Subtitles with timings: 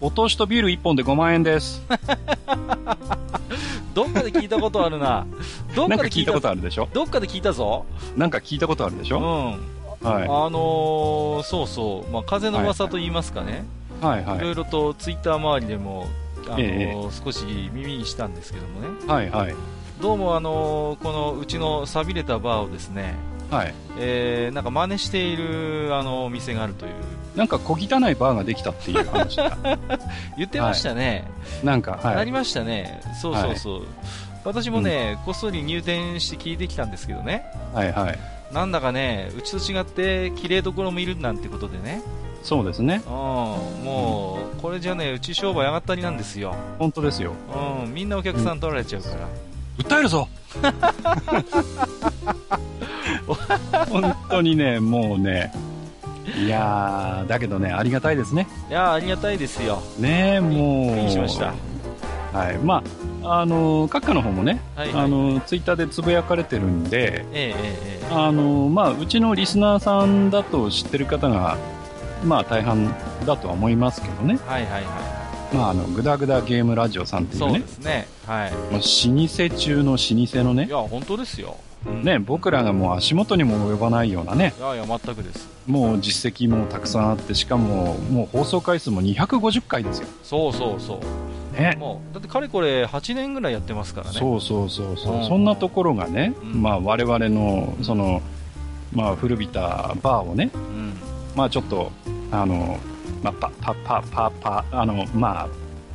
[0.00, 1.82] お通しとビール1本で5万円です。
[3.92, 5.26] どっかで聞いたことあるな。
[5.74, 6.88] どっかで聞いたことあるでしょ？
[6.94, 7.84] どっかで聞いたぞ。
[8.16, 9.22] なんか聞いたことあるでしうん。
[9.22, 9.56] ょ
[10.02, 10.22] はい。
[10.24, 13.64] あのー、そうそう、まあ、風の噂と言いますかね、
[14.00, 14.40] はいはい。
[14.40, 16.06] ろいろとツイッター周りでも、
[16.46, 19.08] あのーえ少し耳にしたんですけどもね、い。
[19.10, 19.54] はいはい。
[20.00, 23.16] どうも、あのーこのうちの寂れたバーをですね、
[23.50, 23.74] はい。
[23.98, 26.92] えーなんか真似しているあのお店があるという、
[27.36, 29.56] なんか小汚いバーができたっていう話だ。
[30.38, 31.28] 言ってましたね、
[31.62, 32.16] なんか、はい。
[32.16, 33.82] ありましたね、そうそうそう、
[34.44, 38.18] 私もね、こっそり入店して聞いてきたんですけどね、はいはい。
[38.52, 42.02] なんだかね、うちと違って綺麗どころもいるなんてことでね、
[42.42, 43.02] そうですね。
[43.06, 46.54] うん、もう、これじゃね、うち商売上がったりなんですよ。
[46.78, 47.32] 本当ですよ。
[47.84, 49.28] うん、みんなお客さん取られちゃうから。
[49.80, 50.28] 訴えるぞ
[53.88, 55.52] 本当にね、もうね、
[56.36, 58.46] いやー、だけどね、ありがたいですね。
[58.68, 59.82] いやー、ありがたいですよ。
[59.98, 60.96] ねもう。
[60.96, 61.54] びっしました。
[62.32, 62.58] はい。
[62.58, 62.82] ま
[63.22, 65.04] あ、あの、閣下の方もね、はい、はい。
[65.04, 71.56] あの、ツイッターでつぶやかれてるんで、えええええあの、まあ、うちのリスナーさんだと知ってる方が、
[72.24, 72.94] まあ、大半
[73.24, 74.38] だとは思いますけどね。
[74.46, 75.19] えはいはいは
[75.52, 77.36] まあ、あの、グダグダゲームラジオさんっい。
[77.36, 78.08] そうていうね、ですね。
[78.26, 78.52] はい。
[78.52, 81.56] もう老舗中の老舗のね、いや、本当ですよ。
[81.86, 85.48] うんね、僕らがもう足元にも及ばないようなね、いやいや、全くです。
[85.66, 90.08] もう実績もたくさんあって、しかも、もう放送回数も250回ですよ。
[90.22, 91.58] そうそうそう。
[91.58, 91.76] ね。
[91.78, 94.18] もう、だってかれこれ8年ぐらいやってますからね。
[94.18, 98.20] そうそうそうそう、うんそんなところがね、うんまあ我々の、その、
[98.92, 100.92] まあ古びたバーをね、うん。
[101.34, 101.92] まあちょっと、
[102.30, 102.78] あの、
[103.22, 105.48] まあパ、パ、パ、パ、パ、あの、まあ、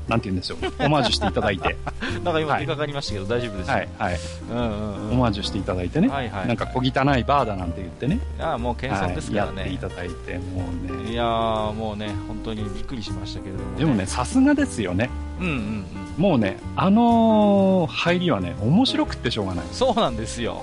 [0.07, 1.75] なんて言うんですよ、オマージュしていただいて、
[2.23, 3.73] なんか今はい引っかかりましたけど、大丈夫ですよ。
[3.73, 4.17] はい、はい、
[4.51, 5.11] うんうんうん。
[5.13, 6.47] オマージュしていただいてね、はいはい。
[6.47, 6.91] なんか小汚い
[7.23, 9.77] バーだなんて言ってね、いや、もう謙遜ですからはい、やっていね。
[9.79, 10.65] ただいて、も
[11.01, 15.09] うね、いやー、もうね、本当にびっくりしましたけれども、でもね、、さすがですよね。
[15.39, 15.85] うんうんうん。
[16.21, 19.65] もうね、あの入りはね、面白くってしょうがない。
[19.71, 20.61] そうなんですよ。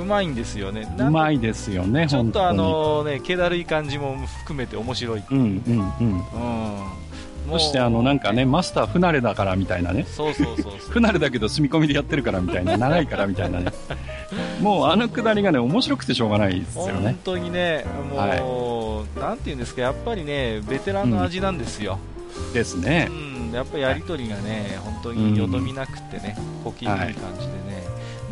[0.00, 0.82] うまいんですよね。
[0.82, 1.00] い。
[1.02, 5.22] うまいですよね、ちょっとあ本のね、気だるい感じも含めて面白い。
[5.30, 6.16] うんうんうん。
[6.16, 6.22] うん。
[7.50, 10.04] そしてあの、なんかね、、マスター不慣れだからみたいなね。
[10.08, 10.72] そうそうそう。
[10.90, 13.66] 不慣れだけど住み込みでやってるからみたいな、 長いからみたいなね。
[14.60, 17.16] もうあのくだりがね、面白くてしょうがないですよ本ね。
[17.24, 21.98] 当にね、もう、なんていうんですか、やっぱりね、ベテランの味なんですよ。
[22.54, 23.50] ですねう。
[23.50, 27.81] ん、やっぱりやりとりがね、本当によどみなくってね、小気味いい感じでね。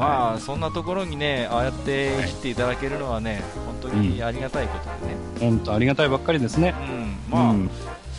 [0.00, 5.18] まあ、そんなところにね、ああやって切っていただけるのはね、本当にありがたいことでね。
[5.38, 6.74] 本当ありがたいばっかりですね。
[6.80, 7.70] うん、まあ、うん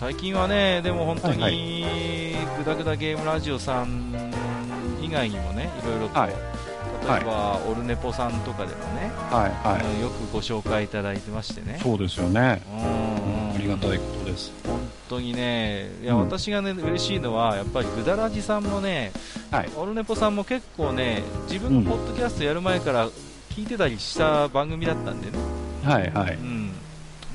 [0.01, 4.13] 最近はね、でも本当に、はいグダグダゲームラジオさん
[5.01, 9.47] 以外にもね、いろいろと、はい例えば、オルネポさんとかでもね、は
[9.97, 12.61] いよくご紹介いただいてましてねい。、そうですよね。
[12.71, 14.51] うんありがたいことです。
[14.65, 14.79] 本
[15.11, 19.11] 当にね、いや、うん私がね、嬉しいのは、やっぱりグダラジさんもね、
[19.51, 23.09] はいオルネポさんも結構ね、自分のポッドキャストやる前から
[23.49, 25.37] 聞いてたりした番組だったんでね、
[25.83, 26.35] はいはい。
[26.35, 26.71] うん、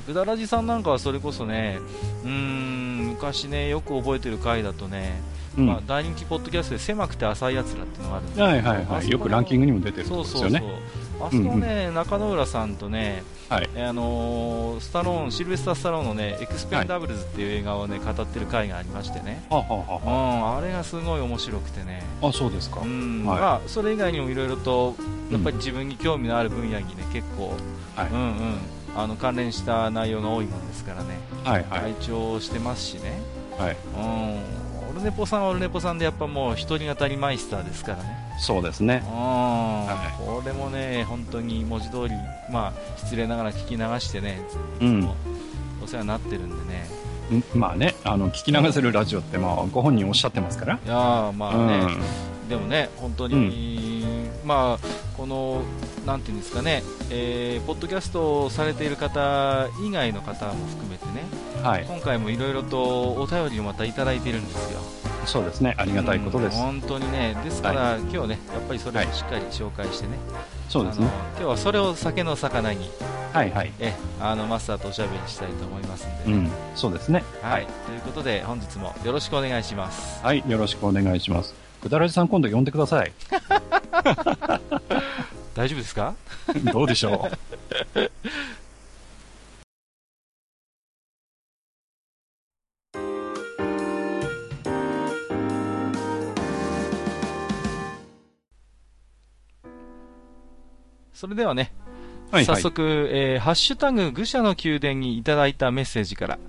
[0.07, 1.79] グダラジさんなんかはそれこそね、
[2.23, 5.21] うーん、昔ね、よく覚えてる回だとね、
[5.57, 9.09] うんまあ、大人気ポッドキャストで狭くて浅いやつらっていうのがあるんではいはいはい。
[9.09, 10.79] よくランキングにも出てるそうとこですよそうそうね。。
[11.19, 13.69] あそこね、中野浦さんとね、はい。
[13.77, 19.43] あのースタローン、シルベスター・スタローンのね、エクスペンダブルズっていう映画をね、語ってる回がありましてね。
[19.49, 22.03] ははははうん、あれがすごい面白くてね。
[22.21, 22.81] あ、そうですか。
[22.81, 24.95] うん、はいまあ、それ以外にもいろいろと、
[25.31, 27.53] やっぱり自分に興味のある分野にね、結構、
[27.95, 28.59] はいうんうん、
[28.95, 31.93] あの、関連した内容が多いもんですからね、はいはい。
[31.93, 33.19] 拝聴してますしね。
[33.57, 33.77] はい。
[33.95, 34.03] うん、
[34.35, 34.66] オ
[34.97, 38.17] ルネポさんはオルネポさんでやっぱもう一人語りマイスターですからね。
[38.39, 39.03] そうですね。
[39.07, 42.13] うん、はいこれもね、本当に文字通り、
[42.51, 44.41] まあ、失礼ながら聞き流してね、
[44.81, 45.09] うん。
[45.83, 46.87] お世話になってるんでね。
[47.31, 50.73] んまあね、あの、聞き流せるラジオって、まあ、ご本人おっしゃってますから。
[50.75, 51.97] いやーまあね、
[52.49, 54.05] でもね、本当に、
[54.45, 55.61] まあ、この、
[56.05, 61.25] なんていうんですかね、えーポッドキャストをされている方以外の方も含めてね、
[61.63, 61.85] はい。
[61.87, 64.79] 今回もいろいろとお便りをまたいただいているんですよ。
[65.25, 65.75] そうですね。
[65.77, 66.57] ありがたいことです。
[66.57, 70.13] 本当にね、ですから、今日ね、やっぱりそれをしっかり紹介してね、
[70.69, 71.07] そうですね。
[71.37, 72.89] 今日はそれを酒の魚に、
[73.33, 73.71] はいはい。
[73.79, 76.51] えあのマスターとおしゃべりしたいと思いますんで、ねうん。
[76.75, 77.23] そうですね。
[77.41, 80.23] はい、ということで、本日もよろしくお願いします。
[80.23, 80.43] はい。
[80.47, 81.53] よろしくお願いします。
[81.81, 83.11] くだらじさん今度呼んでください。
[85.53, 86.13] 大丈夫ですか？
[86.71, 87.27] どうでしょ
[101.17, 101.73] それではね、
[102.31, 102.35] う。
[102.35, 102.55] はいはい。
[102.57, 106.39] 早速、えーハッシュタグ愚者の宮殿にいただいたメッセージから、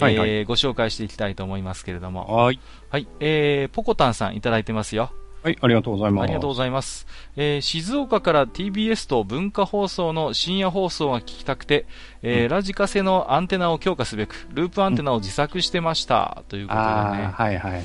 [0.00, 2.58] はいはいえーご紹介していきたいと思いますけれども、はい。
[2.90, 5.12] はい、えー、ポコタンさんいただいてますよ。
[5.44, 5.58] はい。
[5.60, 6.24] ありがとうございます。
[6.24, 7.06] ありがとうございます。
[7.36, 11.86] えー静岡から TBS と文化放送の深夜放送が聞きたくて、
[12.22, 16.42] えーうんラジカセのアンテナを強化すべく、ループアンテナを自作してました。
[16.48, 16.90] ということでね。
[16.90, 17.82] はいはいはい。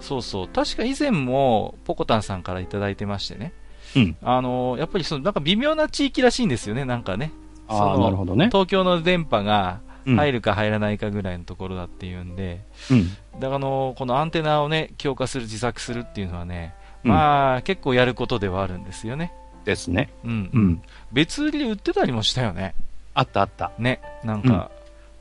[0.00, 0.48] そうそう。
[0.48, 3.52] 確か以前も、ポコタンさんからいただいてましてね。
[3.96, 4.16] うん。
[4.22, 7.32] あのーやっぱりその、なんか微妙な地域らしいんですよね、なんかね。
[7.68, 8.46] あなるほどね。
[8.46, 12.60] 東京の電波がうん入るか入らないかぐらいのところだっていうんで、
[12.90, 13.08] うん。
[13.08, 16.74] だからあのーこのアンテナをね、強化する、自作するっていうのはね、
[17.04, 19.32] うんまあ、結構やることではあるんですよね。
[19.64, 20.10] ですね。
[20.24, 20.50] うん。
[20.52, 20.82] うん。
[21.12, 22.74] 別売りで売ってたりもしたよね。
[23.14, 23.72] あったあった。
[23.78, 24.00] ね。
[24.24, 24.70] なんか、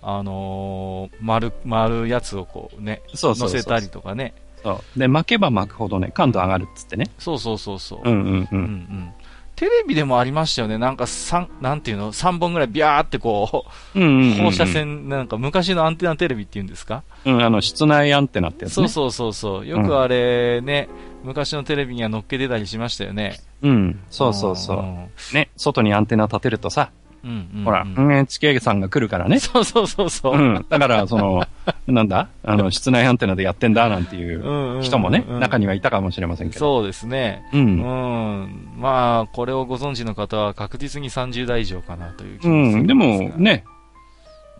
[0.01, 3.57] あのー丸、丸やつをこうね、そうそうそう。
[3.57, 4.33] 乗せたりとかね。
[4.63, 4.99] そう。
[4.99, 7.09] で、巻けば巻くほどね、感度上がるっつってね。
[7.19, 8.01] そうそうそうそう。
[8.03, 8.47] うんうんう。
[8.51, 9.13] うんうんん
[9.55, 10.79] テレビでもありましたよね。
[10.79, 14.45] なんか三、なんていうの ?3 本ぐらいビャーってこう、うんうんうんうん。
[14.45, 17.03] 放射線、なんか昔のアンテナテレビっていうんですか？
[17.23, 18.87] うん、あの、室内アンテナってやつね。
[18.87, 19.67] そうそうそうそう。
[19.67, 20.89] よくあれね、
[21.23, 23.39] 昔のテレビには乗っけてたりしましたよね。
[23.61, 23.99] うん。
[24.09, 24.77] そうそうそう。
[24.81, 26.89] んね、外にアンテナ立てるとさ、
[27.23, 27.63] うんうんうん。
[27.65, 29.39] ほら、NHK さんが来るからね。
[29.39, 30.35] そうそうそうそう。
[30.35, 30.65] うん。
[30.69, 31.43] だから、その、
[31.87, 32.27] なんだ？
[32.43, 36.59] あの、室内アンテナでやってんだ、なんていううんうん人もね、うん中にはいたかもしれませんけど。
[36.59, 37.43] そうですね。
[37.53, 37.57] う。
[37.57, 38.69] うんん。
[38.77, 42.87] まあ、これをご存知の方は確実に30代以上かなという気うがするん。
[42.87, 43.63] でんでも、ね、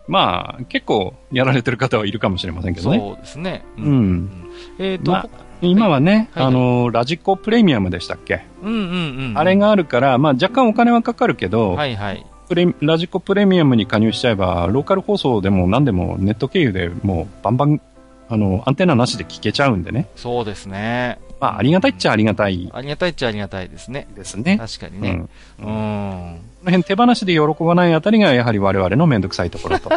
[0.06, 2.98] まあ、結構やられてる方はいるかもしれませんけどね。
[2.98, 3.64] そうですね。
[3.78, 3.80] う。
[3.80, 4.30] ん
[4.78, 5.28] えっ、と、まあ
[5.62, 9.38] 今はね、はいあの、ラジコプレミアムでしたっけ、うんうんうん。
[9.38, 12.26] あれがあるから、まあ若干お金はかかるけど、はいはい。
[12.48, 17.80] プレラジコプレミアムに加入しちゃえば、ローカル放送でも何でもネット経由でもうバンバン、
[18.28, 20.08] あの、アンテナなしで聞けちゃうんでね。
[20.16, 21.18] そうですね。
[21.40, 24.06] まあ、ありがたいっちゃありがたいありがたいっちゃありがたいですね。
[24.14, 24.58] ですね。
[24.58, 25.10] 確かにね。
[25.10, 25.22] うん。
[25.22, 25.28] う
[25.62, 26.40] こん。
[26.64, 29.90] の辺手放しで喜ばないあたりがやはり我々のめんどくさいところと。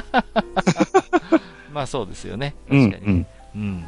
[1.74, 2.56] まあそうですよね。
[2.70, 3.14] うん、確かに。
[3.14, 3.26] うん。
[3.56, 3.84] うん。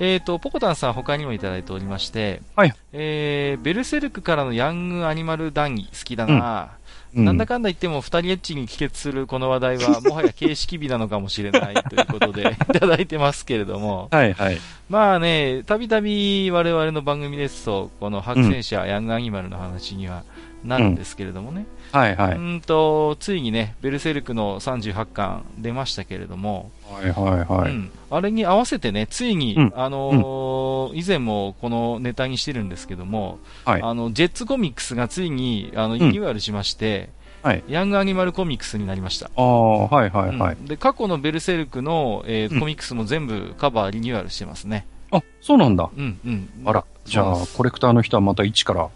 [0.00, 2.72] えっ、と、ポコタンさん他にもいただいておりまして、はい。
[2.92, 6.81] えー、ベルセルクからのヤングアニマル談義好きだな、うん
[7.14, 14.58] なんだかんだ言っても二人エッチに帰結するこの話題は もはや形式美なのかもしれないということで いただいてますけれども、はいはい。
[14.88, 20.24] まあね、たびたび我々の番組ですと、この白戦車、ヤングアニマルの話には
[20.64, 22.36] なるんですけれどもね、はいはい。
[22.36, 27.72] うんと、ついにね、ベルセルクの38巻出ましたけれども、はいはいはい。
[27.72, 30.62] うん、あれに合わせてね、ついに、うんあのー
[30.94, 33.82] 以前もこのネタにしてるんですけども、はい。
[33.82, 37.10] あの、ジェッツコミックスがついに、あの、んリニューアルしまして、
[37.42, 37.64] はい。
[37.68, 39.30] ヤングアニマルコミックスになりました。
[39.36, 40.54] ああ、はいはいはい。
[40.54, 44.86] うんで、過去のベルセルクの、えーうんコミックスも全部カバーリニューアルしてますね。
[45.10, 45.90] あ、そうなんだ。
[45.96, 46.48] うん、うん。
[46.64, 48.90] あら、じゃあコレクターの人はまた一か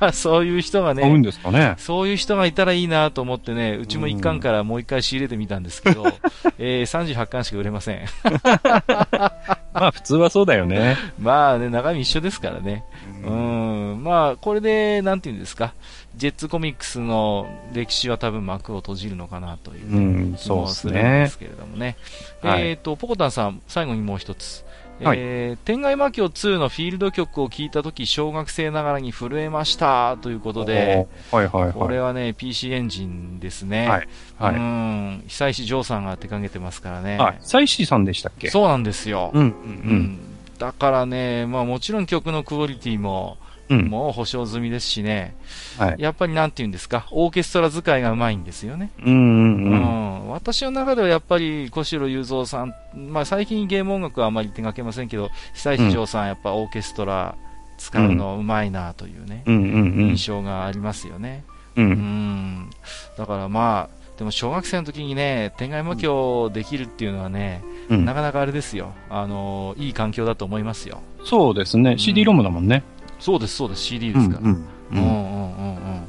[0.00, 1.74] ら そういう人が買うんね、ですかね。
[1.78, 6.06] そういう人がいたらいいなと思ってね、うちも1巻からもう1回仕入れてみたんですけど、
[6.58, 8.00] えー、38巻しか売れません。
[9.72, 10.96] まあ普通はそうだよね。
[11.18, 12.84] まあね、中身一緒ですからね。
[13.24, 15.74] うん、まあ、これで、なんていうんですか、
[16.16, 21.38] ジェッツコミックスの歴史は多分幕を閉じるのかなという、うん、気そうですもするんでねす。
[21.38, 21.96] けれどもね。
[22.42, 24.64] はいえっ、と、ポコタンさん、最後にもう一つ。
[25.04, 31.72] はいえー、天外魔境2のフィールド曲を聞いたとき、小学生ながらに震えましたということで、はいはいはい。
[31.72, 33.88] これはね、PC エンジンですね。
[33.88, 34.08] はい。
[34.38, 34.56] はうい。
[34.58, 37.16] ん、久石譲さんが手掛けてますからね。
[37.20, 38.50] あ、サイシーさんでしたっけ？
[38.50, 39.30] そうなんですよ。
[39.32, 40.18] うん、う、うんん。
[40.58, 43.49] だからね、まあもちろん曲のクオリティも、うん。
[43.74, 45.34] もう保証済みですしね、
[45.78, 45.96] はい。
[45.98, 48.90] やっぱりなんて言うんですか、オーケストラ使いがうまいんですよね。
[49.04, 49.74] うん、うん、ううん。
[49.74, 50.30] ん。
[50.30, 57.36] 私の中ではやっぱり小城雄三さん、まあ最近ゲーム音楽はあまり手掛けませんけど、久石譲さんやっぱオーケストラ
[57.78, 60.26] 使うのうまいなというね、うん、うん、うん印。
[60.26, 61.44] 象がありますよね。
[61.76, 61.82] う。
[61.82, 62.70] うんん。
[63.16, 68.92] だからまあ、でも小学生の時にね、天外魔境できるっていうのはね、うんなかなかあれですよ。
[69.08, 71.00] あの、いい環境だと思いますよ。
[71.24, 71.96] そうですね。
[71.96, 72.82] CD ロムだもんね。
[73.20, 74.40] そうです、そうです、CD うん、ですから。
[74.40, 74.66] うん。
[74.92, 76.02] うんうんうんうん。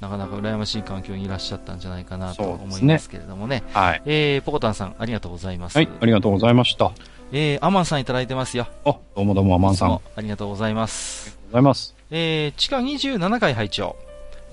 [0.00, 3.62] なかなか羨ましい環境にいらっしゃったんじゃないかなと思いますけれどもね。
[3.72, 4.02] はい。
[4.04, 5.76] えー、ポコタンさん、ありがとうございます。
[5.76, 6.92] はい、ありがとうございました。
[7.32, 8.66] えー、アマンさんいただいてますよ。
[8.84, 9.92] あ、どうもどうも、アマンさん。
[9.92, 11.30] ありありがとうございます。
[11.30, 11.94] がとうございます。
[12.10, 13.96] えー、地下27階拝聴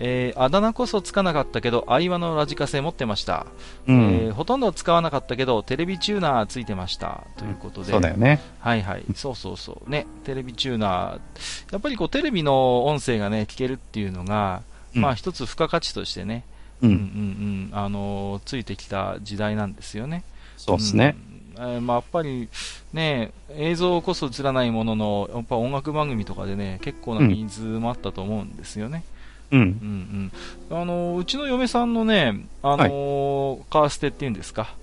[0.04, 3.46] えー、あだ名こそつかなかったけど、相話のラジカセ持ってました。
[3.88, 4.02] うん。
[4.14, 7.24] えーほとんど使わなかったけど、テレビチューナーついてました。
[7.38, 7.92] ということで。
[7.92, 8.42] そうだよね。
[8.60, 9.04] はいはい。
[9.14, 9.90] そうそうそう。
[9.90, 11.72] ね、テレビチューナー。
[11.72, 14.64] やっぱりこう、テレビの音声がね、聞けるっていうのが、
[14.96, 16.44] うんまあ一つ付加価値としてね、
[16.82, 16.88] う。
[16.88, 20.24] うんんうんうん、あのーついてきた時代なんですよね。
[20.58, 21.16] そうですね。
[21.58, 21.64] うん。
[21.64, 22.50] えーまあやっぱり、
[22.92, 29.04] ね、映像こそ映らないものの、やっぱ音楽番組とかでね、結構なニーズもあったと思うんですよね。
[29.52, 29.60] うん。
[29.60, 30.32] うん
[30.72, 30.82] うん。
[30.82, 34.74] あのーうちの嫁さんのね、あのーカーステっていうんですか。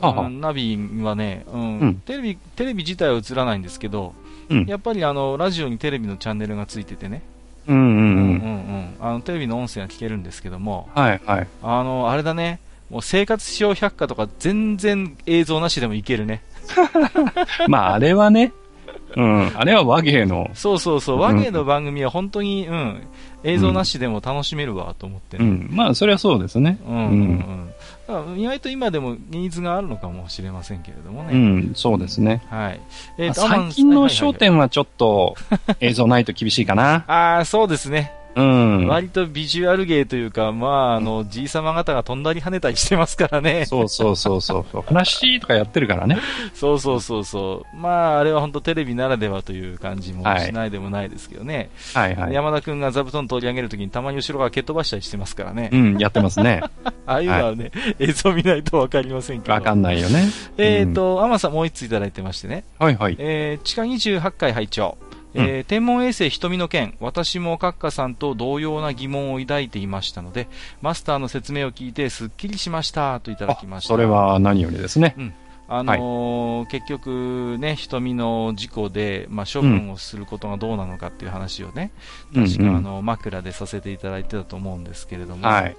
[0.00, 4.14] ははうんナビはね、うんうんテレビ、テレビ自体は映らないんですけど、
[4.48, 4.64] うん。
[4.66, 7.22] やっぱりあの、ラジオにテレビのチャンネルがついててね、
[9.22, 11.48] テレビの音声が聞けるんですけども、はいはい。
[11.62, 16.42] あの、あれだね、もう生活小百科とか全然映像なしでもいけるね。
[17.68, 18.52] まあ、あれはね、
[19.16, 19.58] うん。
[19.58, 23.02] あれは和芸の、そうそうそう、うん和芸の番組は本当に、うん、
[23.42, 25.44] 映像なしでも楽しめるわと思ってね。
[25.44, 25.68] うん。
[25.70, 26.78] まあ、それはそうですね。
[26.86, 27.72] うんうん
[28.36, 31.32] 意外と今でもニーズがあるのかもしれませんけれどもね。
[31.32, 32.40] うん、そうですね。
[32.48, 32.80] はい。
[33.18, 35.34] えまあー最近の焦点はちょっと
[35.80, 37.04] 映像ないと厳しいかな。
[37.12, 38.12] ああ、そうですね。
[38.36, 38.86] うん。
[38.86, 43.64] 割とビジュアル芸というか、まあ、あの、じいさま方が飛んだり跳ねたりしてますからね。
[43.64, 44.82] そうそうそうそうそう。
[44.82, 46.18] 話とかやってるからね。
[46.54, 47.76] そうそうそうそう。
[47.76, 51.70] まあ、あれは本当テレビならではという感じもはいしないでもないですけどね。
[51.94, 52.34] はいはい。
[52.34, 55.70] 山田くんが座布団取り上げるときにたまに後ろが蹴っ飛ばしたりしてますからね。
[55.72, 56.62] うん、やってますね。
[57.06, 59.54] ああいうのはね、映像見ないとわかりませんけど。
[59.54, 60.28] わかんないよね。
[60.58, 62.64] えっ、と、アマさんもう一ついただいてましてね。
[62.78, 63.16] はいはい。
[63.18, 64.96] えー地下28階拝聴
[65.36, 70.48] えー天文衛星瞳の件、私も閣下さんと同様な疑問を抱いていましたので、
[70.82, 73.88] マスターの説明を聞いてすっきりしましたといただあきました。
[73.88, 75.14] それは何よりですね。
[75.68, 81.90] あのー結局ね、瞳の事故で、まあ、処分をすることがどうなのかっていう話をね、
[82.34, 85.76] うん確か、うんあの、枕でさせていただいてたと思うんですけれども、はい。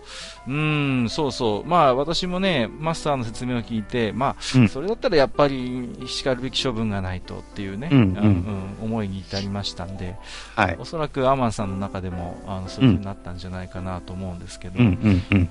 [0.47, 1.69] うーん、そうそう。
[1.69, 10.15] まあ、私もね、マスターの説明を聞いて、まあ、うんそれだったらやっぱり、叱るべき処分がないとっていうね、うんうんうん思いに至りましたんで、
[10.55, 10.75] はい。
[10.79, 14.85] おそらくアマンさんの中でも、あの、そういう風になったんじゃないかなと思うんですけど、うん
[15.31, 15.49] うんうん。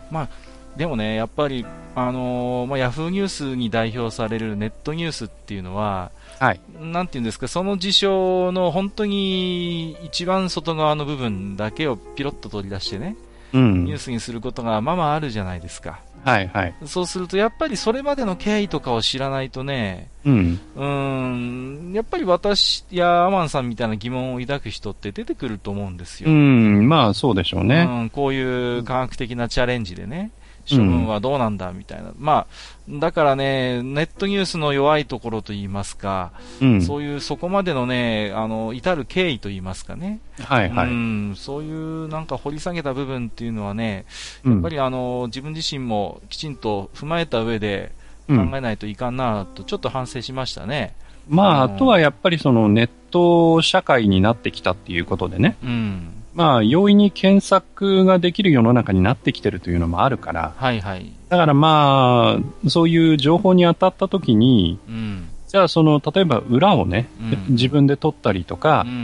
[0.77, 1.65] でもね、やっぱり、
[1.95, 6.61] あのーまあ、ヤフーニュースに代表されるネットニュースっていうのは、はい。
[6.81, 13.17] なんていうんですか、その事象の本当に一番外側の部分だけをピロッと取り出してね、
[13.55, 13.99] うんニュー。
[13.99, 16.01] スにすることがまあまああるじゃないですか。
[16.25, 16.75] はいはい。
[16.85, 20.61] そうすると、やっぱりそれまでの経緯とかを知らないとね、うん。
[20.75, 26.31] うーん、やっぱり私やアマンさんみたいな疑問を抱く人って出てくると思うんですよ。
[26.31, 26.89] うん。
[26.89, 27.87] まあ、そうでしょうね。
[27.89, 30.33] うん、こういう科学的なチャレンジでね、
[30.69, 32.13] 処分はどうなんだみたいな。
[32.19, 32.47] まあ、
[32.89, 36.83] だからね、ネットニュースの弱いところといいますか、うん。
[36.83, 40.21] そういうそこまでのね、あの、至る経緯といいますかね。
[40.41, 40.89] はいはい。
[40.89, 44.05] うん、そういうなんか掘り下げた部分っていうのはね、
[44.45, 47.93] ややっぱりあの、自分自身もきちんと踏まえた上で
[48.27, 50.95] 考えないといかんなと、ちょっと反省しましたね。
[51.29, 55.57] まあ、うんあとはやっぱりそのネット社会になってきたっていうことでね。
[55.63, 56.13] うん。
[56.37, 61.11] まあ、容易に検索ができる世の中になってきてるというのもあるから、はいはい。
[61.31, 65.29] だからまあ、そういう情報に当たった時に、うん。
[65.49, 67.09] じゃあその、例えば裏をね、
[67.49, 68.97] うん自分で取ったりとかうん、うん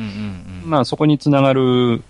[0.65, 0.71] うん。
[0.71, 2.03] まあそこにつながる、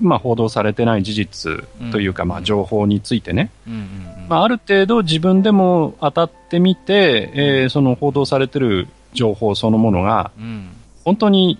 [0.00, 4.28] まあ報道されてない事実というか、うんまあ情報についてね、うんうんうん。
[4.28, 10.68] まあある程度自分でも当たってみて、えーその報道されてる情報そのものが、うん。
[11.04, 11.58] 本当に、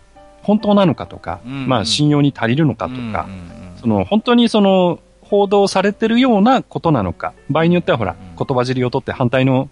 [0.48, 9.68] 本当なのかとか、うんまあ信用に足りるのかとか、うんうんうんその本当にその報道されてるようなことなのか、場合によってはほら、うん言葉尻を取って反対の、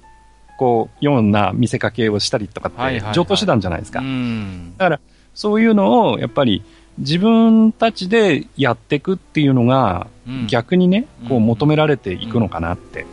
[0.58, 4.00] こう、ような見せかけをしたりとかってはいはいは、い上等手段じゃないですか。
[4.00, 4.74] うん。
[4.76, 5.00] だから、
[5.34, 6.62] そういうのを、やっぱり、
[6.98, 13.06] 自分たちでやっていくっていうのが、うん逆にね、こううん求められていくのかなって。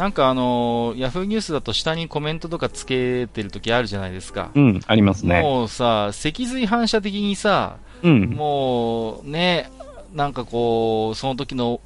[0.00, 4.50] なんかあのヤフーニュースだと下にコメントとかつけてる時あるじゃないですか。
[4.54, 5.42] うん、ありますね。
[5.42, 8.30] もうさ、脊髄反射的にさ、うん。
[8.30, 9.70] もうね、
[10.14, 11.82] なんかこう、その時の、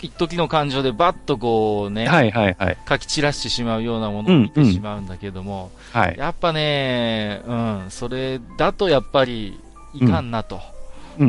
[0.00, 2.78] 一時の感情でバッとこうね、はいはいはい。
[2.88, 6.16] 書き散らしてしまうようなものを見てしまうんだけども、はい。
[6.16, 9.60] やっぱね、うん、それだとやっぱり
[9.92, 10.79] いかんなとうん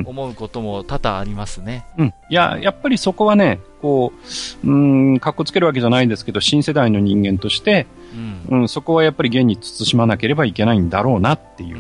[0.06, 1.86] 思うことも多々ありますね。
[1.98, 2.08] うん。
[2.08, 7.88] いや、やっぱりそこはね、こう、うーん、かっこつけるわけじゃないんですけど、新世代の人間として、
[8.50, 8.62] うん。
[8.62, 11.78] うん、そこはやっぱり現に慎まなければいけないんだろうなっていう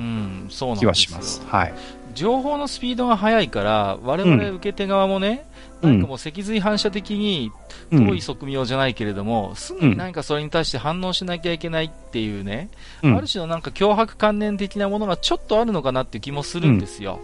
[0.77, 1.41] 気はします。
[1.48, 1.74] はい。
[2.13, 5.46] 情報のスピードが速いから、我々受け手側もね、
[5.82, 7.51] なんかもう脊髄反射的に
[7.89, 12.70] 遠い側面じゃないけれども、すぐに何かそれに対して反応しなきゃいけないっていうね、
[13.01, 17.20] ある種のなんか脅迫観念的なものがちょっとあるのかなっていう気もするんですよ。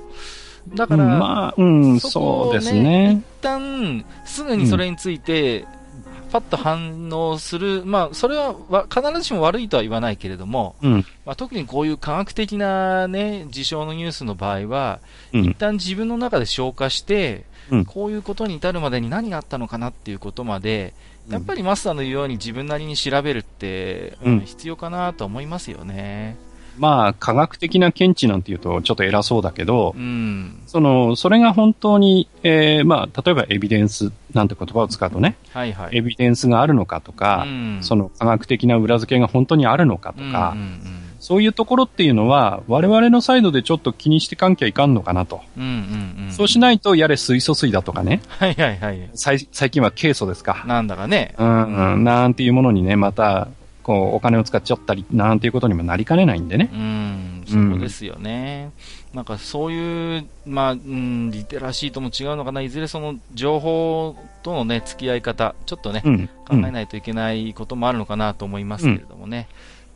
[0.76, 3.24] だから、まあ、うん、そね、そうですね。
[3.40, 5.66] 一旦、すぐにそれについて、
[6.32, 15.00] パッと反応する、まあ、それは必ずしも悪いとは言わないけれども、うん、まあ、特にこういう科学的な、ね、事象のニュースの場合は、
[15.34, 20.94] うん、一旦自分の中で消化して、うん、こういうことに至るまでに何があったのかなっていうことまで、
[21.30, 26.38] やっぱりマスターの言うように自分なりに調べるって、うん、必要かなと思いますよね。
[26.78, 45.42] まあ、科学的な見地なんて言うとちょっと偉そうだけど、うん、その、それが本当に、えー、まあ、例えばエビデンスなんて言葉を使うとね、はいはい、エビデンスがあるのかとか、うん、その科学的な裏付けが本当にあるのかとか、うんうんうんそういうところっていうのは、我々のサイドでちょっと気にしてかんきゃいかんのかなと。
[45.58, 48.22] うんうんうん、そうしないと、やれ水素水だとかね。
[48.28, 49.10] はいはいはい。
[49.14, 50.64] 最近はケイ素ですか。
[50.68, 51.36] なんだかね。
[51.38, 53.48] うん、うん、なんていうものにね、また、
[53.88, 56.70] こう、お金を使っちゃったり、なんていうことにもなりかねないんでね。
[56.74, 58.72] うん、そうですよね。
[59.14, 69.48] うん、なんかそういう、まあ、うん、リテラシーとも違うのかな、いずれその情報とのね、付き合い方、ちょっとね、うん、考えないといけないこともあるのかなと思いますけれどもね。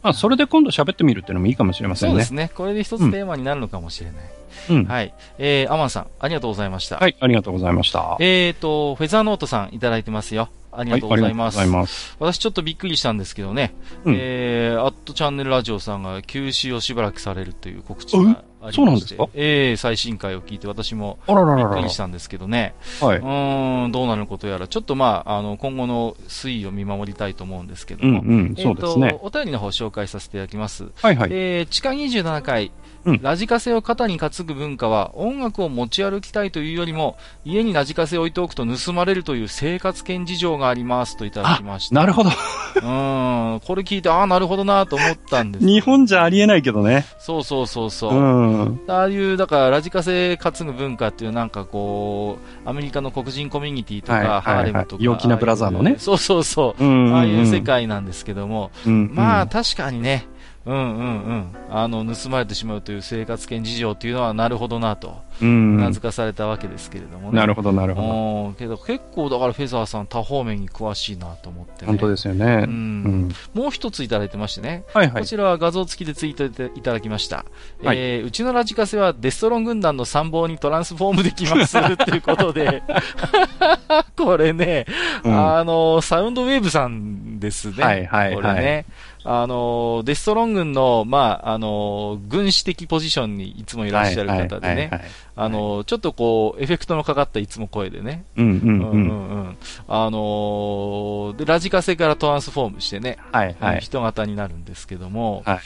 [0.02, 2.12] まあ、それで今度喋ってみるっていうのもいいかもしれませんね。
[2.14, 2.50] そうですね。
[2.56, 4.24] これで一つテーマになるのかもしれない。
[4.70, 4.86] うん。
[4.86, 5.14] はい。
[5.38, 6.98] えー、アマンさん、ありがとうございました。
[6.98, 8.18] はい、ありがとうございました。
[8.20, 10.50] えーと、フェザーノートさんいただいてますよ。
[10.72, 11.58] ありがとうございます。
[11.58, 12.16] はい、ます。
[12.20, 13.74] 私ちょっとびっくりしたんですけどね、
[14.06, 18.28] うん、えー、アットチャンネルラジオさんが休止をしばらくされるという告知があり
[18.62, 19.30] まして、そうなんですか？
[19.34, 29.18] えー、最新回を聞いて私もびっくりしたんですけどね、はい、うん、どうなることやら、ちょっとまあ、あの、今後の推移を見守りたいと思うんですけども、うんうん、そうですね。
[29.22, 30.86] お便りの方紹介させていただきます。
[31.02, 31.30] はいはい。
[31.32, 32.72] えー、地下27回、
[33.06, 41.96] うん、ラジカセを肩に担ぐ文化は音楽を持ち歩きたいというよりも家にラジカセを置いておくと盗まれるという生活圏事情がありますといただきました。
[42.00, 42.30] なるほど。
[42.30, 43.62] うん。
[43.66, 45.66] これ聞いて、ああ、なるほどなと思ったんです。
[45.66, 47.06] 日本じゃありえないけどね。
[47.20, 48.16] そうそうそうそう。
[48.16, 48.82] うん。
[48.88, 55.04] ああいう、だからラジカセ担ぐ文化っていうなんかこう、アメリカの黒人コミュニティとか、はいはいはい、ハーレムとか。
[55.04, 55.96] 陽気なブラザーのね。
[55.98, 56.84] そうそうそう。
[56.84, 58.72] うんうんうん、ああいう世界なんですけども。
[58.86, 60.28] うんうん、まあ確かにね、
[60.66, 61.56] うんうんうん。
[61.70, 67.38] あの、盗まれてしまうという生活圏事情っていうのはなるほどなと、うなずかされたわけですけれどもね。
[67.38, 68.60] なるほどなるほど。
[68.60, 71.88] けど結構だからフェザーさん多方面に詳しいなと思ってね。
[71.88, 72.66] 本当ですよね。
[72.68, 73.30] うん。
[73.54, 74.84] もう一ついただいてましてね。
[74.94, 75.22] はいはい。
[75.22, 77.46] こちらは画像付きでツイートいただきました。
[77.84, 82.84] はい、えー、うちのラジカセはデストロン軍団の参謀にトランスフォームできますっていうことで、
[84.16, 84.86] これね、
[85.24, 87.84] うん、あの、サウンドウェーブさんですね。
[87.84, 88.36] はいはいはい。
[88.36, 88.86] これね。
[89.24, 94.90] あの、デストロン軍の、まあ、あの、軍師的ポジションにいつもいらっしゃる方でね、
[95.36, 98.92] あの、ちょっとこう、エフェクトのかかったいつも声でね、うんうんうん。
[98.92, 99.58] うんうん、
[99.88, 105.60] あので、ラジカセからトランスフォームしてね、はいはい、人型になるんですけども、はい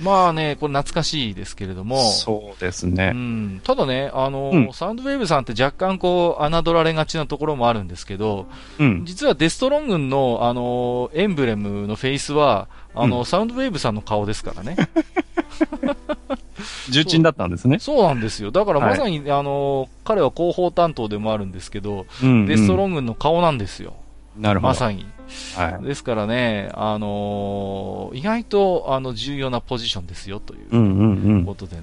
[0.00, 2.02] まあね、これ懐かしいですけれども。
[2.10, 3.12] そうですね。
[3.14, 3.60] うん。
[3.64, 8.46] ただね、あの、うん、サウンドウェーブさんって若干こう、侮られがちなところもあるんですけど、
[8.78, 14.76] うん、実はデストロン軍の、あの、エンブレムのフェイスは、あの、うん、サウンドウェーブさんの顔ですからね。
[16.90, 17.96] 重鎮だったんですねそ。
[17.96, 18.50] そうなんですよ。
[18.50, 23.94] だからまさに、はい、あの、彼は広報担当でもあるんですけど、うんうん、デストロン軍の顔なんですよ。
[24.38, 24.68] なるほど。
[24.68, 25.06] まさに。
[25.56, 31.76] はい、ですからね、あのー、意外とあの重要なポジションですよということで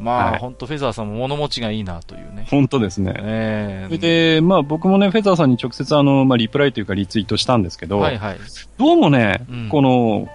[0.00, 2.46] うんうんうん、まあ、本、当、フェザーさんも物持ちがいいなというね。
[2.50, 3.14] 本当ですね。
[3.18, 8.38] えー、で、まあ、僕もね、フェザーさんに直接あの、まあ、リプライというかリツイートしたんですけど、はいはい、
[8.78, 10.28] どうもね、うん、この、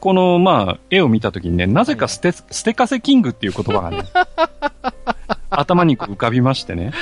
[0.00, 4.04] この、まあ、絵を見たときにね、なぜかステ、はい、ステカセキングっていう言葉がね、
[5.58, 6.92] 頭に浮かびましてね。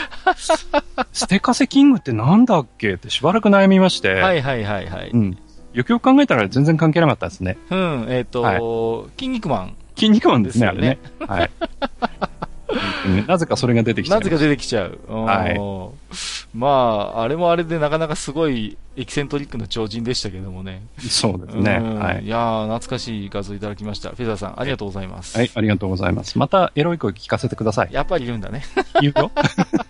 [1.13, 2.95] ステカセキングってなんだっけ？
[2.95, 4.15] ってしばらく悩みまして。
[4.15, 5.11] はいはいはいはい。
[5.11, 5.39] うん。
[5.73, 7.59] よくよく考えたら全然関係なかったですね。
[7.71, 9.77] うん、えっ、ー、と、はい、筋肉マン。
[9.97, 10.99] 筋肉マンですね、すねあれね。
[11.27, 11.51] はい。
[13.27, 14.21] なぜかそれが出てきちゃう。
[14.21, 14.99] なぜか出てきちゃう。
[15.09, 15.59] はい。
[16.57, 20.87] まあ、あれもあれでなかなかすごいエキセントリックな超人でしたけどもね。
[20.99, 21.79] そうですね。
[21.79, 22.25] はい。
[22.25, 24.11] いや懐かしい画像いただきました。
[24.11, 25.37] フェザーさん、ありがとうございます。
[25.37, 26.39] はい、ありがとうございます。
[26.39, 27.89] また、エロい声聞かせてください。
[27.93, 28.63] やっぱり言うんだね。
[29.01, 29.31] 言うよ。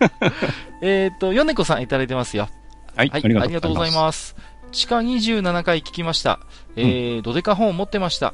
[0.81, 2.49] えっと、ヨネコさんいただいてますよ。
[2.95, 4.35] はい、はい、ありがとうございます。
[4.71, 6.39] 地下27回聞きました。
[6.75, 8.33] えー、うん、ドデカ本持ってました。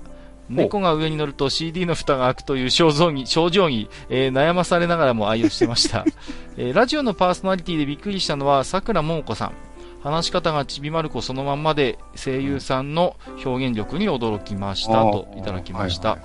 [0.49, 6.05] 猫が上に乗ると CD の蓋が開くという症状に、症状に、えー、悩まされながらも愛用してました。
[6.57, 9.70] えー、ラジオのパーソナリティでびっくりしたのは、さくらももこさん。
[10.03, 16.17] 話し方がちびまる子そのまんまで声優さんの表現力に驚きましたといただきました。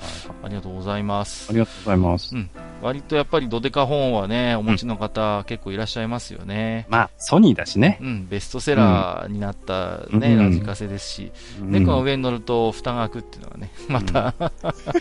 [0.42, 1.50] ありがとうございます。
[1.50, 2.34] ありがとうございます。
[2.34, 2.50] うん。
[2.82, 6.86] 割とやっぱりドデカ本はね、お持ちの方、結構いらっしゃいますよね。
[6.88, 7.98] まあ、ソニーだしね。
[8.00, 14.34] うん、ベストセラーになったね、ラジカセですし、猫の上に乗ると蓋が開くっていうのはね、また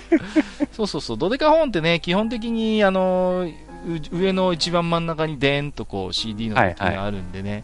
[0.73, 3.47] そうそうそう、ドデカ本ってね、基本的に、あの、
[4.11, 7.63] 上の一番真ん中にでーんとこう CD の時があるんでね、はい、はい、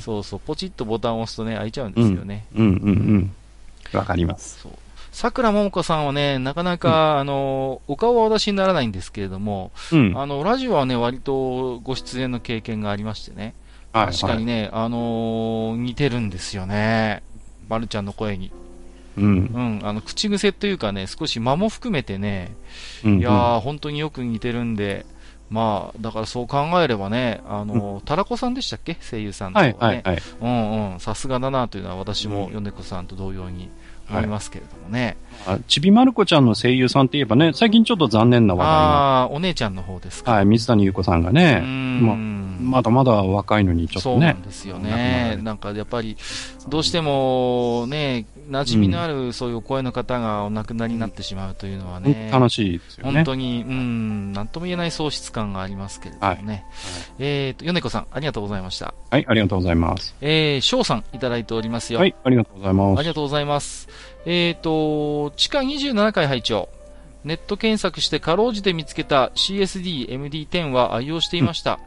[0.00, 2.46] そうそう、ポチッとボタンを押すとね、開いちゃうんですよね。
[2.54, 3.32] うん、うん、うん。
[3.92, 3.98] うん。
[3.98, 4.60] わかります。
[4.60, 4.72] そう。
[5.12, 6.06] 桜桃子さん。
[6.06, 8.92] はね、なかなか、うん、あの、お顔はお出しにならないん。
[8.92, 13.54] ですけれども、うん、あの、ラジオはね、割とご出演の経験がありましてね、
[13.92, 16.30] はい、確かにね、はい、あのー、似てるん。
[16.30, 17.22] ですよね。
[17.68, 18.06] まるちゃん。
[18.06, 18.50] の声に。
[19.18, 19.24] うん。
[19.24, 19.80] うん。
[19.82, 22.52] あの、口癖というかね、少し間も含めてね、
[23.04, 23.12] うん。
[23.12, 24.74] うん、いやー、本当によく似てるん。
[24.76, 25.04] で、
[25.52, 28.96] まあ、だからそう考えればね、あの、たらこさんでしたっけ？
[29.08, 29.76] 声優さんとかね。
[29.78, 30.22] はいはいはい。
[30.40, 31.00] うんうん。
[31.00, 33.70] さすがだなというのは私も米子さんと同様に
[34.08, 35.16] 思いますけれどもね。
[35.46, 38.78] はい、ちびまる子ちゃんの声優さんって言えばね、最近ちょっと残念な話題が。
[38.78, 40.32] ああ、お姉ちゃんの方ですか。
[40.32, 42.14] はい、水谷優子さんがね、ま
[42.62, 44.14] まだまだ若いのにちょっとね。
[44.14, 45.38] そうなんですよね。
[45.42, 46.16] なんかやっぱり、
[46.68, 52.30] どうしてもね、馴染みのあるそういうお声の方がお亡くなりになってしまうというのはね。
[52.32, 53.12] 楽しいですよね。
[53.12, 56.44] 本当に、うん、なんとも言えない喪失感がありますけれどもね。
[56.44, 56.64] はい、
[57.18, 58.94] えっ、ー、と、米子さん、ありがとうございました。
[59.10, 60.14] はい、ありがとうございます。
[60.20, 61.98] えー、翔さん、いただいておりますよ。
[61.98, 62.98] はい、ありがとうございます。
[62.98, 63.88] ありがとうございます。
[64.24, 66.68] えっ、ー、と、地下27階拝聴
[67.24, 71.78] ネット検索してかろうじて見つけた CSD MD10 は愛用していました。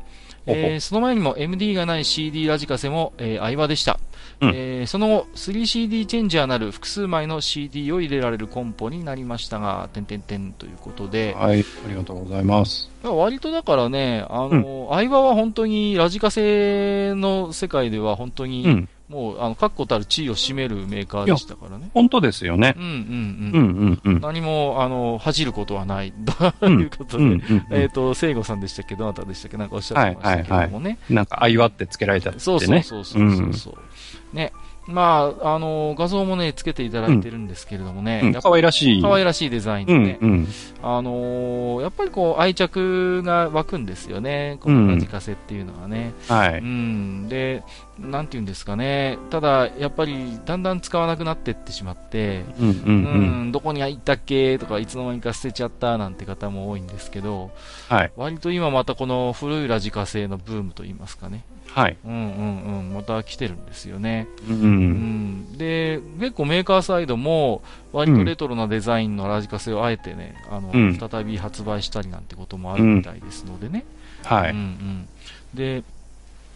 [0.47, 3.99] うん、えー、その前にも MD がない CD ラジカセも、えー、相場でした。
[4.41, 11.33] うん、えー、その後、3CD チェンジャーなる複数枚の CD を入れられるコンポになりましたが、点々点ということで。
[11.37, 12.89] はい、ありがとうございます。
[13.03, 21.91] 割とだからね、あの、うん、相場は本当にラジカセの世界では本当に、うんもう、あの、確固たる地位を占めるメーカーでしたからね。
[21.93, 22.73] 本当ですよね。
[22.75, 22.99] うんうんうん。
[23.53, 24.21] うんうんうん。
[24.21, 26.11] 何も、あの、恥じることはない。
[26.59, 28.95] ということで、うんうんうん、えっ、ー、と、聖子さんでしたっけ？
[28.95, 29.57] どなたでしたっけ？
[29.57, 30.57] なんかおっしゃってましたけどもね。
[30.57, 32.41] はいはいはい、なんか、愛わってつけられたってね。
[32.41, 33.77] そうそうそうそうそうそう、
[34.33, 34.51] うん、ね。
[34.87, 38.21] まあ、あの、画像もね、つけていただいてるんですけれどもね。
[38.23, 39.01] うん、可愛らしい。
[39.01, 40.17] 可愛らしいデザインでね。
[40.21, 40.47] うんうん、
[40.83, 44.57] あのー、やっぱりこう、愛着が湧くんですよね。
[44.61, 46.13] このラジカセっていうのはね。
[46.27, 46.59] はい。
[46.59, 47.27] うん。
[47.29, 47.63] で、
[47.99, 49.17] なんていうんですかね。
[49.31, 57.51] ただ、やっぱり、だんだん使わなくなってってしまって、うん、うんうん、どこに入ったっけとか、いつの間にか捨てちゃったなんて方も多いんですけど、
[57.89, 58.11] はい。
[58.15, 61.43] 割と今またこの古いラジカセのブームといいますかね。
[61.75, 61.97] はい。
[62.05, 62.93] うんうんうん。
[62.93, 64.29] また来てるんですよね。
[64.49, 65.57] うん、うん。
[65.57, 73.83] で、結構メーカーサイドも、割とレトロなデザインのラジカセをあえてね、あの、うん、再び発売したりなんてこともあるみたいですのでね。
[74.23, 74.51] はい。
[74.51, 75.07] うんうん。
[75.53, 75.83] で、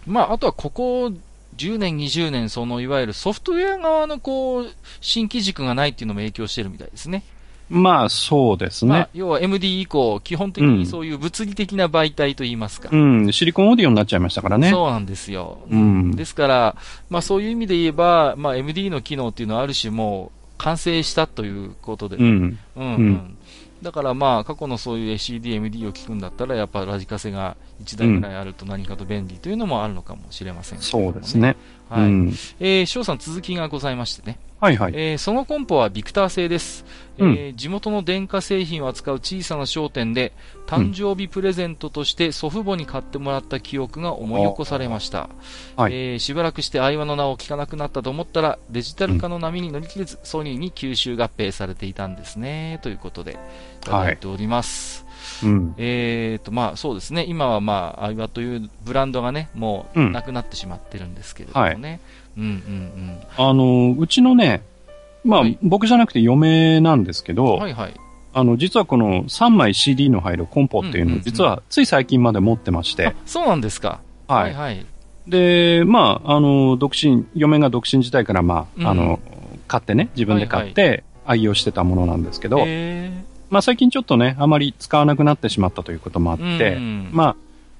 [0.07, 1.11] まあ、あとはここ
[1.57, 4.67] 10年、20年、そのいわゆるソフトウェア側のこう、
[5.01, 7.23] 新規軸がないっていうのも影響してるみたいですね。
[7.69, 8.91] まあ、そうですね。
[8.91, 12.89] まあ、要は MD 以降、基本的にそういう物理的な媒体といいますか。
[12.91, 14.69] うん、シリコンオーディオになっちゃいましたからね。
[14.71, 15.59] そうなんですよ。
[15.69, 16.15] うん。
[16.15, 16.75] ですから、
[17.09, 22.17] まあそういう意味で言えば、まあ MD の機能っていうのはある種もう完成したということで。
[22.17, 22.23] うん。
[22.25, 23.37] うん、うん、うん
[23.81, 31.55] だからまあ、過去のそういう CD、MD を聞くんだったら、やっぱラジカセが1台ぐらいあると何かと便利というのもあるのかもしれません、ね、そうですね。
[31.89, 32.01] はい。
[32.03, 32.27] うん、
[32.59, 34.37] えー、翔さん続きがございましてね。
[34.59, 34.93] はいはい。
[34.93, 36.85] えー、そのコンポはビクター製です。
[37.17, 40.33] うん、えー、地元の電化製品を扱う小さな商店で、
[40.67, 45.29] 誕生日プレゼントとして祖父母に買ってもらった記憶が思い起こされました。
[45.77, 52.79] はい、えー、しばらくして愛話の名を聞かなくなったと思ったら、デジタル化の波に乗り切れず、ソニーに吸収合併されていたんですね。
[52.83, 53.35] ということで、い
[53.85, 55.03] ただいております。
[55.03, 55.08] はい
[55.43, 57.25] うん、えっ、ー、と、まあそうですね。
[57.27, 61.99] 今はまあ、アイワというブランドがね、もうなくなってしまってるんですけれどもね。
[62.37, 63.19] うん、うん、うん。
[63.37, 64.63] あの、うちのね、
[65.23, 67.93] まあ、はい、僕じゃなくて嫁なんですけど、はいはい。
[68.33, 73.15] あの、実はこの3枚 CD の入るコンポっていうのを、実はつい最近まで持ってまして。
[73.25, 74.01] そうなんですか。
[74.27, 74.53] はい。
[74.53, 74.85] はい、
[75.27, 79.19] で、まあ、あの、独身、嫁が独身時代から、まあ、うん、あの、
[79.67, 83.11] 買ってね、自分で買って愛用してたものなんですけど、はいはい、
[83.49, 87.35] まあ最近ちょっとね、あまり使わなくなってしまったということもあって、うん、まあ、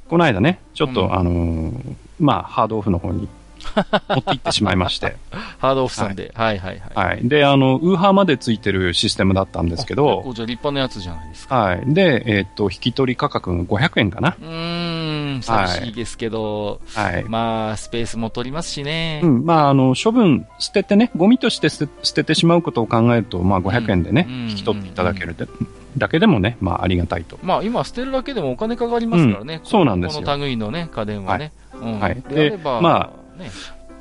[0.10, 3.28] この間ね、ちょっと、うん、あのー、まあ、ハードオフの方に
[4.10, 5.16] 持って行ってしまいまして。
[5.60, 7.28] ハードオフさんで、はい、はいはいはい。
[7.28, 10.24] で、あの、ウーハーまでついてるシステムだったんですけど。
[10.34, 11.56] じゃ立派なやつじゃないですか。
[11.56, 11.82] はい。
[11.86, 14.36] で、えー、っと、引き取り価格が500円かな。
[14.42, 17.26] うん、寂しいですけど、はい。
[17.28, 19.22] まあ、スペースも取りますしね。
[19.24, 25.48] うん、まあ、あの、処分、捨ててね、ゴミとして捨ててしまうことを考えると、まあ、500円でね、うん、引き取っていただけるで、
[25.98, 27.40] だけでもね、まあ、ありがたいと。
[27.42, 29.62] まあ、今捨てるだけでもお金かかりますからね。
[29.64, 30.24] うん、そうなんですよ。
[30.24, 31.52] この類のね、家電はね。
[31.72, 31.82] はい。
[31.82, 33.50] うん、はい、で、まあ、ね、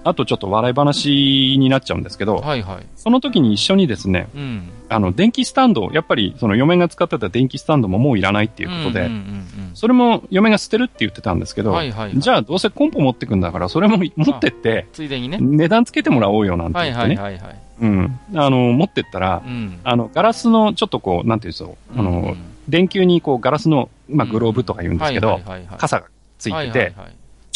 [0.04, 2.86] あとちょっと笑い話になっちゃうんですけど、はいはい。
[2.96, 4.70] その時に一緒にですね、うん。
[4.88, 15.38] あの、電気スタンド、やっぱりその嫁が使ってた電気スタンドももういらないっていうことで、うんうんうんうん、それも嫁が捨てるって言ってたんですけど、はいはいはい、じゃあどうせコンポ持ってくんだから、それも持ってって、ついでにね。
[15.40, 17.16] 値段つけてもらおうよなんて言ってね。
[17.16, 18.20] はいはいはい、はい、うん。
[18.34, 22.36] あの、持ってったら、うん、あの、ガラスのちょっとこう、なんていうんですか、あの、うんうん、
[22.68, 25.40] 電球にこう、ガラスの、まあ、グローブとか言うんですけど、
[25.76, 26.06] 傘が
[26.38, 26.92] ついてて、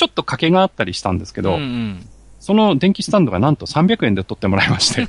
[0.02, 2.08] ちょっと欠けがあったりしたんですけど、うんうん
[2.40, 5.06] その電気スタンドがなんと300円で取ってもらいまして。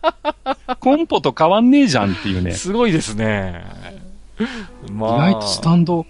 [0.80, 2.52] コンポと変わんねえじゃんっていうね。
[2.52, 3.66] すごいですね。
[4.90, 6.06] まあ、意外とスタンド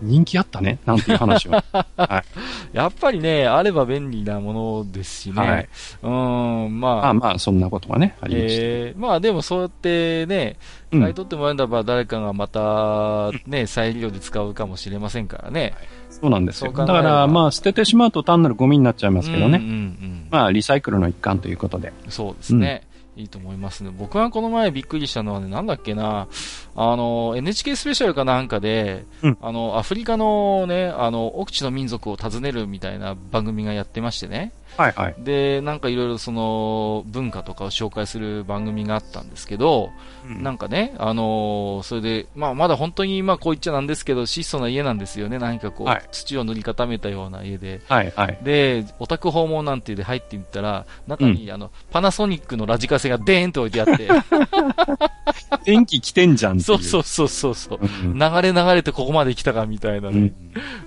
[0.00, 1.50] 人気あったね、なんていう話を。
[1.96, 2.24] は
[2.72, 5.42] い、やっぱりね、あれば便利なものですしね。
[5.42, 5.68] はい、
[6.00, 6.94] うん、まあ。
[6.94, 8.62] まあまあ、そんなことがね、ありました。
[8.62, 10.58] えー、まあでもそうやってね、
[10.92, 15.74] 買い取ってもらえれば誰かがまたね、再利用で使うかもしれませんからね。
[15.76, 15.88] はい
[16.20, 16.72] そうなんですよ。
[16.72, 19.58] だから、まあ、捨ててしまうと単なるゴミになっちゃいますけどね。
[19.58, 21.92] うんうんうん、まあ、リサイクルの一環ということで。
[22.08, 22.88] そうですね。
[23.18, 23.90] いいと思いますね。
[23.96, 26.28] 僕はこの前びっくりしたのはね、なんだっけな、
[26.76, 34.52] あの、NHK スペシャルかなんかで、うん、あの、アフリカのね、あの、奥地の民族を訪ねるみたいな番組がやってましてね。
[34.78, 35.14] はいはい。
[35.18, 39.90] で、なんかいろいろその、文化とかを紹介する番組があったんですけど、
[40.24, 45.40] うん、なんかね、あのー、それで、まあまだ本当に、まあこう言っちゃなんですけど、質素な家なんですよね。
[45.40, 47.80] 何かこう、はい、土を塗り固めたような家で。
[47.88, 48.38] はいはい。
[48.42, 54.08] で、オタク訪問なんてで入ってみたら、中に、うん、あの、パナソニックのラジカセがデーンと置いてあって。
[55.64, 60.32] 電気来てんじゃんそうそうそうそうそう、うん、流れ流れてここまで来たかみたいなね。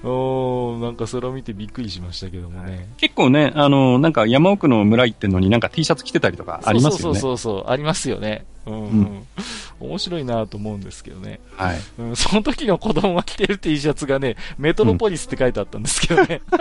[0.04, 2.88] うん、 おなんかそれを見てびっくりしましたけどもね。
[2.98, 7.20] 結構ね、あの、なんか山奥の村行ってんのになんか T シャツ着てたりとかありますよね。
[7.20, 8.46] そうそうそうそう、ありますよね。
[8.66, 9.28] うん、うん、
[9.80, 11.40] 面白いなと思うんですけどね。
[11.56, 11.80] はい。
[12.00, 16.42] うん、その時の子供が着てる T シャツがね、メトロポリスって書いてあったんですけどね。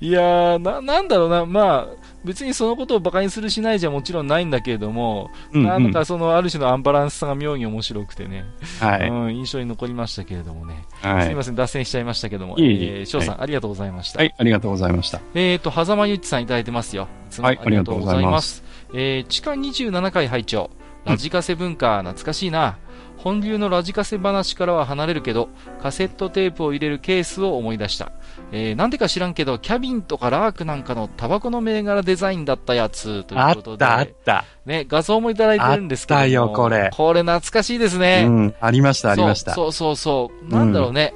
[0.00, 8.44] いやー、な、なんだろうな、まあ、別にそのことを馬鹿にするしないじゃもちろんないんだけれども、うんうん、なんかそのある種のアンバランスさが妙に面白くてね、
[8.80, 14.18] はい、うん、印象に残りましたけれどもね、はい、すみません、脱線しちゃいましたけども、いえいええー、翔さん、はい、ありがとうございました。
[14.18, 15.20] はい、ありがとうございました。
[15.34, 17.08] えっ、ー、と、狭間ゆっちさんいただいてますよ。
[17.40, 18.64] はい、ありがとうございます。
[18.92, 20.70] えー、地下27階拝聴
[21.06, 22.78] ラジカセ文化、懐かしいな。
[23.16, 25.48] 本流のラジカセ話からは離れるけど、
[25.80, 28.12] カセットテープを入れるケースを思い出した。
[28.52, 33.84] えー、なんでか知らんけど、キャビンとかラークなんかのタバコの銘柄デザインだったやつということで。
[33.84, 34.44] あった、あった。
[34.64, 36.90] ね、画像もいただいてるんですけどあったよ、これ。
[36.92, 38.24] これ懐かしいですね。
[38.26, 39.54] うん、ありました、ありました。
[39.54, 41.14] そうそうそうなんだろうね。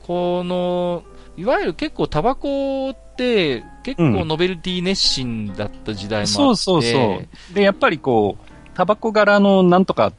[0.00, 1.04] うん、この、
[1.36, 7.20] いわゆる結構タバコって、結構ノベルティ熱心だった時代もあって、そうそうそ
[7.52, 7.54] う。
[7.54, 8.47] で、やっぱりこう、
[8.78, 10.12] タバコ柄のなんとか、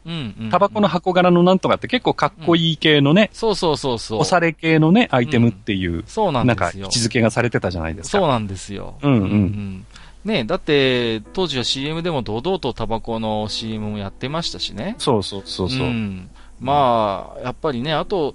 [0.51, 4.19] タバコの箱柄のなんとかって結構かっこいい系のね、そうそうそうそう。
[4.19, 6.87] おしゃれ系のね、アイテムっていう、そうなんですよ。
[6.87, 8.17] 位置づけがされてたじゃないですか。
[8.17, 8.95] そうなんですよ。
[9.01, 9.85] うんうん。
[10.25, 14.95] ねだって、当時は CM でも堂々とタバコの CM もやってましたしね。
[14.97, 15.87] そうそうそうそう。
[15.87, 18.33] うん、まあ、やっぱりね、あと、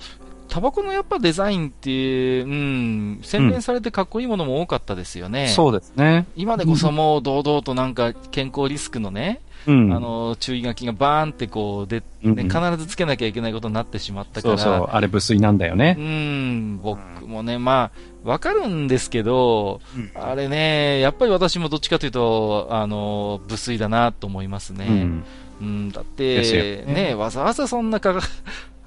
[0.49, 5.45] タバコのやっぱデザインって、うん、洗練されてかっこいいものも多かったですよね。
[5.45, 6.27] うん、そうですね。
[6.37, 14.59] 今でこそもう堂々となんか健康リスクのね、うん、あの、注意書きがバーンってこう、で、ね、必ずつけなきゃいけないことになってしまったから。
[14.59, 15.97] そうそう、あれ無粋なんだよね。
[15.99, 17.91] うん、僕もね、ま
[18.25, 24.87] あ、わかるんですけど、うん、あれね、やっぱり私もどっちかというと、あの、無粋だなと思いますね。
[24.89, 25.25] うん、
[25.61, 28.21] うん、だって、ね、ね、わざわざそんなか、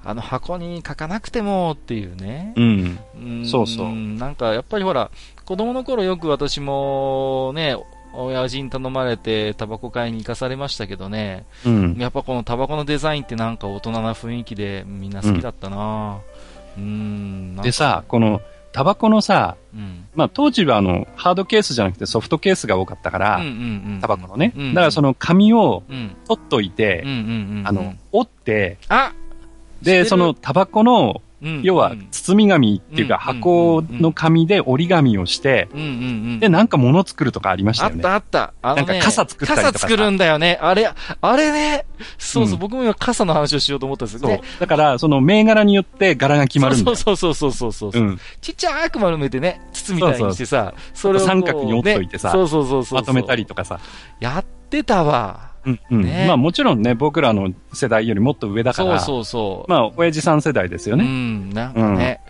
[0.04, 2.52] あの箱に書かなくてもっていうね。
[2.56, 2.98] うん。
[3.20, 3.46] うん。
[3.46, 3.92] そうそう。
[3.92, 5.10] なんかやっぱりほら、
[5.44, 7.76] 子供の頃よく私もね、
[8.14, 16.20] 親父に頼まれてタバコ買いに行かされましたけどね、うん、やっぱこのタバコのデザインってなんか大人な雰囲気でみんな好きだったな、
[16.76, 18.40] うん、うんでさ、この
[18.72, 23.40] タバコのさ、うん、まあ当時はあのハードケースじゃなくてソフトケースが多かったから、
[24.00, 25.82] タバコのね、だからその紙を
[26.26, 27.02] 取っといて、
[27.64, 29.12] あの、折って、あ
[29.82, 31.22] で、そのタバコの
[31.62, 35.68] 要は、包み紙っていうか、箱の紙で折り紙をして、
[36.40, 38.02] で、なんか物作るとかありましたよね。
[38.04, 38.74] あったあった。
[38.74, 39.72] なんか傘作ったりとか。
[39.72, 40.58] 傘作るんだよね。
[40.60, 41.86] あれ、あれね。
[42.18, 44.28] そうそう、僕も今傘の話をしようと思ったんですよ。
[44.28, 44.40] そう。
[44.58, 46.96] だから、その銘柄によって柄が決まるんだよ。
[46.96, 47.92] そうそうそうそうそう。
[48.40, 51.22] ちっちゃく丸めてね、筒みたいにしてさ、それを。
[51.24, 52.98] 三角に折っといてさ、そうそうそうそう。
[52.98, 53.78] まとめたりとかさ。
[54.18, 55.47] やってたわ。
[55.68, 58.98] うんうんね、まあもちろんね、僕らの世代よりもっと上だから。
[59.00, 59.70] そうそうそう。
[59.70, 61.04] まあ、親父さん世代ですよね。
[61.04, 62.20] うん、なんかね。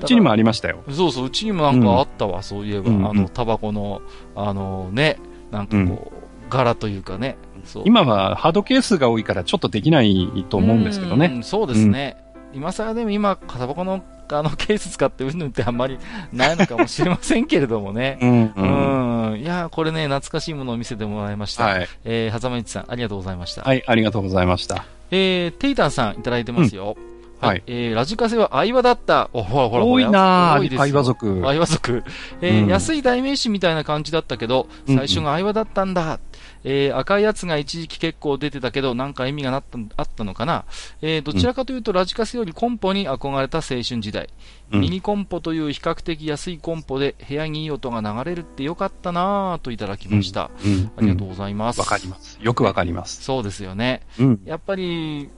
[0.00, 0.82] うちにもありましたよ。
[0.90, 2.90] そうそう、うちにもなんかあったわ、そういえば。
[3.10, 4.02] あの、タバコの、
[4.34, 5.18] あのね、
[5.50, 7.36] なんかこう、柄というかね。
[7.84, 11.40] 今はハードケースが多いからちょっとできないと思うんですけどね。
[11.42, 12.16] そうですね。
[12.52, 15.98] 今更でも今、タバコのあのケース使ってうんぬんってあんまり
[16.32, 18.18] ないのかもしれませんけれどもね。
[18.22, 19.40] うん、うん、うん。
[19.40, 21.64] いやこれね、懐かしいものを見せてもらいました。
[21.64, 21.88] はい。
[22.04, 23.62] えー、はざまいちさん、ありがとうございました。
[23.62, 24.84] はい、ありがとうございました。
[25.10, 26.96] えー、テイタンさんいただいてますよ。
[26.98, 27.62] うんはい。
[27.66, 29.28] えー、ラジカセは相葉だった。
[29.32, 31.42] お、ほらほら多いな多いです相葉族。
[31.42, 32.02] 相葉族。
[32.40, 36.18] えー、うん、安い代名詞みたいな感じだったけど、最初が相葉だったんだ。
[36.66, 40.64] うんえー、赤いやつが一時期結構出てたけど、なんか意味がなったあったのかな。
[41.00, 44.28] えー、どちらかというと、ラジカセよりコンポに憧れた青春時代。
[44.72, 50.90] うん、ミニコンポという比較的安いコンポで部屋にいい音が流れるってよかったなぁといただきました、うんうん。
[50.96, 51.78] ありがとうございます。
[51.78, 52.36] わかります。
[52.42, 53.22] よくわかります。
[53.22, 54.02] そうですよね。
[54.44, 55.30] やっぱり、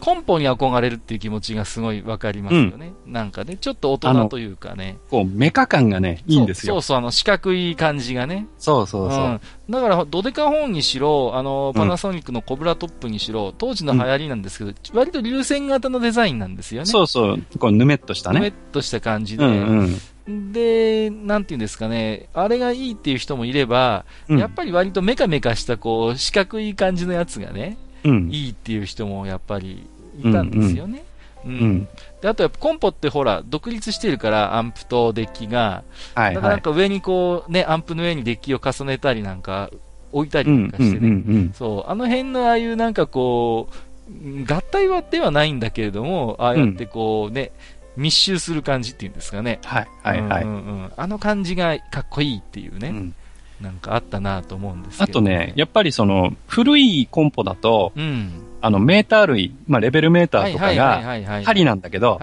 [0.00, 4.98] コンポに憧れるっていう気持ちがすごいわかりますよね、うん、なんかね、ちょっと大人というかね。
[5.10, 6.74] こう、メカ感がね、いいんですよ。
[6.74, 8.46] そうそうあの、四角い感じがね。
[8.58, 9.24] そうそうそう。
[9.24, 16.86] うん、だから、ドデカホーンにしろ、あの、パナソニックのコブラトップにしろ、当時の流行りなんですけど、うん、割と流線型のデザインなんですよね。
[16.86, 17.42] そうそう。
[17.58, 18.40] こう、ぬめっとしたね。
[18.40, 19.46] ぬめっとした感じで。
[19.46, 29.86] うんうん、で、なんていうんですかね、あれがいいっていう人もいれば、やっぱり割とメカメカした、こう、四角い感じのやつがね、いいっていう人もやっぱり
[30.22, 31.04] いたんですよね。
[31.44, 31.88] うん、うん、
[32.20, 35.82] であとやっぱコンポってほら、独立してるから、アンプとデッキが。
[36.14, 39.70] はい、はい、だからなんか上にこう、ね、アンプの上にデッキを重ねたりなんか、
[40.12, 41.50] 置いたりなんかしてね。
[41.54, 47.52] そう、あの辺のああいうなんかこう、合体はではないんだけれども、ああやってこうね、
[47.96, 49.60] うん、密集する感じっていうんですかね。
[49.64, 50.92] はい、はい、はい、うんうん。
[50.96, 52.88] あの感じがかっこいいっていうね。
[52.88, 53.14] うん
[53.60, 62.18] なんかあったなと思うんですけど、あとね、やっぱりその、古いコンポだと、うん、あの、メーター類、まあ、レベルメーターとかが、針なんだけど。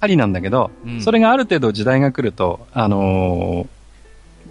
[0.00, 3.66] 針なんだけど、うん、それがある程度時代が来ると、あのー、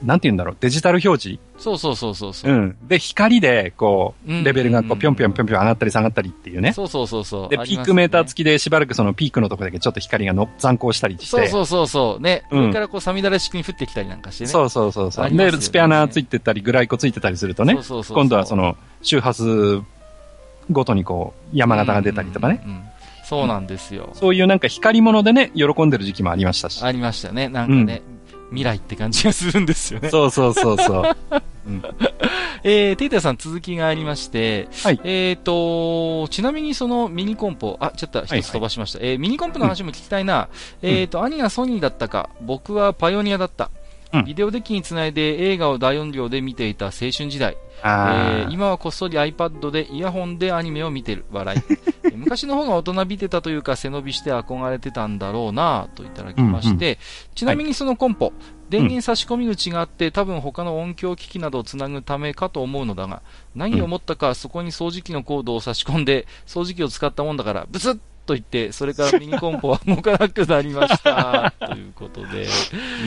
[0.06, 1.42] なんて言うんだろう、デジタル表示？
[1.58, 2.52] そうそうそうそうそう。
[2.52, 2.78] うん。
[2.88, 6.74] で、光で、こう、レベルがこう、ぴょんぴょんぴょんぴょん上がったり下がったりっていうね。
[6.74, 7.50] そうそうそうそう。
[7.50, 11.26] で、ピークメーター付きでしばらくそのピークのとこだけちょっと光がの残光したりして。
[11.26, 12.22] そうそうそうそう。
[12.22, 12.44] ね。
[12.52, 14.50] うん、上からこう、サミダレ式に降ってきたりなんかしてね。
[14.50, 15.30] そうそうそうそう。
[15.32, 17.74] ね、で、スペアナーついてたり、グライコついてたりするとね。
[17.74, 19.82] そうそうそう今度はその、周波数
[20.72, 22.62] ごとにこう、山形が出たりとかね。
[22.64, 22.84] うんうんうん、
[23.24, 26.84] そうなんですよ、そういうなんか光り物でね、喜んでる時期もありましたし。
[26.84, 27.50] ありましたね。
[27.50, 28.15] なんかね、うん、
[28.50, 30.10] 未来って感じがするんですよね。
[30.10, 31.18] そうそうそうそう。
[31.68, 31.82] うん、
[32.64, 39.00] えー、テイタさん続きがありまして、はい、えっ、ー、と、ちなみにそのミニコンポ、あ、ちょっと一つ飛ばしました。
[39.00, 40.50] はいはい、えー、ミニコンポの話も聞きたいな。
[40.84, 43.72] うん、えっ、ー、と、兄がソニーだったか、僕はパイオニアだった。
[44.24, 47.58] ビデオデッキにつないで映画を大音量で見ていた青春時代。
[47.84, 51.26] えー、今はこっそり iPad でイヤホンでアニメを見てる。
[51.32, 52.16] 笑 い。
[52.16, 56.98] 昔の方が大人びてたというか背伸びして憧れてたんだろうなといただきまして、うんうん、
[57.36, 58.34] ちなみにそのコンポ、はい、
[58.70, 63.22] 電源差し込み口があって、多分他の音響機器などをつなぐためかと思うのだが、
[63.54, 71.54] 何を思ったかそこに掃除機のコードを差し込んで、掃除機を使ったもんだから、ブスッと言って、それからミニコンポは動かなくなりました。
[71.60, 72.48] ということで、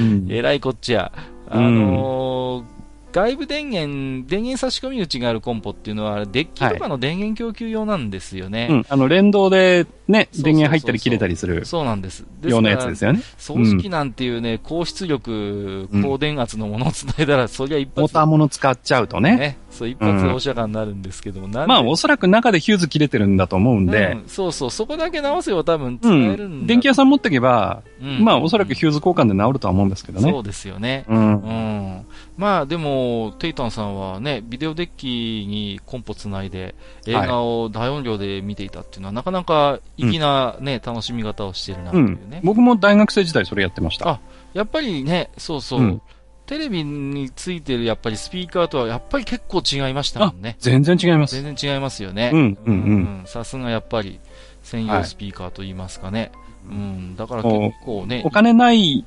[0.00, 1.12] うん、えらいこっちゃ。
[1.48, 2.78] あのー
[3.12, 8.62] 外部電源、電源差し込み口があるコンポっていうのは、デッキとかの電源供給用なんですよね。
[8.62, 11.64] はい、うん、あの、連動でね、電源入ったり切れたりする。
[11.64, 12.24] そうなんです。
[12.42, 13.22] 用のやつですよね。
[13.38, 18.00] 掃除機なんていうね、高出力、高電圧のものを伝えたら、うん、そりゃ一発。
[18.00, 19.36] モーターもの使っちゃうとね。
[19.36, 19.58] ね。
[19.78, 24.12] そう、一発放射感になるんですけども、うん、まあ、おそらく中でヒューズ切れてるんだと思うんで。
[24.12, 27.82] うん、そうそう、そこだけ直せば多分使えるんだ、電気屋さん持っていけば、
[28.20, 30.30] まあ、おそらくヒューズ交換で治るとは思うんですけどね。
[30.30, 31.04] そうですよね。
[31.08, 31.42] うん。
[31.42, 35.08] うんまあでも、テイタンさんはね、ビデオデッキ
[35.48, 44.08] にコンポつないで映画を大音量で見ていたっていうのは、なかなか粋なね、楽しみ方をしてるなっていうね、僕も大学生時代それやってました。
[44.08, 44.20] あ、
[44.54, 46.00] やっぱりね、そうそう。
[46.48, 50.56] テレビについてるやっぱりスピーカーとはやっぱり結構違いましたもんね。
[50.58, 51.34] 全然違います。
[51.40, 52.30] 全然違いますよね。
[52.32, 53.22] うん、うん、うん。
[53.26, 54.18] さすがやっぱり
[54.62, 56.32] 専用スピーカーと言いますかね。
[56.66, 58.22] はい、うん、だから結構ね。
[58.24, 59.04] お金ない、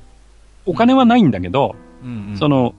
[0.66, 1.74] お金はないんだけど、
[2.04, 2.76] うんうん、その、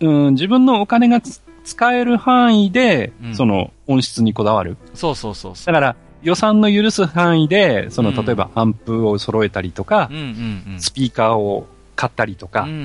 [0.00, 4.78] うん、自分のお金が使える範囲で、うん、その音質にこだわる。
[4.94, 12.82] そうそうそうだから、予算の許す範囲で、その、例えばアンプを揃えたりとか、うんうんうん、スピーカーを買ったりとか、うんうんうん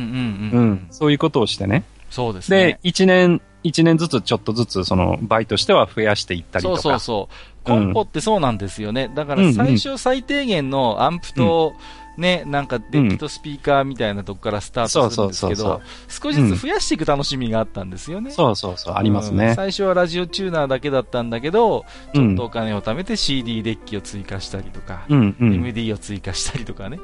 [0.60, 1.84] うん、そういうことをしてね。
[2.10, 2.58] そうですね。
[2.58, 6.82] で、一年、一年ずつちょっとずつ、その、倍としては増やしていったりとか。
[6.82, 7.66] そうそうそう。
[7.66, 9.10] コンポってそうなんですよね。
[9.14, 18.32] だから最初最低限のアンプと、うんね、なんかデッキとスピーカーみたいなとこからスタートするんですけど、少しずつ増やしていく楽しみがあったんですよね。
[18.32, 27.00] そうそうそう、ありますね、最初はラジオチューナーだけだったんだけど、ちょっとお金を貯めて CD デッキを追加したりとか、MD を追加したりとかね、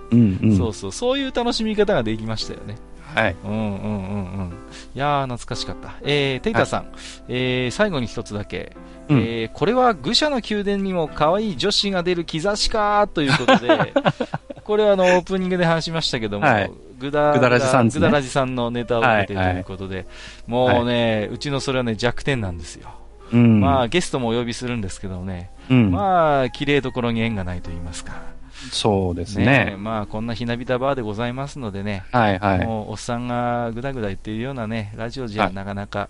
[0.57, 2.77] そうそう、そういう楽しみ方ができましたよね。
[3.13, 3.35] はい。
[3.43, 4.53] うんうんうんうん。
[4.95, 5.95] いやー、懐かしかった。
[6.01, 6.93] えー、テイタさん、はい、
[7.27, 8.75] えー、最後に一つだけ、
[9.09, 13.93] うん、えー、これは愚者の宮殿にも可愛い女子が出る兆しかということで、
[14.63, 20.09] これはあの、オープニングで話しましたけども、はい、グダ、グダラジさん、ね、グダラジさんのネタを受けてということで、はいは
[20.47, 22.89] い、もうね、うちのそれはね、弱点なんですよ。
[23.33, 28.31] うん、まあ、ゲストもお呼びするんですけどね、うん、まあ、綺麗どころに縁がないと言いますか。
[28.71, 29.45] そうですね。
[29.45, 32.65] ねまあ、こんなひなびたバーでございますのでね、はいはい。
[32.65, 36.09] もう、おっさんがぐだぐだ言ってるようなね、ラジオじゃなかなか、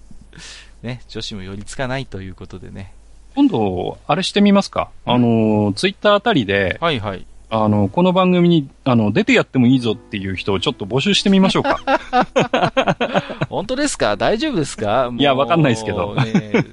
[0.84, 2.94] ね、女子も寄りつかないということでね。
[3.36, 7.26] 今度、あれしてみますかあの、ツイッターあたりで、はいはい。
[7.50, 11.80] あの、この番組に、あの、出てやってもいいぞっていう人をちょっと募集してみましょうか。
[13.50, 14.16] 本当ですか？
[14.16, 15.12] 大丈夫ですか？
[15.18, 16.16] いや、わかんないですけど。
[16.16, 16.64] ね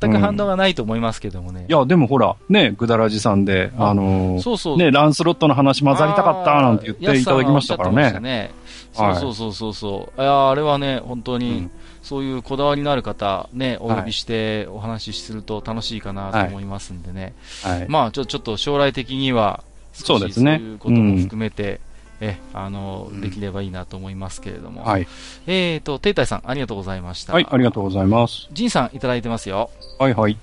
[0.00, 1.62] 全く反応がないと思いますけどもね。
[1.62, 4.78] うん、いや、でもほら、ね、ぐだらじさんで、あのー、そうそう。
[4.78, 8.20] ね、ランスロットの話混ざりたかったなんて言っていただきましたからね。
[8.20, 8.52] ね
[8.94, 10.20] そうそうそうそうそう。
[10.20, 11.70] いや、あれはね、本当に、うん
[12.04, 17.34] そういうこだわりのある方、ね、お呼びしてお話しすると楽しいかなと思いますんでね。
[17.62, 19.64] はい、まあちょ、ちょっと将来的には、
[19.94, 20.58] そうですね。
[20.58, 21.80] そういうことも含めて、
[22.20, 24.84] うん、え、あの、できればいいなと思いますけれども。
[24.84, 25.08] はい。
[25.46, 27.32] えっ、ー、と、テイタイさん、ありがとうございました。
[27.32, 28.48] はい、ありがとうございます。
[28.52, 29.70] ジンさん、いただいてますよ。
[29.98, 30.36] はいはい。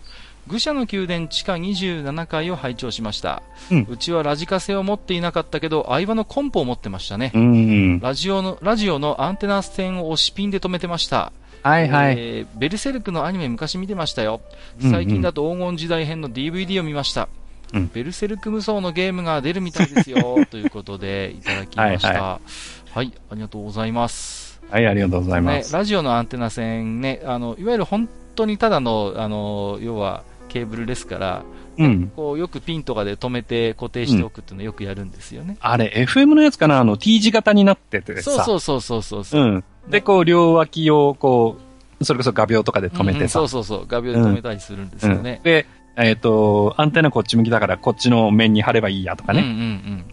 [0.51, 3.41] 愚者の宮殿地下27階を拝聴しました、
[3.71, 7.55] うん、うちはラジカセを持っていなかったけど相場のコンポを持ってましたね、うんう
[7.95, 11.31] ん、ラジオのラジオのアンテナ線を押しピンで止めてました
[11.63, 14.41] はいはい、えー、ベルセルクのアニメ昔見てましたよ。
[14.79, 17.29] 最近だと黄金時代編の DVD を見ました。
[17.73, 20.39] うん、ベルセルク無双のゲームが出るみたいですよ。
[20.49, 22.07] ということで、いただきました。
[22.07, 24.59] はい、はい、はい、ありがとうございます。
[24.69, 25.71] はい、ありがとうございます。
[25.71, 31.43] ね、ラジオのアンテナ線ね、あの、いわゆる本当にただの、あの、要は、ケーブルですから、
[31.77, 35.57] うん、こうよくピンとかで止めて固定しておくっていうのをよくやるんですよね。
[35.61, 36.79] うん、あれ、FM のやつかな？
[36.79, 38.43] あの T 字型になっててさ。
[38.43, 39.41] そうそうそうそうそう。
[39.41, 39.63] うん。
[39.89, 41.57] で、こう、両脇をこ
[41.99, 43.39] う、それこそ画鋲とかで止めてさ。
[43.39, 45.35] うんうん、そうそうそう、画鋲で止めたりするんですよね。
[45.37, 49.41] うん、で、えっ、ー、と、アンテナこっち向きだからこっちの面に貼ればいいやとかね。
[49.41, 49.47] うん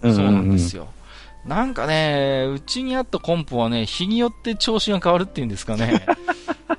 [0.03, 0.15] うんうん。
[0.15, 0.89] そうなんですよ。
[1.47, 6.05] なんかね、うちにあったコンポはね、日によって調子が変わるっていうんですかね。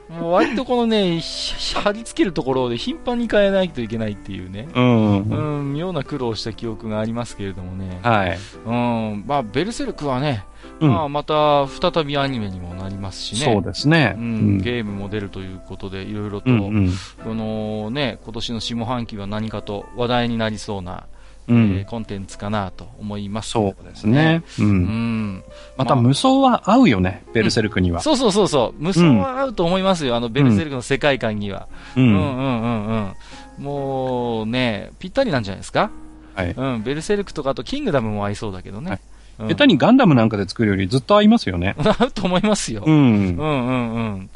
[0.09, 4.67] もう割とこのね、貼り付けるところで頻繁に変えないといけないっていうね。
[4.73, 5.73] うん、うん。
[5.73, 7.99] 妙な苦労した記憶がありますけれどもね。
[8.01, 8.37] はい。
[8.65, 9.23] うん。
[9.27, 10.45] まあ、ベルセルクはね、
[10.79, 13.53] まあ、また再びアニメにもなりますしね。
[13.53, 14.15] そうですね。
[14.17, 16.93] うん、ゲームも出るということで、いろいろと、うんうん、
[17.23, 21.05] このね、今年の下半期は何かと話題になりそうな、
[21.49, 24.43] うん、えー、コンテンツかなと思います、ね、そうですね。
[24.59, 24.65] うん。
[24.65, 25.43] うん、
[25.77, 28.01] また無双は合うよね、ベルセルクには。
[28.01, 28.81] そうそうそうそう。
[28.81, 31.67] 無双は合うと思いますよ、あのベルセルクの世界観には。
[31.95, 33.13] うん、うん、うんうんうん
[33.57, 35.91] もうね、ぴったりなんじゃないですか。
[36.33, 36.51] はい。
[36.51, 39.01] うん、ベルセルクとかとキングダムも合いそうだけどね。
[39.39, 41.75] はい下手にガンダムなんかで作るよりずっと合いますよね。
[41.79, 42.83] 合うと思いますよ。
[42.85, 42.93] うん。
[42.93, 44.29] うんうん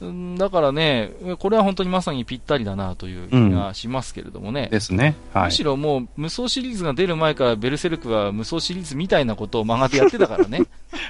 [0.00, 0.36] うん。
[0.36, 4.64] だからね、これは本当にまさにぴったりだなという気がしますけれどもね。
[4.64, 5.14] うん、ですね。
[5.32, 5.44] はい。
[5.46, 10.62] むしろもう、無双シリーズが出る前からベルセルクは無双シリーズみたいなことを漫画でやってたからね。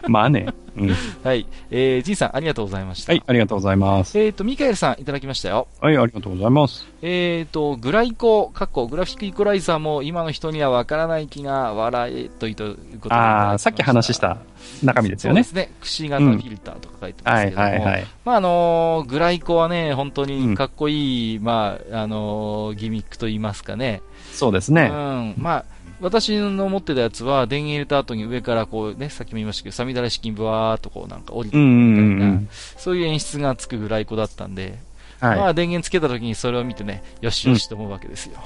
[0.09, 0.47] まあね。
[0.77, 0.91] うん。
[1.25, 1.47] はい。
[1.71, 3.13] えー、ジンさん、ありがとうございました。
[3.13, 4.19] はい、ありがとうございます。
[4.19, 5.67] えっ、ー、と、ミカエルさん、いただきましたよ。
[5.81, 6.87] はい、ありがとうございます。
[7.03, 13.15] えっ、ー、と、グライコ、かっこ、グラフィックイコライザーも今の人にはわからない気が笑えということで。
[13.41, 14.39] ああ、さっき話した
[14.83, 15.43] 中身ですよね。
[15.45, 15.75] そうですね。
[15.81, 17.67] くし形フィルターとか書いてますけども。
[17.67, 18.07] うん、はいはいはい。
[18.25, 24.03] まあ、あのー、グライコはね、本当にかっこいい、うん、まあ、あのー、ギミックと言いますかね。
[24.33, 24.91] そうですね。
[24.93, 25.35] うん。
[25.39, 25.65] まあ、
[26.01, 34.79] 私の持ってたやつは、電源入れた後に上からこうね、さっきも言いましたけど、サミダレ式にブワーっとこうなんか降りてくるみたいな、そういう演出がつくぐらい子だったんで、
[35.21, 38.41] はい、まあ電源つけた時にそれを見てね、よしよしと思うわけですよ。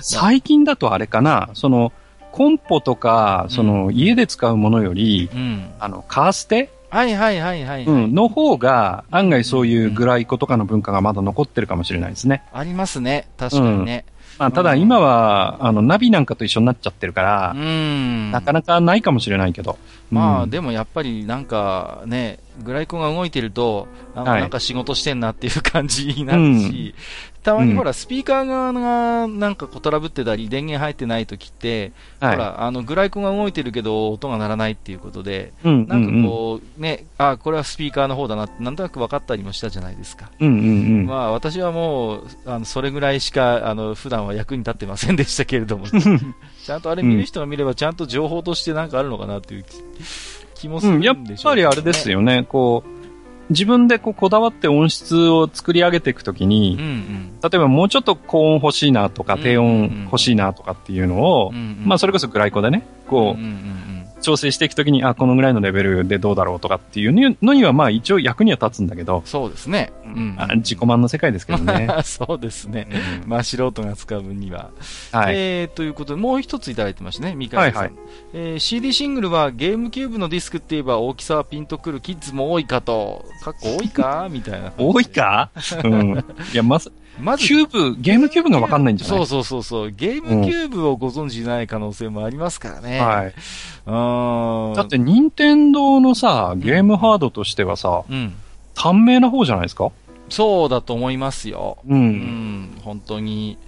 [0.00, 1.92] 最近だとあれかな、その、
[2.32, 6.70] コンポとか、その、家で使うものより、うん、あの、カーステ？
[6.90, 12.42] はいはいはいはい、うん、の方が、案外そういうグライコとかの文化がまだ残ってるかもしれないですね。
[12.52, 13.28] ありますね。
[13.36, 14.04] 確かにね。
[14.38, 19.78] まあ、ただ今は、あの、ナビなんかと一緒になっちゃってるから、なかなかないかもしれないけど。
[20.10, 26.94] まあ、でもやっぱりなんかね、グライコンが動いてると、なんか仕事してんなっていう感じになるし、
[27.42, 40.30] たまにほら、スピーカー側がなんかこうトラブってたり、電源入ってない時って、はい、ほら、あの、グライコンが動いてるけど、音が鳴らないっていうことで、うん、なんかこう、ね、あ、これはスピーカーの方だなって、なんとなく分かったりもしたじゃないですか。
[40.38, 40.68] うんうんう
[41.02, 45.86] ん、まあ、私はもう、あの、それぐらいしか、あの、普段は役に立ってませんでしたけれども、
[46.62, 49.64] ちゃんとあれ見る人が見れば、ちゃんと情報としてなんかあるのかなっていう
[50.54, 52.99] 気もするんでしょう、ね、やっぱりあれですよね、こう、
[53.50, 63.52] 自分でこうこだわって音質を作り上げていくときに、うんうん、例えばもうちょっと高音欲しいなとか、低音欲しいなとかっていうのを、うんうん、まあそれこそグライコでね、こう、うんうんう
[63.99, 69.22] ん、調整していくときに、あ、このぐらいのレベルでどうだろうとかっていうのには、まあ一応役には立つんだけど。
[69.24, 69.92] そうですね。
[70.04, 70.34] うん。
[70.38, 71.88] あ自己満の世界ですけどね。
[72.04, 72.88] そうですね。
[73.22, 74.70] うん、まあ素人が使う分には。
[75.12, 75.34] はい。
[75.36, 77.60] えー、ということで、もう一ついただいてましたね、三上さん。
[77.60, 77.92] はいはい。
[78.34, 83.24] えー、CD シングルはゲームキューブのディスクって言えば大きさはピンとくるキッズも多いかと。
[83.42, 84.28] かっこ多いか？
[84.30, 84.72] みたいな。
[84.76, 85.50] 多いか？
[85.84, 86.24] うん。
[86.52, 89.16] いや、まず、まず、キューブ、ゲームキューブがわかんないんじゃない？
[89.18, 89.90] そうそうそうそう。
[89.90, 93.00] ゲームキューブをご存知ない可能性もありますからね。
[93.00, 93.34] はい。
[93.86, 94.74] うん。
[94.74, 98.34] だって、任天堂のさ、ゲームハードとしてはさ、うん。
[98.74, 99.90] 短命な方じゃないですか？
[100.28, 101.78] そうだと思いますよ。
[101.88, 101.98] うん。
[101.98, 103.58] うん、本当に。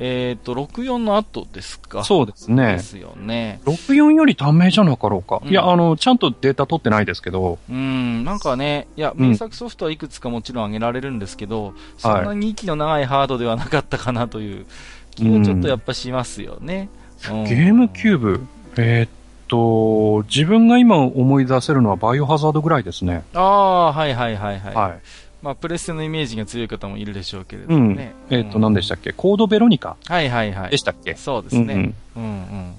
[0.00, 2.04] えっ、ー、と、64の後ですか？
[2.04, 2.74] そうですね。
[2.74, 3.60] ですよね。
[3.64, 5.40] 64より短命じゃなかろうか？
[5.44, 7.58] うん、いや、あの、ちゃんとデータ取ってないですけど。
[7.68, 14.66] うん、なんかね、いや、名作ソフトはいくつかもちろん挙げられるんですけど、うん、そんなに息の長いハードではなかったかなという
[15.10, 16.88] 気をちょっとやっぱしますよね。
[17.30, 18.46] うん、ゲームキューブ、
[18.76, 19.10] えー、っ
[19.48, 23.24] と、自分が今思い出せるのはバイオハザードぐらいですね。
[23.34, 24.74] ああ、はいはいはいはい。
[24.74, 25.00] はい
[25.42, 28.14] まあ、プレステのイメージが強い方もいるでしょうけれどもね。
[28.30, 29.12] うん、えっ、ー、と、何でしたっけ？
[29.12, 30.70] コードベロニカはいはいはい。
[30.70, 31.14] でしたっけ？
[31.14, 31.74] そうですね。
[31.74, 31.80] うん、
[32.16, 32.34] うん、うんう
[32.70, 32.74] ん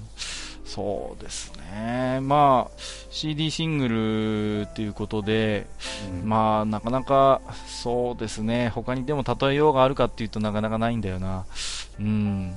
[0.70, 2.20] そうですね。
[2.20, 2.78] まあ、
[3.10, 5.66] CD シングルっていうことで、
[6.22, 8.68] うん、まあ、なかなか、そうですね。
[8.68, 11.44] 他にでも例えようがあるかっていうとなかなかないんだよな。
[11.98, 12.54] うん。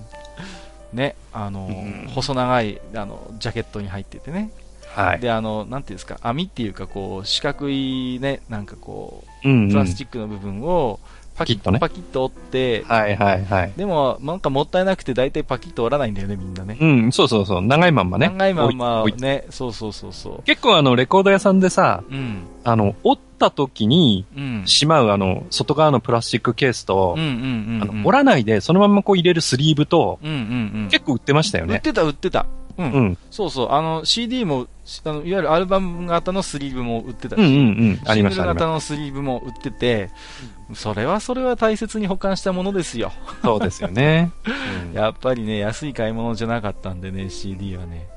[0.94, 4.52] ね、あの、うん、細長い、あの、ジャケットに入っててね。
[4.94, 5.20] はい。
[5.20, 11.00] で、あの、なんていうんですか、網っていうか、こう、四角いね、なんかこう、うんうん、プラスチックの部分を、
[11.36, 11.80] パキッとね。
[11.80, 13.74] パキッと折って、はいはいはい。
[13.76, 16.78] でも、なんかもったいなくて大体パキッと折らないんだよね、みんなね。
[16.80, 17.62] うん、そうそうそう。
[17.62, 18.28] 長いまんまね。
[18.30, 19.46] 長いまんまね。
[19.50, 20.44] そうそうそうそう。
[20.44, 24.26] 結構あの、レコード屋さんでさ、うん、あの、折った時に、
[24.66, 27.18] しまうあの、外側のプラスチックケースと、
[28.06, 30.40] 折らないで、そのままこう入れるスリーブと、うんうんう
[30.86, 31.76] ん、結構売ってましたよね。
[31.76, 32.46] 売ってた売ってた。
[32.78, 32.92] うん。
[32.92, 33.72] うん、そうそう。
[33.72, 34.68] あの、CD も、
[35.06, 37.60] あの、いわゆるアルバム型のスリーブも売ってたし、うんうんう
[37.94, 38.44] ん、ありました。
[38.44, 40.10] シングル型のスリーブも売ってて、
[40.74, 43.12] それはそれは大切に保管したものですよ。
[43.44, 44.32] そうですよね。
[44.90, 48.08] うん、やっぱりね、安い買い物じゃなかったんでね、CD はね。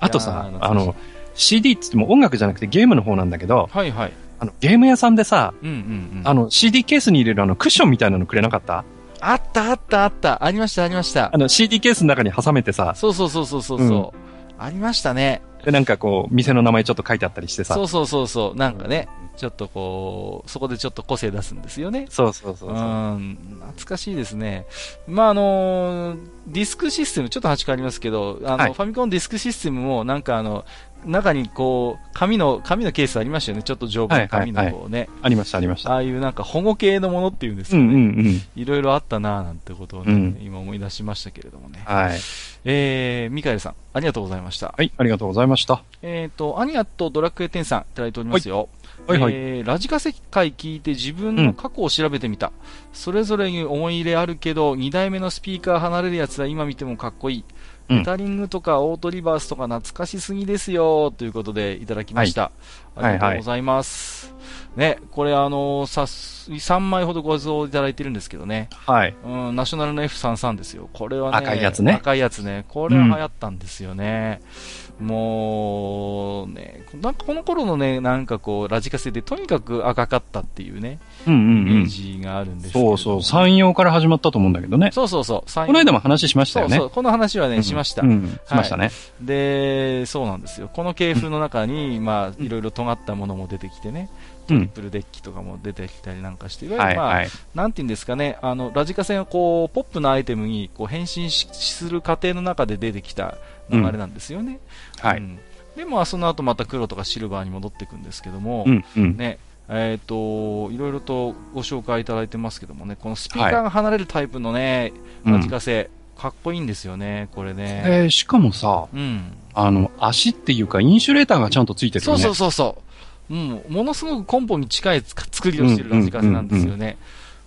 [0.00, 0.94] あとさ、あの、
[1.34, 4.12] CD って言っても音楽じゃなくてゲームの方なんだけど、はいはい。
[4.38, 5.74] あの、ゲーム屋さんでさ、うんうん
[6.20, 8.84] うん、あの、CD ケースに入れるあの、クッションみたいなのくれなかった？
[9.20, 10.44] あったあったあった。
[10.44, 11.30] ありましたありました。
[11.32, 12.94] あの CD ケースの中に挟めてさ。
[12.96, 13.78] そうそうそうそうそう。
[13.78, 14.10] うん、
[14.58, 15.42] ありましたね。
[15.66, 17.74] で、なんかこう、店の名前ちょっと書いてあったりしてさ。
[17.74, 18.56] そうそうそうそう。
[18.56, 22.06] なんかね、ちょっとこう、そこでちょっと個性出すんですよね。
[22.08, 23.36] そうそうそううん。
[23.60, 24.66] 懐かしいですね。
[25.08, 30.64] まあ、あのー、ディスクシステム、ちょっと8変わりますけど、あの、はい、ファミコンディスクシステムも、なんかあの、
[31.04, 33.62] 中にこう、紙の、紙のケースありましたよね。
[33.62, 35.08] ちょっと丈夫な紙のこうね、はいはいはい。
[35.22, 35.92] ありました、ありました。
[35.92, 37.82] ああいうなんか保護系のものっていうんですかね。
[37.82, 38.42] うんうんうん。
[38.56, 41.82] いろいろあったなぁなんてことをね、うん、今思い出しましたけれどもね。
[41.84, 42.18] はい。
[42.64, 44.74] えー、ミカエルさん、ありがとうございました。
[44.76, 45.82] はい、ありがとうございました。
[46.02, 48.68] えっ、ー、と、アニアとドラクエ10さんいただいておりますよ。
[49.06, 52.52] はいはい、えー、ラジカセ会聞いて自分の過去を調べてみた、うん、
[52.92, 57.44] それぞれに思い入れあるけど2台目のスピーカー離れるやつは今見てもかっこいい
[57.88, 62.42] レタリングとかオートリバースとか懐かしすぎですよということでいただきました。
[62.42, 64.26] はい、ありがとうございます。
[64.26, 68.68] はいはい、ね、これあのさ3枚ほどご像いただいてるんですけどね。
[68.70, 69.14] はい。
[69.24, 70.88] うん、ナショナルの F33 ですよ。
[70.92, 71.36] これはね。
[71.38, 71.94] 赤いやつね。
[71.94, 72.64] 赤いやつね。
[72.68, 74.40] これは流行ったんですよね。
[74.42, 82.96] うんもう、ね、なんかこの頃のね、なんかこう、ラジカセでとにかく赤かったっていうね、うんうんうん、イメージがあるんですけど。
[82.96, 84.90] そうそう、山陽から始まったと思うんだけどね。
[84.92, 85.66] そうそうそう。
[85.66, 86.76] この間も話しましたよね。
[86.76, 88.02] そうそう、この話はね、しました。
[88.02, 88.90] うん、しましたね、
[89.20, 90.70] で、そうなんですよ。
[90.72, 94.08] この系譜の中に、まあ、いろいろ尖ったものも出てきてね、
[94.46, 97.16] トリプルデッキとかも出てきたりなんかして、いわゆるまあ、はい。
[97.16, 103.36] はい、なんていうんですかね、あの、ラジカセがこう、ポップなアイテムにこう変身する過程の中で出てきた
[103.70, 104.60] 流れなんですよね。
[105.02, 105.18] うん、はい。
[105.18, 105.38] うん。
[105.76, 114.92] で、まあ、その後また黒とかシルバーに戻っていくんですけども、うんうん、ね、えっ、ー、と、いろいろとご紹介いただいてますけどもね、このスピーカーが離れるタイプのね、
[115.24, 117.82] ラジカセ、かっこいいんですよね、これね。
[117.84, 122.22] えー、しかもさ、うん、あの、足っていうか、インシュレーターがちゃんとついてるよね。
[122.22, 122.82] そうそうそうそ
[123.30, 123.34] う。
[123.34, 126.96] うん、ものすごくコンポに近い作りをしてるラジカセなんですよね。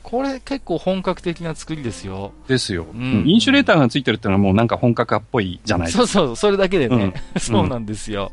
[0.04, 2.32] これ結構本格的な作りですよ。
[2.48, 2.86] ですよ。
[2.94, 6.08] うん、インシュレーターがついてるってのはもうなんか本格派っぽいじゃないですか。
[6.08, 7.14] そうそう、それだけでね。
[7.36, 8.32] うん、 そうなんですよ。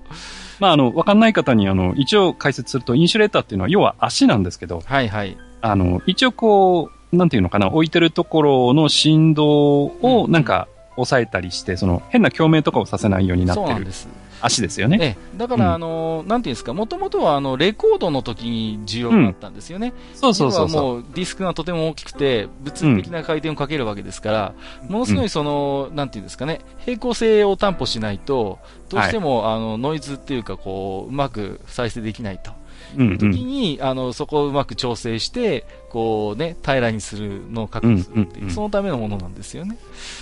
[0.59, 5.37] まあ、あの、わかんない方に、あの、一応解説すると、インシュレーターっていうのは、要は足なんですけど、はいはい。
[5.61, 13.81] あの、一応こう、なんていうのかな、置いてるところの振動を、なんか、抑えたりして、その、変な共鳴とかをさせないようになってる。
[13.81, 14.09] んです。
[14.41, 14.99] 足ですよね。
[15.01, 15.05] え
[15.35, 19.93] え、だから、あの、なんていうんですか、もともとはあの、レコードの時に需要があったんですよね。
[20.15, 20.83] そうそうそうそう。
[20.83, 24.55] もうディスクがとても大きくて、物理的な回転をかけるわけですから、
[24.89, 32.53] ものすごいその、なんていうんですかね、平行性を担保しないと、どうしても、あの、ノイズっていうか、こう、うまく再生できないと。
[32.95, 39.77] 時に、あの、そこをうまく調整して、こうね、平らにするのを確保するっていう、そのためのものなんですよね。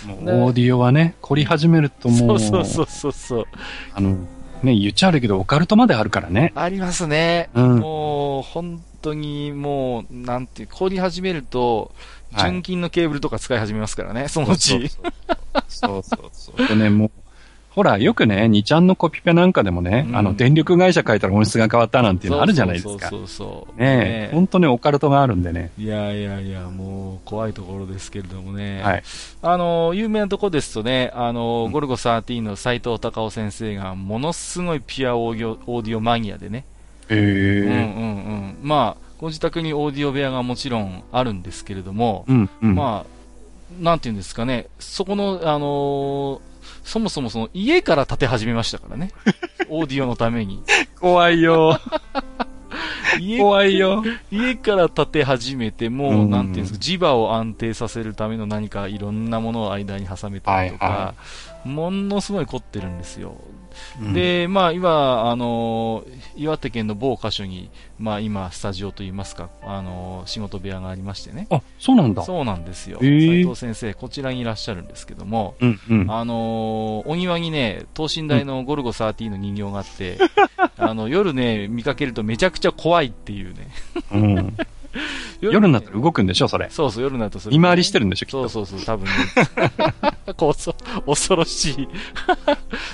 [0.07, 3.45] オーディオはね、凝り始めるともう、そうそうそうそう。
[3.95, 4.17] あの、
[4.63, 6.53] ね、言っちゃあるけど、オカルトまであるからね。
[6.55, 7.51] ありますね。
[7.55, 11.93] うん、もう、本当にもう、なんていう、凝り始めると、
[12.39, 14.91] 純金のケーブルとか使い始めますからね、そのうち。
[15.69, 16.69] そうそうそう。
[16.69, 17.11] でね、もう、
[17.75, 23.09] ほら、よくね、2ちゃんのコピペなんかでもね、うん、あの、電力会社書いたら音質が変わったなんていうのあるじゃないですか。
[23.09, 25.73] そうそうそうねえ、本当にオカルトがあるんでね。
[25.77, 28.81] いやいやいや、もう、怖いところですけれどもね。
[28.81, 29.03] はい。
[29.43, 36.65] あの、有名なとこですとね、あの、ゴルゴ13の斎藤隆夫先生が、ものすごいピュアオーディオオーディオマニアでね。
[37.09, 37.65] へえー。
[37.65, 38.57] うんうんうん。
[38.63, 43.15] まあ、ご自宅にオーディオ部屋がもちろんあるんですけれども、うんうん、まあ、
[43.81, 46.54] なんていうんですかね、そこの、あのー
[46.85, 49.11] そもそもその家から建て始めましたからね。
[49.69, 50.63] オーディオのために。
[51.01, 51.81] 怖いよ。
[53.39, 54.05] 怖いよ。
[54.31, 61.15] 家から建て始めて、もう、なんていうんですか、磁場を安定させるための何かいろんなものを間に挟めたりとか、はいは
[61.65, 63.37] い、ものすごい凝ってるんですよ。
[64.13, 66.05] で、まあ、今、あの、
[66.37, 71.47] 岩手県の某箇所に、まあ、今、スタジオといいますか、あの、仕事部屋がありましてね。
[71.51, 72.23] あ、そうなんだ。
[72.23, 72.99] そうなんですよ。
[73.01, 80.19] 斉藤先生、こちらにいらっしゃるんですけども、うんうん、あの、お庭にね、等身大のゴルゴ13の人形があって、
[80.77, 83.69] あの、夜ね、見かけるとめちゃくちゃ怖いっていうね。
[84.13, 84.57] うん。
[85.41, 86.69] 夜になったら動くんでしょ、それ。
[86.71, 88.49] そうそう、夜になるとそれ、見回りしてるんでしょ、きっと。
[88.49, 89.13] そうそうそう、多分ね。
[90.37, 91.89] こう、恐ろしい。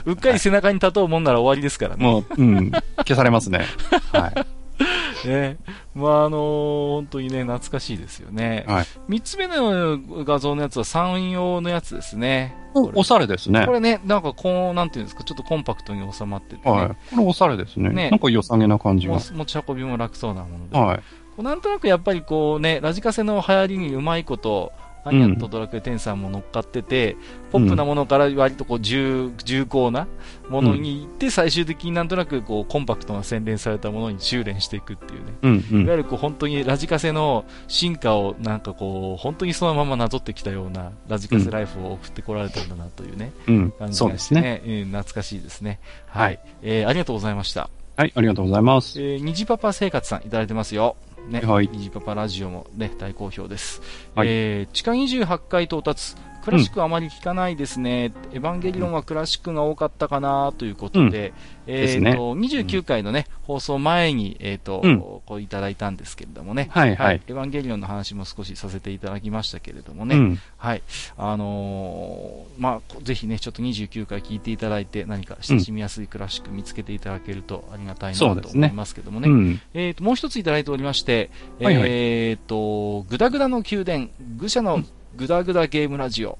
[0.07, 2.05] うっかり背中に立とうもんなら終わりですからね。
[2.05, 3.66] もう、うん、消されますね。
[4.12, 4.61] はい。
[5.26, 5.59] ね、
[5.94, 8.64] まあ、あのー、本当にね、懐かしいですよね。
[8.66, 8.86] はい。
[9.09, 12.57] 三つ目の画像のやつは3用のやつですね。
[12.74, 13.66] おしゃれですね。
[13.66, 16.88] これね、なんかこう、なんていうんですか、ちょっとコンパクトに収まってて、ね、はい。
[16.88, 17.90] これおしゃれですね。
[17.90, 18.11] ね。
[18.11, 19.18] なんか良さげな感じが。
[19.18, 20.78] 持ち運びも楽そうなもので。
[20.78, 21.01] はい。
[21.43, 24.72] なんとなくやっぱりこうね、ラジカセの流行りにうまいこと、
[25.05, 27.16] アニャとドラクエ10さんも乗っかってて、
[27.53, 30.07] ポップなものから割とこう重重厚な
[30.49, 44.84] ものに行って、最終的になんとなくこうコンパクトな洗練されたものに修練していくっていうね、うんうん、いわゆるこう本当にラジカセの進化をなんかこう本当にそのままなぞってきたようなラジカセライフを送ってこられたんだなというね、うん、感じがしてね、ね。
[44.84, 45.80] 懐かしいですね。
[46.09, 47.70] はい、はい、えー、ありがとうございました。
[47.97, 49.01] はい、ありがとうございます。
[49.01, 50.97] えー、虹パパ生活さんいただいてますよ。
[51.31, 51.68] ね、はい。
[51.72, 53.81] 虹パパラジオもね、大好評です。
[54.14, 56.16] はい、えー、地下28階到達。
[56.43, 61.32] クラシックあまり聞かないですね、うん、エヴァンゲリオンはクラシックが多かったかなということで、
[61.66, 67.22] うん、えっ、ー、と、ね、29回のね、放送前に、えっ、ー、と、うん、こういただいたんですけれどもね、はい、はい、はい。
[67.26, 70.82] エヴァンゲリオンの話も少しさせていただきましたけれどもね、はい。
[71.16, 79.28] あのー、まあ、ぜひね、ちょっと29回聞いていただいて、何か親しみやすいクラシック見つけていただけるとありがたいなと思いますけどもね。
[79.28, 81.30] ねえっ、と、もう一ついただいておりまして、
[81.61, 84.82] はいはい、えっ、と、ぐだぐだの宮殿、愚者の
[85.16, 86.38] ぐだぐだゲームラジオ。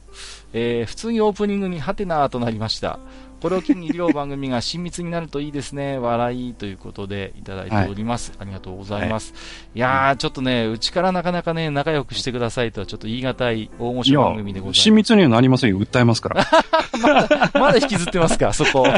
[0.53, 2.99] えー、普通にオープニングにハテナーとなりました。
[3.41, 5.99] これを機に両番組が親密になるといいですね。
[5.99, 8.33] 笑いということでいただいております。
[8.33, 9.33] はい、ありがとうございます。
[9.33, 9.39] は
[9.75, 14.81] い、いやー、ちょっとね、うちからなかなかね、仲良くしてくださいとはちょっと言い難い大御所番組でございます。
[14.83, 15.81] 親密にはなりませんよ。
[15.81, 16.47] 訴えますから。
[17.01, 18.83] まだ、まだ引きずってますか、そこ。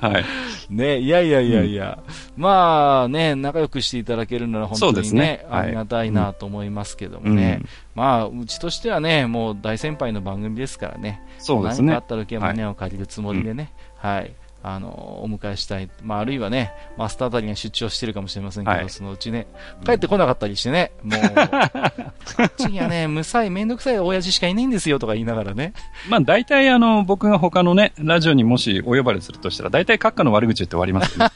[0.00, 0.24] はい。
[0.70, 1.98] ね、いやいやいやいや、
[2.36, 7.60] うん、まあね、仲良くしていただけるなら本当にね、ねありがたいなと思いますけどもね。
[7.60, 11.22] うん、まあ、うちとしてはね、もう大先輩の番組ですからね。
[11.38, 11.88] そうですね。
[11.88, 13.72] 何かあった時は胸を借りるつもりでね、
[14.02, 14.34] うん、はい。
[14.62, 15.90] あの、お迎えしたい。
[16.02, 19.48] まあ、あるいはね、マスターあたりが出張してるかもしれませんけど、はい、そのうちね、
[19.84, 21.20] 帰ってこなかったりしてね、もう、
[22.36, 25.72] こっちにはね、むさい、めんどくさい親父しかいないんですよとか言いながらね。
[26.08, 31.30] まあ、大体あの、僕が他のね、ラジオにもしお呼ばれするとしたら、大体閣下の悪口言って終わりますよね。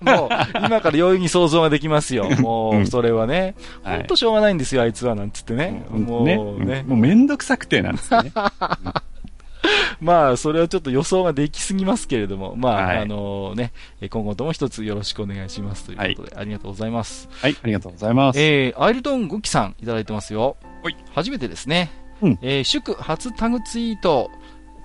[0.00, 2.30] もう、今から容易に想像ができますよ。
[2.40, 5.84] もう、それはね、ほんとしょうがないんですよ、あいつは、なんつってね。
[5.90, 6.36] もうね。
[6.36, 8.32] ねもうめんどくさくて、なんつってね。
[10.00, 13.72] まあ、それはちょっと予想ができすぎますけれども、まあ、はい、あのね、
[14.08, 17.28] 今後とも一つよろしくお願いしますということで、はい、ありがとうございます。
[17.32, 18.40] はい、ありがとうございます。
[18.40, 20.56] えー、アイルトンゴキさんいただいてますよ。
[20.82, 20.96] はい。
[21.14, 21.90] 初めてですね。
[22.22, 22.38] うん。
[22.42, 24.30] えー、祝初タグツイート。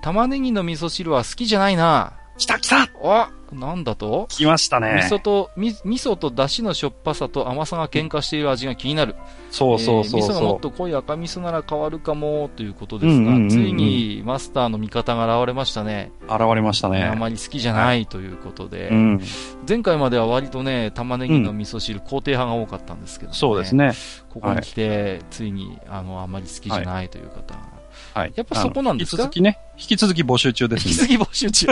[0.02, 2.12] 玉ねぎの味噌汁は好きじゃないな。
[2.38, 3.26] 来た来たお
[3.56, 4.26] なんだと？
[4.28, 5.02] 来ましたね。
[5.04, 9.16] 味噌と、み味噌と出汁のしょっぱさと甘さが喧嘩している味が気になる。
[9.50, 16.12] そうそうそう味噌がもっと濃い赤味噌なら変わるかも、ということですが、ついにマスターの味方が現れましたね。
[16.24, 17.04] 現れましたね。
[17.04, 18.90] あまり好きじゃないということで、
[19.68, 23.92] 前回までは割とね、玉ねぎの味噌汁、肯定派が多かったんですけど、ね、そうですね。
[24.30, 27.60] ここに来て、ついに、あの、あまり好きじゃないという方が。
[28.12, 28.32] はい。
[28.34, 29.22] やっぱそこなんですか？
[29.24, 31.66] 引き続きね、引き続き募集中です引き続き募集中。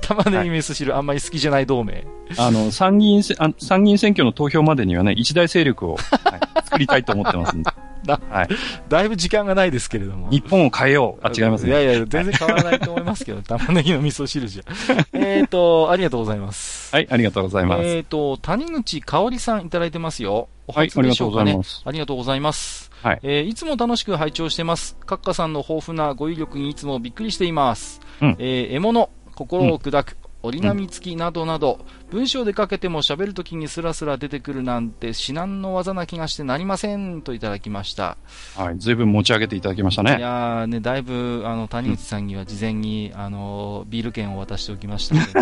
[0.00, 2.06] 玉ねぎ味噌汁、あんまり好きじゃない同盟。
[2.38, 7.70] あの、参議院あ、参議院選挙の投票までにはね、一大勢力を、はい、作りたいと思ってますんで。
[8.04, 8.48] だ、はい。
[8.88, 10.28] だいぶ時間がないですけれども。
[10.30, 11.26] 日本を変えよう。
[11.26, 11.70] あ、違いますね。
[11.70, 14.62] いやいや、全然変わらないと思いますけど、玉ねぎの味噌汁じゃ。
[15.12, 16.94] えっと、ありがとうございます。
[16.94, 17.82] はい、ありがとうございます。
[17.84, 20.48] えっ、と、谷口香織さんいただいてますよ。
[20.66, 21.82] おはい、ありがとうございます。
[21.84, 22.90] ありがとうございます。
[23.02, 23.20] はい。
[23.22, 24.96] えー、いつも楽しく拝聴してます。
[25.06, 28.00] カッカさんの豊富な語彙力にいつもびっくりしています。
[28.20, 29.10] うん、えー、獲物、
[29.42, 38.18] 心を砕く、折り紙付きなどなど、文章で書けても喋るときにスラスラ出てくるなんて至難の技な気がしてなりませんといただきました。
[38.54, 40.18] はい、ずいぶん持ち上げていただきましたね。
[40.18, 45.32] いやね、だいぶ、あの、谷口さんには事前に、あの、ビール券を渡しておきましたので、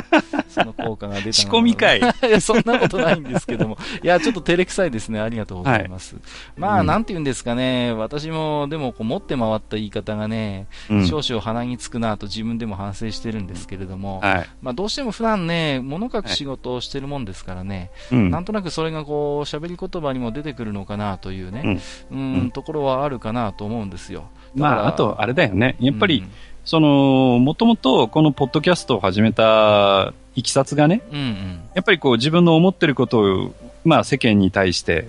[0.48, 3.76] その効果が出た 仕込み会 いや、そんなことないんですけども。
[4.04, 5.18] いや、ちょっと照れくさいですね。
[5.18, 6.14] ありがとうございます。
[6.14, 6.24] はい、
[6.56, 7.92] まあ、うん、なんて言うんですかね。
[7.94, 21.80] 私も、でも、こう、持って回った言い方がね、うん、少々鼻につくなと自分でも反省してるんですけれども、はい、まあ、どうしても普段ね、物書く仕事をしてるもんですからね、はい、なんとなくそれがこう、喋り言葉にも出てくるのかなというね、
[22.10, 24.28] うん、うん、ところはあるかなと思うんですよ。
[24.54, 25.76] まあ、あと、あれだよね。
[25.80, 26.24] やっぱり、
[26.64, 33.54] その、もともとこのポッドキャストを始めたいきさつがね、うんうん、やっぱりこう自分の思ってることを、
[33.84, 35.08] まあ世間に対して、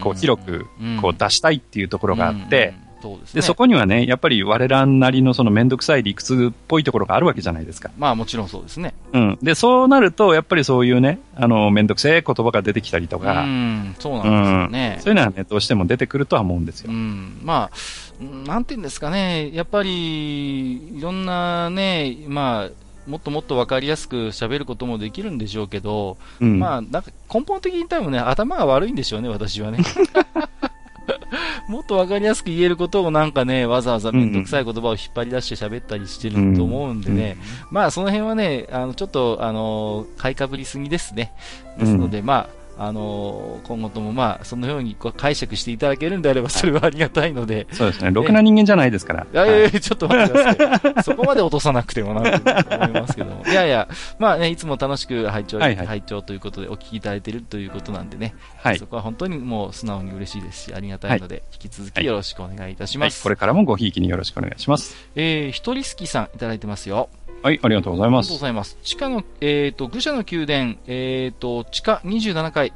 [0.00, 0.66] こう広く
[1.00, 7.90] こう出したいっていうところがあって、そうですね、でそこにはね、やっぱり我らなりのその面倒くさい理屈っぽいところがあるわけじゃないですか。
[7.98, 8.94] まあもちろんそうですね。
[9.12, 9.38] うん。
[9.42, 16.90] で、そうなると、やっぱりそういうね、あの、面倒くせえ言葉が出てきたりとか、うん、そうなんですよね、うん、そういうのはね、どうしても出てくるとは思うんですよ。
[16.90, 17.40] うん。
[17.42, 22.70] まあ、なんていうんですかね、やっぱり、いろんなね、まあ、
[23.06, 29.78] もっともっと分かりやすく喋ることもできるんでしょうけど、うん、まあ、なんか根本的に多分ね、頭が悪いんでしょうね、私はね。
[31.68, 37.36] もっと分かりやすく言えることをなんかね、わざわざめんどくさい言葉を引っ張り出して喋ったりしてると思うんでね、
[37.70, 41.32] うん、まあその辺はね、あの、ちょっと、あの、買いかぶりすぎですね。
[41.78, 49.26] ですので、まあ、あの今後ともまあそのように解釈していただけるんであればそれはありがたいので、そうですね、ろくな人間じゃないですから。
[49.32, 51.02] いやいや、ちょっと待ってください。
[51.04, 53.44] そこまで落とさなくてもなと思いますけども。
[53.46, 63.20] いやいや、まあね、いつも楽しく拝聴、はいはい、拝聴ということでお聞きいただいているということなんでね、はい、そこは本当にもう素直に嬉しいですし、ありがたいので、引き続きよろしくお願いいたします。
[63.20, 64.96] はい、これからもごひいきによろしくお願いします。
[65.14, 67.08] えー、ひとりすきさんいただいてますよ。
[67.42, 68.26] はい、ありがとうございます。
[68.26, 68.78] ありがとうございます。
[68.84, 72.72] 地下の、えっ、ー、と、愚者の宮殿、えっ、ー、と、地下27階、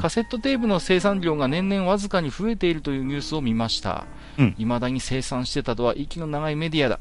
[0.00, 4.06] カセットテープの生産量が年々わずかに増えているというニュースを見ました。
[4.56, 6.98] い、ま、だに生産してたとは息の長いメディアだ。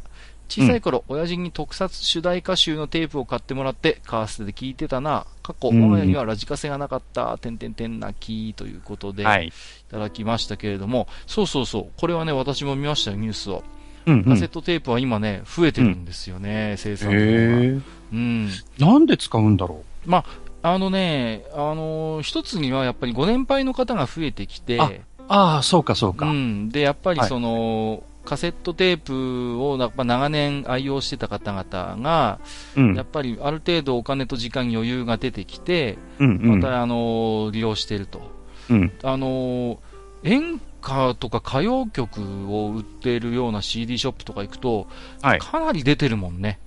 [0.48, 5.26] 小さい頃、うん、親父に特撮主題歌集のテープを買ってもらって、カーステで聞いてたな。
[5.42, 9.52] 過去、我が家にはラジカセがなかった、てんてんてん泣きということで、はい、い
[9.90, 13.64] ただきましたけれども、そうそうそう、これはね、私も見ましたよ、ニュースを。
[14.06, 17.84] うんうん、カセットテープは今ね、増えてるんですよね、うん、生産量が。
[18.14, 18.50] うん。
[18.80, 20.10] なんで使うんだろう？
[20.10, 20.26] ま
[20.64, 24.80] あ、あのね、あのー、一つにはやっぱりご年配の方が増えてきて、
[25.28, 26.28] ああ、そうかそうか。
[26.28, 26.70] うん。
[26.70, 32.40] で、やっぱりその、はい、カセットテープをやっぱ長年愛用してた方々が、
[32.76, 38.22] うん、やっぱりある程度お金と時間に余裕が出てきて、うんうん、またあのー、利用していると。
[38.70, 39.78] うん、あのー、
[40.24, 42.22] 演歌とか歌謡曲
[42.56, 44.88] を売っているような CD ショップとか行くと、
[45.22, 46.60] はい、かなり出てるもんね。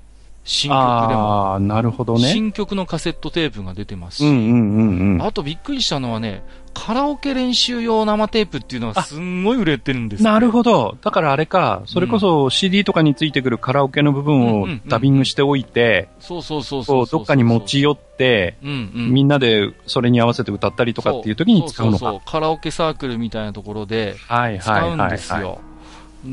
[0.48, 1.54] 新曲でも。
[1.54, 2.32] あなるほどね。
[2.32, 6.42] 新曲のカセットテープが出てますし、うんうんうんうん、あとびっくりしたのはね、
[6.72, 10.96] カラオケ練習用生テープっていうのがすんごい売れてるんです、ね、なるほど。
[11.02, 17.06] だからあれか、それこそ CD とかについてくるカラオケの部分をダビングしておいて、そうそうそうそう。
[17.06, 21.98] どっかに持ち寄って、うんうん、みんなでそれに合わせて歌ったりとかっていう時に使うのか。
[21.98, 24.74] そうそうカラオケサークルみたいなところで使うんですよ。
[24.74, 25.08] はいはいは
[25.40, 25.67] いはい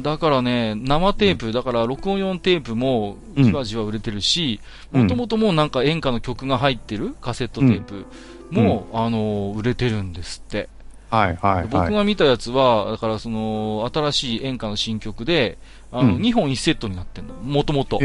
[0.01, 4.59] だからね、生テープ、だから録音用テープもじわじわ売れてるし、
[4.91, 8.05] もともともうなんか演歌の曲が入ってるカセットテープ
[8.51, 10.69] も、うん、あの、売れてるんですって。
[11.09, 15.57] はいはい、はい、僕が見たやつは、だからその、新しい演歌の新曲で、
[15.91, 17.33] あの、うん、2本1セットになってんの。
[17.35, 17.99] もともと。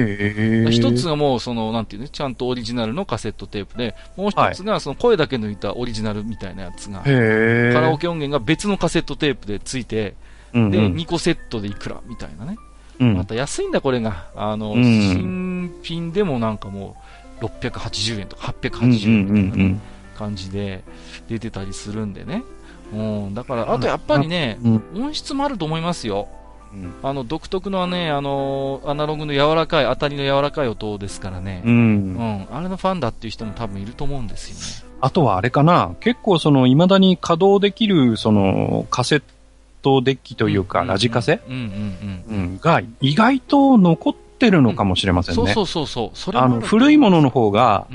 [0.70, 7.10] 一つがもう、その、なんていうね、ちゃんとオリジナルのカセットテープで、もう一つが、その声だけ抜いたオリジナルみたいなやつが、カ
[7.80, 10.14] ラオケ音源が別のカセットテープでついて、
[10.52, 12.56] うんうん、で、2個セットでいくらみたいなね。
[13.00, 14.26] うん、また安いんだ、これが。
[14.36, 16.96] あの、うん、新品でもなんかも
[17.40, 19.80] う、680円とか880円とか、ね、
[20.16, 20.84] 感じで
[21.28, 22.42] 出てたりするんでね。
[22.92, 24.58] うん、だから、あとやっぱりね、
[24.94, 26.28] 音質もあると思いますよ。
[26.72, 34.90] うん、あの独特のね、あのアナログの柔らかい、当たりの柔らかい音ですからね、うん、うん、あれのファンだっていう人も多分いると思うんですよね。
[35.00, 39.22] あとはあれかな、結構その、未だに稼働できる、その、カセッ
[39.82, 41.40] トデッキというか、ラジカセ？
[42.60, 45.52] が意外と残ってるのかもしれませんね。
[45.52, 46.36] そうそうそうそう。
[46.36, 47.86] あの、古いものの方が、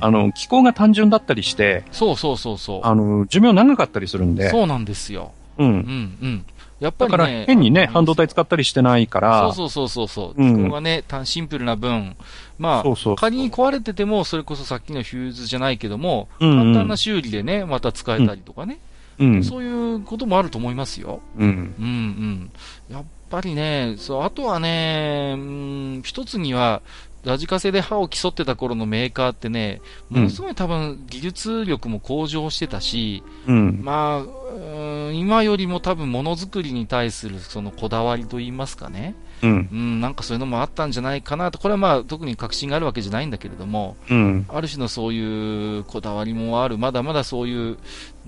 [0.00, 2.80] あの、気候が単純だったりして、そうそうそうそう。
[2.84, 4.50] あの、寿命長かったりするんで。
[4.50, 5.32] そうなんですよ。
[5.58, 5.66] うん。
[5.66, 5.80] うんう
[6.26, 6.44] ん。
[6.80, 9.52] やっぱり、ね、だから変にね、半導体使ったりしてないから。
[9.52, 10.40] そうそうそうそう。
[10.40, 12.14] 気候がね、シンプルな分、
[12.56, 18.78] まあそうそう仮に壊れてても、それこそさっきのフューズじゃないけども、うんうん、簡単な修理でね、また使えたりとかね。
[19.18, 21.20] うん、そういうこともあると思いますよ。
[21.36, 21.74] うん。
[21.78, 22.50] うんうん。
[22.90, 26.82] やっぱりね、そう、あとはね、うん、一つには、
[27.24, 47.78] ラジカセで歯を競ってた頃のメーカーってね、ものすごい多分技術力も向上してたし、うん、まあ、今よりも多分ものづくりに対するそのこだわりといいますかね、うん、うん、なんかそういうのもあったんじゃないかなと、これはまあ特に確信があるわけじゃないんだけれども、うん、ある種のそういうこだわりもある、まだまだそういう、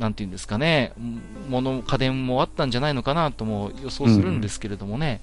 [0.00, 0.92] なんていうんですかね、
[1.50, 5.20] もの、家電もあったんじゃないのかなとも予想するんですけれどもね、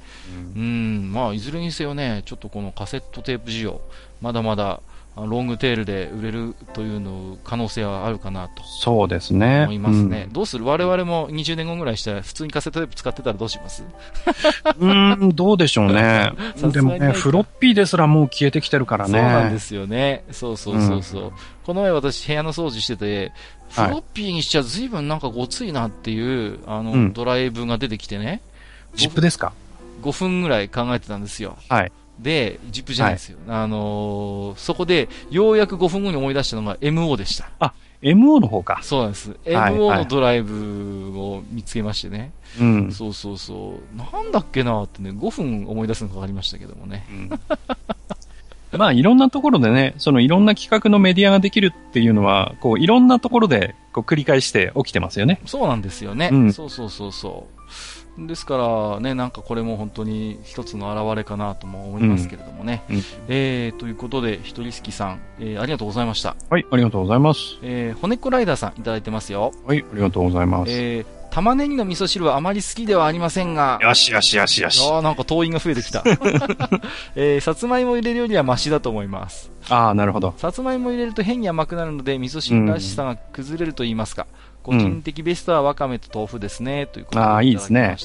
[0.56, 3.82] うん、うんまあいずれにせよね、ちょっとこのカセットテープ需要、
[4.22, 4.80] まだまだ
[5.16, 8.62] ロングテールで売れるというの可能性はあるかなと。
[8.64, 9.64] そうですね。
[9.64, 10.66] 思いますね、うん、どうする？
[10.66, 13.84] 我々も20年後ぐらいしたら普通にカセットテープ使ってたらどうします？
[14.80, 16.34] うんどうでしょうね。
[16.72, 19.14] でもねフロッピーですらもう消えてきてるからね。
[19.14, 20.24] そうなんですよね。
[20.30, 21.32] そうそうそうそう、うん、
[21.66, 23.32] この前私部屋の掃除してて
[23.70, 28.42] フロッピーにしちゃ随分なんかごついなっていうあの、うん、ドライブが出てきてね
[28.96, 29.54] ジップですか
[30.02, 31.58] ？5分ぐらい考えてたんですよ。
[31.70, 31.92] はい。
[32.20, 33.38] で、ジップじゃないですよ。
[33.48, 37.50] はい、あのー、そこで、ようやく5分後に思い出したのが MO でした。
[37.60, 38.80] あ、MO の方か。
[38.82, 39.32] そうなんです。
[39.46, 42.32] MO のドライブを見つけましてね。
[42.60, 42.92] うん。
[42.92, 43.98] そうそうそう。
[43.98, 47.06] なんだっけなってね、5分思い出すのかかりましたけどもね。
[47.10, 47.30] うん、
[48.78, 55.42] まあ、いろんなところでね、そのいろんな企画のメディアができるっていうのは、こう、いろんなところで、こう、繰り返して起きてますよね。
[55.46, 56.30] そうなんですよね。
[56.32, 57.58] うん、そうそうそうそう。
[58.26, 62.84] ですからね、なんかこれも本当に一つの表れかなとも思いますけれどもね。
[62.90, 66.36] うんうん、えー、ということで、ひとりすきさん、えー、ありがとうございました。
[66.50, 67.60] はい、ありがとうございます。
[67.62, 69.52] えー、骨っこライダーさんいただいてますよ。
[69.68, 70.72] はい、ありがとうございます。
[70.72, 73.80] えー、玉ねぎの味噌汁はあまり好きではありませんが。
[73.82, 74.82] よしよしよしよし。
[74.90, 76.04] ああ、なんか党員が増えてきた。
[77.16, 79.52] えー、さつまいも入れるよりはマシだと思います。
[79.70, 80.34] ああ、なるほど。
[80.38, 84.26] さつまいも入れると変に甘くなるので、味噌汁らしさが崩れると言いますか。
[84.66, 87.34] うん、個人的ベストはわかめと豆腐ですね、ということでいただきました。
[87.34, 87.96] ああ、いいですね。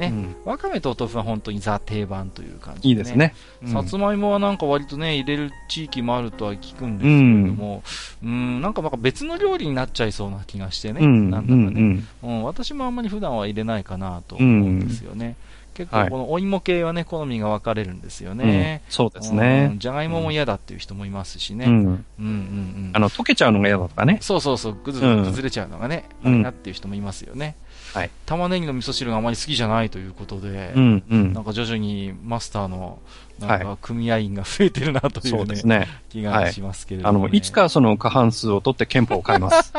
[0.00, 7.16] ね、うん、わかめとお豆腐は本当にザ定番という感じで、ね、いいですね、うん、さつまいもはなんか割とね、入れる地域もあるとは聞くんですけれ
[7.48, 7.82] ども、
[8.24, 15.36] うん、うんなんかなんか別の料理になっちゃいそうな気がしてね、うん、なんだかね、うん私もあんまり普段は入れないかなと思うんですよね。
[15.74, 18.82] 結構このお芋系はね、好みが分かれるんですよね。
[18.86, 19.74] うん、そうですね。
[19.78, 21.66] じゃがいもも嫌だっていう人もいますしね。
[21.66, 21.72] うん。
[21.72, 22.90] うんうんうん。
[22.92, 24.18] あの、溶けちゃうのが嫌だとかね。
[24.20, 27.56] そうそうそう、ぐず崩れちゃうのがね、あれなっていう人もいますよね。
[27.92, 33.00] はい、玉ねぎの味噌汁があまり好きじゃないということで、うんうん、なんか徐々にマスターの
[33.40, 39.72] なんか組合員が増えてるなという,、ね、そうですね、気がしますけれども、ねはい、あの、いつかその過半数を取って憲法を変えます。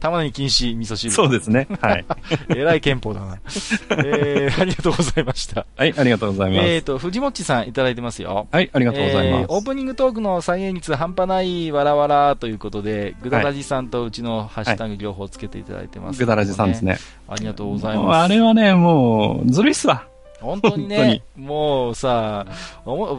[0.00, 1.12] 玉ねぎ禁止味噌汁。
[1.12, 1.68] そうですね。
[1.80, 2.04] はい。
[2.50, 3.38] えらい憲法だな。
[4.04, 5.66] えー、ありがとうございました。
[5.76, 6.68] はい、ありがとうございます。
[6.68, 8.48] えっ、ー、と、藤もっちさんいただいてますよ。
[8.50, 9.42] はい、ありがとうございます。
[9.42, 16.98] えー、オープニングトークの再現率半端ないわらわらということで、ぐだらじさんとうちのハッシュタグ両方つけていただいてます、ね、ぐだらじさんですね。
[17.28, 18.24] ありがとうございます。
[18.24, 20.11] あれはね、もう、ずるいっすわ。
[20.42, 22.46] 本当にね、もうさ、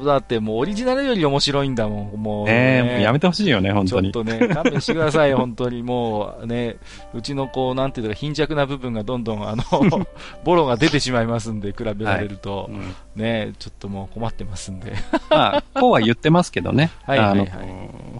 [0.05, 2.51] だってもうオリジナルより面白いんだもん、もう、ね。
[2.53, 4.11] えー、やめてほしいよね、本当に。
[4.11, 5.83] ちょっとね、勘弁してください、本当に。
[5.83, 6.77] もうね、
[7.13, 9.63] うちのこう、なんていうか、貧弱な部分がどんどん、あの、
[10.43, 14.93] ボロが出てしまいますんで、比べられると、はいうん、ね、ちょっともう困ってますんで。
[15.29, 16.91] まあ、こうは言ってますけどね。
[17.05, 17.49] はいはい、はい、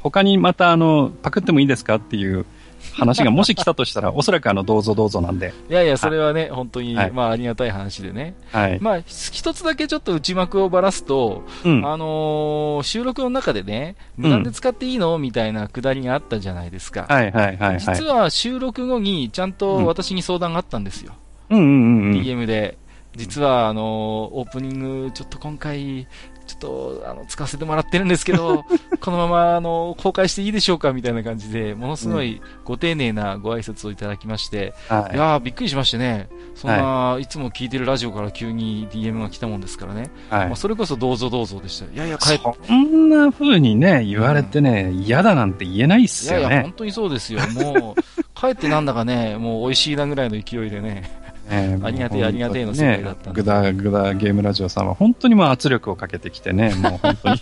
[0.02, 2.46] 他にまた、あの、パクってもいいですかっていう、
[2.94, 5.54] 話がもし来たとしたら、 おそらくあの、どうぞどうぞなんで。
[5.70, 8.36] いやいや、それはね、本当に、まあ、ありがたい話でね。
[8.52, 8.80] はい。
[8.80, 17.06] まあ、一つだけちょっと内幕をばらすと、うん、あのー、収録の中でね、無断で使っていいのみたいなくだりがあったじゃないですか。
[17.10, 17.80] はいはいはい、はい。
[17.80, 21.14] 実は収録後に、ちゃんと私に相談があったんですよ。
[21.50, 22.22] うんうんうん、うん。
[22.22, 22.78] DM で。
[23.16, 26.08] 実は、あの、オープニング、ちょっと今回、
[26.46, 28.66] ちょっと、あの、使わせてもらってるんですけど、
[29.00, 41.86] このまま、あの、公開していいでしょうかみたいな感じで、ものすごいご丁寧なご挨拶をいただきまして、はい、いやびっくりしましてね、そんな、はい、いつも聞いてるラジオから急に DM が来たもんですからね、はい、まあ、それこそどうぞどうぞでした。
[41.94, 42.44] いやいや、帰って。
[42.68, 46.40] そんな風にね、言われてね、嫌、うん、だなんて言えないっすよね。
[46.40, 47.40] いやいや、本当にそうですよ。
[47.54, 53.42] もう、帰ってなんだかね、もう美味しいなぐらいの勢いでね、ね、ありがてえ、ありがてえの世界だったんで。
[53.42, 57.42] グダグダゲームラジオさんは本当にまあ圧力をかけてきてね、 もう本当に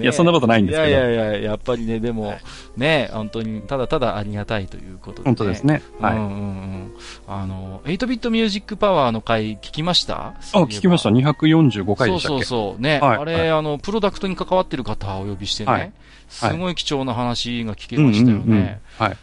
[0.00, 0.88] いや、そんなことないんですけど。
[0.88, 2.34] いやいやいや、やっぱりね、でも、
[2.76, 5.24] ね、本当に、ただただありがたいということで、ね。
[5.26, 5.82] 本当ですね。
[6.00, 6.16] はい。
[6.16, 6.92] うんうんうん。
[7.28, 10.28] あの、8ビットミュージックパワーの回聞きました？
[10.28, 11.10] あ、聞きました。
[11.10, 12.44] 245回でしたっけ？
[12.44, 12.82] そうそうそう。
[12.82, 15.92] ね、はい、あれ、はい、あの、プロダクトに関わってる方をお呼びしてね、はい、
[16.32, 18.80] すごい貴重な話が聞けましたよね。
[18.98, 19.10] はい。
[19.10, 19.16] だ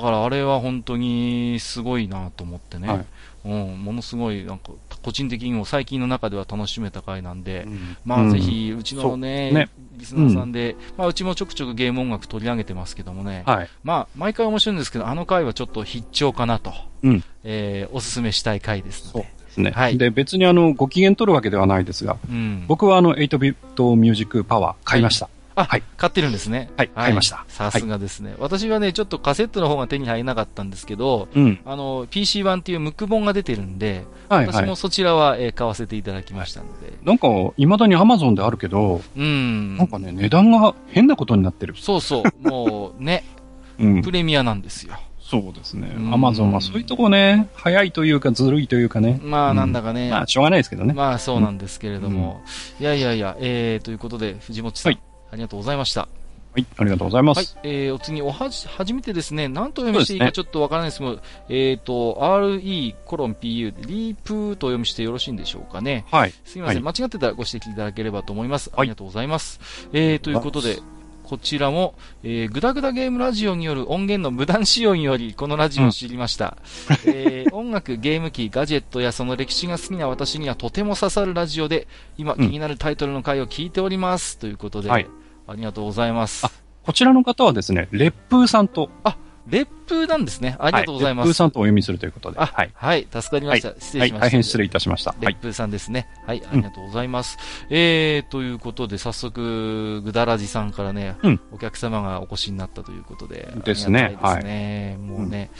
[0.00, 2.88] からあれは本当にすごいなと思ってね。
[2.88, 3.06] はい
[3.46, 16.72] うん、ものすごい、なんか、個人的にも最近の中では楽しめた回なんで、うん、まあ、ぜひ、うちのね、ねリスナーさんで、うん、まあ、うちもちょくちょくゲーム音楽取り上げてますけどもね、はい、まあ、毎回面白いんですけど、あの回はちょっと必聴かなと、
[17.04, 19.36] うん、えー、おすすめしたい回ですので。
[19.58, 19.70] ね。
[19.70, 19.96] はい。
[19.96, 25.28] で、別にあの、ご機嫌取るわけではないですが、うん、僕はあの、8ビットミュージックパワー買いました。
[25.56, 25.82] はいあ、はい。
[25.96, 26.70] 買ってるんですね。
[26.76, 27.44] はい、買いました。
[27.48, 36.92] さすがですね、はい、私はね、ちょっとカセットの方が手に入らなかったんですけど、うん、あの、PC 版っていうムック本が出てるんで、はい、私もそちらは、えー、買わせていただきましたので。
[37.02, 39.78] なんか、未だに Amazon であるけど、うん。
[39.78, 41.74] なんかね、値段が変なことになってる。
[41.78, 42.48] そうそう。
[42.48, 43.24] もう、ね、
[43.80, 44.94] うん、プレミアなんですよ。
[45.20, 45.92] そうですね。
[46.12, 49.18] アマゾンはそういうとこね、早いというかずるいというかね。
[49.24, 50.08] まあなんだかね。
[50.08, 50.94] まあしょうがないですけどね。
[50.94, 52.42] まあそうなんですけれども。
[52.78, 54.98] いやいやいや、えー、ということで、藤本さん、
[55.30, 56.08] ありがとうございました。
[56.56, 57.56] はい、ありがとうございます。
[57.56, 61.20] はい、えー、お次、おはじ、初めてですね、何と読みしていいかちょっとわからないですけど、ね、
[61.50, 66.06] えっ、ー、と、RE コロン PU、リープと読みしてよろしいんでしょうかね。
[66.10, 66.32] はい。
[66.44, 68.72] すみません、はい、間違ってたらご指摘いただければと思います。
[68.74, 69.60] ありがとうございます。
[69.92, 70.78] はい、えー、ということで、
[71.26, 76.56] こちらも、えー、グダグダゲームラジオによる音源の無断使用により、このラジオを知りました。
[77.04, 84.38] うん、えー、音楽、ゲーム機、ガジェットやその歴史が好きな私にはとても刺さるラジオで、今気になるタイトルの回を聞いております。
[84.38, 85.06] ということで、はい、
[85.48, 86.46] ありがとうございます。
[86.84, 88.88] こちらの方はですね、烈風さんと。
[89.02, 89.16] あ、
[89.48, 90.56] 烈風なんですね。
[90.58, 91.26] ありがとうございます。
[91.26, 92.38] 烈風さんとお読みするということで。
[92.38, 92.70] はい。
[92.74, 93.74] はい、助かりました。
[93.78, 94.26] 失礼しました。
[94.26, 95.14] 大変失礼いたしました。
[95.20, 96.08] 烈風さんですね。
[96.26, 97.38] はい、ありがとうございます。
[97.70, 101.16] えー、ということで、早速、ぐだらじさんからね、
[101.52, 103.52] お客様がお越しになったということで。
[103.64, 104.16] ですね。
[104.20, 104.44] はい。
[104.44, 104.98] ね。
[105.00, 105.50] もうね、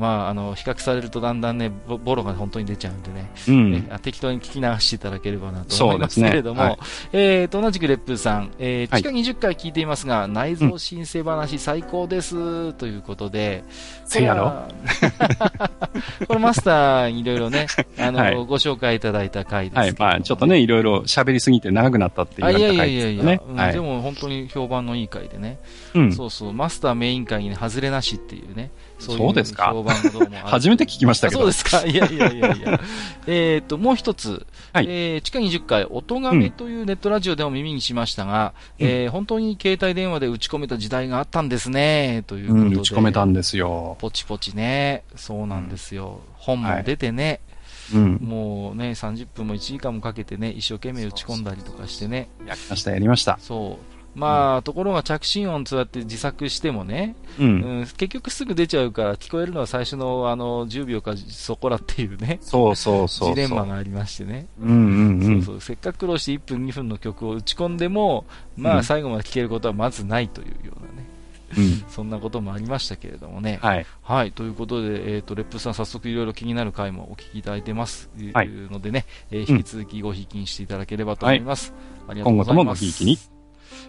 [0.00, 6.78] まあ、あの、比較されるとだんだんね、ボロが本当に出ちゃうんでね、うん、適当に聞き流していただければなと思いますけれども、ねはい、
[7.12, 13.62] えー、と、同じくレップさん、えー、地下20回聞いていますが、はい、内臓申請話最高です、ということで、
[14.06, 14.68] せやろ？
[16.26, 17.66] これ マスターにいろいろね、
[17.98, 22.92] あの、はい、ご紹介いただいた回ですはい、まあちょっとね、いろいろ喋りすぎて長くなったって言われた回ですね。
[22.92, 23.10] いやいや。
[23.10, 25.58] いやいや、でも本当に評判のいい回でね、
[25.94, 29.72] うん、そうそう、マスターメイン会に、ね、外れなしっていうね、そうですか
[30.44, 31.40] 初めて聞きましたけど。
[31.40, 32.80] そうですか いやいやいやいや。
[33.26, 34.46] えっと、もう一つ。
[34.72, 42.66] はい、えー、地下20回、音亀というネットラジオでも耳にしましたが、うん、えー、本当に携帯電話で打ち込めた時代があったんですね、ということで。
[42.66, 43.96] うん、打ち込めたんですよ。
[44.00, 45.02] ポチポチね。
[45.16, 46.06] そうなんですよ。
[46.06, 47.24] うん、本も出てね。
[47.28, 47.40] はい
[47.94, 52.28] うん、もうね、30分も1時間もかけてね、一生懸命打ち込んだりとかしてね。
[52.46, 53.38] やりました、やりました。
[53.40, 53.89] そう。
[54.14, 57.48] まあ、ところが着信音そうやって自作してもね、うん、う
[57.82, 68.24] ん、結局すぐ出ちゃうから、聞こえるのは最初のあの10秒かそこらっていうね、そうそうそうジレンマがありましてね、うんうんうん、そうそうせっかく苦労して1分、2分の曲を打ち込んでも、
[68.56, 71.08] まあ、最後まで聴けることはまずないというようなね。
[71.56, 73.58] うん、 そんなこともありましたけれどもね。
[73.62, 73.86] はい。
[74.02, 74.32] はい。
[74.32, 78.08] ということで、えっ、ー、と、レップさん早速いろいろ気になる回もお聞きいただいてます。
[78.32, 78.48] はい。
[78.48, 81.72] のでね、えー、引き続きごひいきにしていただければと思います。
[82.06, 82.56] はい、ありがとうございます。
[82.56, 83.39] 今後ともごひいきに。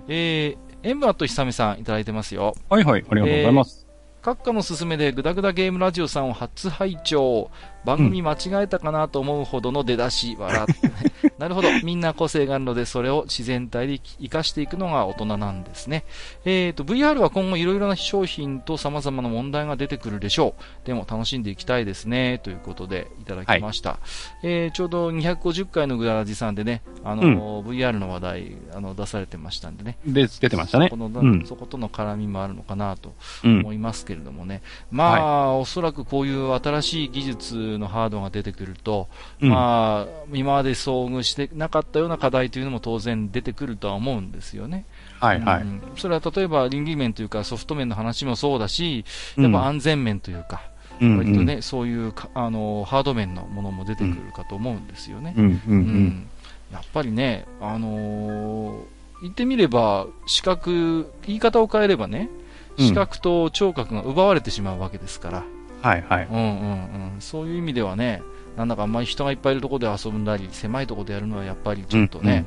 [0.07, 2.53] えー、エンバーとひさみさんいただいてますよ。
[2.69, 3.87] はいはい、ありがとうございます。
[3.89, 7.49] えー、閣下の勧めでグダグダゲームラジオさんを初拝聴
[7.85, 10.93] 番組間違えたかなと思うほどの出だし、笑って、ね、
[11.37, 11.69] なるほど。
[11.83, 16.03] みんな個性があるので、それを自然体で活かしていくのが大人なんですね。
[16.45, 20.87] えっ、ー、と、VR は今後いろいろな商品と様々な問題が出てくるでしょう。
[20.87, 22.39] でも楽しんでいきたいですね。
[22.43, 23.91] ということで、いただきました。
[23.91, 23.99] はい、
[24.43, 29.97] えー、ちょうど250回のグダラジさんでね、あの、うん、VR の話題、あの、出されてましたんでね。
[30.05, 30.89] で、出てましたね。
[30.89, 33.13] この、うん、そことの絡みもあるのかなと
[33.43, 34.61] 思いますけれどもね。
[34.91, 39.07] うん、まあ、はい、おそらくこういう新しい技術のハードが出てくると、
[39.41, 44.85] うん、まあ、今まで遭遇してなかったような課題というのも当然出てくるとは思うんですよね。
[45.19, 45.61] はいはい。
[45.63, 49.05] うん、それは例えば倫理面というかソフト面の話もそうだし、
[49.37, 50.61] やっぱ安全面というか、
[50.99, 55.33] うん、割とね、そういうあのハード面のものも出てくるかと思うんですよね。
[55.37, 56.27] うん
[56.71, 58.81] やっぱりね、あのー、
[59.23, 62.29] 言ってみれば、視覚、言い方を変えればね、
[62.77, 65.43] 視覚と聴覚が奪われてしまうわけですから。
[65.81, 66.27] はいはい。
[66.29, 67.15] うんうんうん。
[67.19, 68.21] そういう意味ではね、
[68.57, 72.45] なんだかあんまり人がいっぱいいるところで遊んだり、狭いところでやるのはやっぱりちょっとね、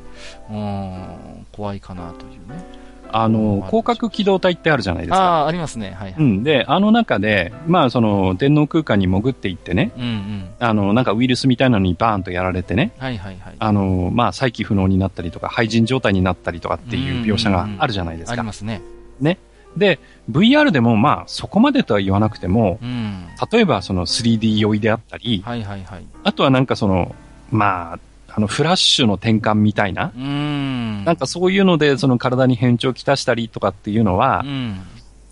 [0.51, 2.85] うん、うん怖いかなというね。
[3.17, 5.17] あの、広角機動隊ってあるじゃないですか。
[5.19, 5.91] ああ、ありますね。
[5.91, 6.43] はい、はい、うん。
[6.43, 13.55] で、あの中で、まあ、その、電脳空間に潜っていってね、うんうん、あの、なんかウイルスみたいなのにバーンとやられてね、はいはいはい。
[13.57, 18.33] あの、まあ、再起不能になったりとか、廃人状態になったりとかっていう描写があるじゃないですか。
[18.33, 18.83] ありますね。
[19.21, 19.39] ね。
[19.77, 19.99] で、
[20.31, 27.15] VR でもまあそこまでとは言わなくても、うん、例えばその 3D 酔いであったり、はいはいはい、あとはなんかその、
[27.51, 27.99] まあ、
[28.29, 34.81] あのフラッシュの転換みたいな、うん、なんかそういうのでその体に変調をきたしたりとかっていうのは、うん、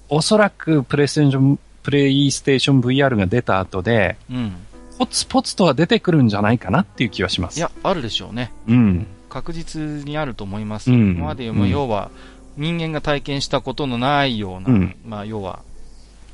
[0.08, 4.52] おそらくプレイステーション、プレイステーション VR が出た後で、うん、
[4.98, 7.58] ポツポツとは出てくるんじゃないかなっていう気はします。
[7.58, 8.52] いや、あるでしょうね。
[8.68, 9.06] うん。
[9.28, 10.90] 確実にあると思います。
[10.92, 15.60] うん、今までも要は、うん人間が体験したことのないような、うん、まあ、要は、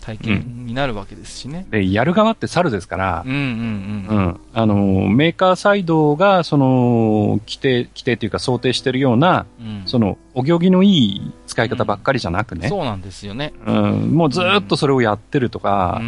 [0.00, 1.66] 体験になるわけですしね。
[1.70, 4.16] で、やる側って猿ですから、うんうんうん。
[4.16, 4.40] うん。
[4.54, 4.74] あの、
[5.08, 12.62] メーカーサイドが、その、規定、規定というか想定してるような、うん、その、お行儀のいい使い方ばっかりじゃなくね。
[12.64, 13.52] うん、そうなんですよね。
[13.66, 14.12] うん。
[14.14, 16.06] もうずっとそれをやってるとか、うん、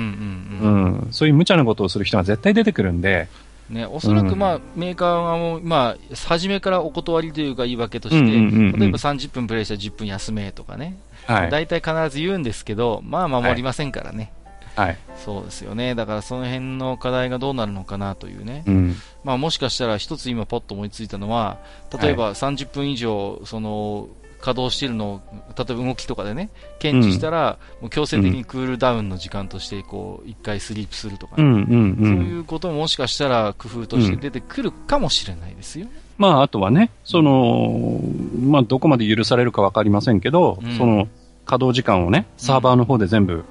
[0.63, 1.13] うん、うん。
[1.13, 3.29] そういう無茶なことをする人が絶対出てくるんで、
[3.71, 14.33] ね、おそらく、まあ、うん、メーカー側も、まあ、初めからお断りというか言い訳として、例えば30分プレイしたら10分休めとかね、はい、大体必ず言うんですけど、まあ、守りませんからね。
[14.77, 15.95] はい、そうですよね。
[15.95, 18.65] だからその辺の課題がどうなるのかなというね。
[18.67, 21.59] うん、まあもしかしたら一つ今ポッと思いついたのは、
[22.01, 24.09] 例えば30分以上、その、
[24.41, 25.21] 稼働しているのを、
[25.57, 31.67] 例えば動きとかでね、検知したら、もう強制的にクールダウンの時間として、こう、一回スリープするとか、ね。
[31.67, 35.87] そういうことももしかしたら工夫として出てくるかもしれないですよ。
[36.19, 38.01] まあ、あとはね、その、
[38.41, 41.09] まあ、どこまで許されるかわかりませんけど、うん、その、
[41.47, 43.45] 稼働時間をね、サーバーの方で全部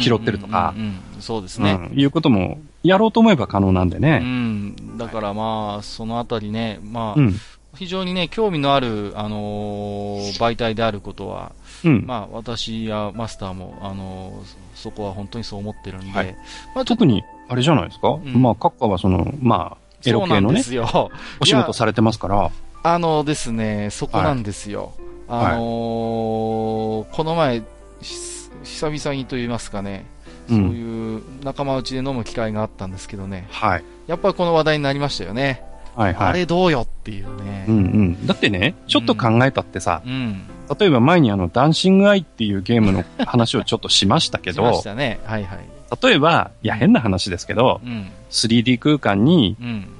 [0.00, 0.74] 拾ってるとか、
[1.20, 4.20] そうですね、うん、いうこともやろうと思えば可能なんでね。
[4.22, 7.34] うん、だからまあ、そのあたりね、まあ、うん
[7.78, 11.52] 非常にね、興味のある、あのー、媒体であることは、
[11.84, 16.36] うん、まあ、私やマスターも、あのー、そこは本当にそう思ってるんで、はい、
[16.74, 20.60] まあ、特に、あれじゃないですか、うん、まあ、閣下はその、まあ、エロ系のね、
[21.40, 22.50] お仕事されてますから。
[22.82, 24.94] あのですね、そこなんですよ。
[25.28, 27.62] はい、あのー、この前、
[28.02, 30.04] 久々にと言いますかね、
[30.48, 35.62] そういう仲間内で飲む機会があったんですけどね、はい、やっぱりこの話題になりましたよね。
[35.98, 37.64] はいはい、あれどうよっていうね。
[37.68, 38.26] うんうん。
[38.26, 40.44] だってね、ちょっと考えたってさ、うん、
[40.78, 45.18] 例えば前にあの、ダンシングアイっていうゲームの話をちょっとしましたけど、しましたね。
[45.24, 45.58] はいはい。
[46.00, 49.56] 例えば、いや変な話ですけど、うん、3D 空間に、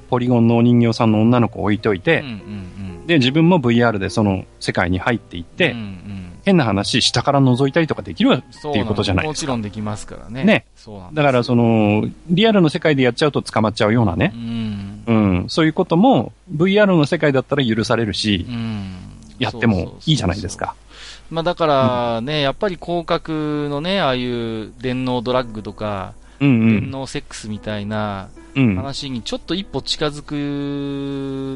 [0.09, 2.34] ポリゴンのお人形さんの女の子を置いといて、うんうんう
[3.03, 9.28] ん、で、自分も VR でその世界に入っていって、うんうん変な話、下から覗いたりとかできるっていうことじゃないですか。
[9.28, 10.44] もちろんできますからね。
[10.44, 10.64] ね。
[11.12, 14.32] だから、その、リアルの世界でやっちゃうと捕まっちゃうようなね。
[14.34, 14.68] うん。
[15.09, 15.44] うん。
[15.48, 19.09] そういうことも、VR の世界だったら許されるし、うん。
[19.38, 20.74] やってもいいじゃないですか。
[21.30, 23.32] まあだからね、うん、やっぱり広角
[23.68, 30.34] のね、ああいう電脳ドラッグとか、うんうん、電脳セックスみたいな話にちょっと一歩近づく、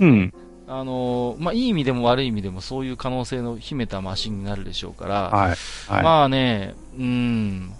[0.01, 0.35] うん、
[0.69, 5.57] あのまあ、いい意味でも悪い意味でもそういう可能性の秘めたマシンになるでしょうから、はい。
[5.93, 7.73] はい、まあね、うん、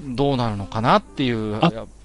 [0.00, 1.60] どうなるのかなっていう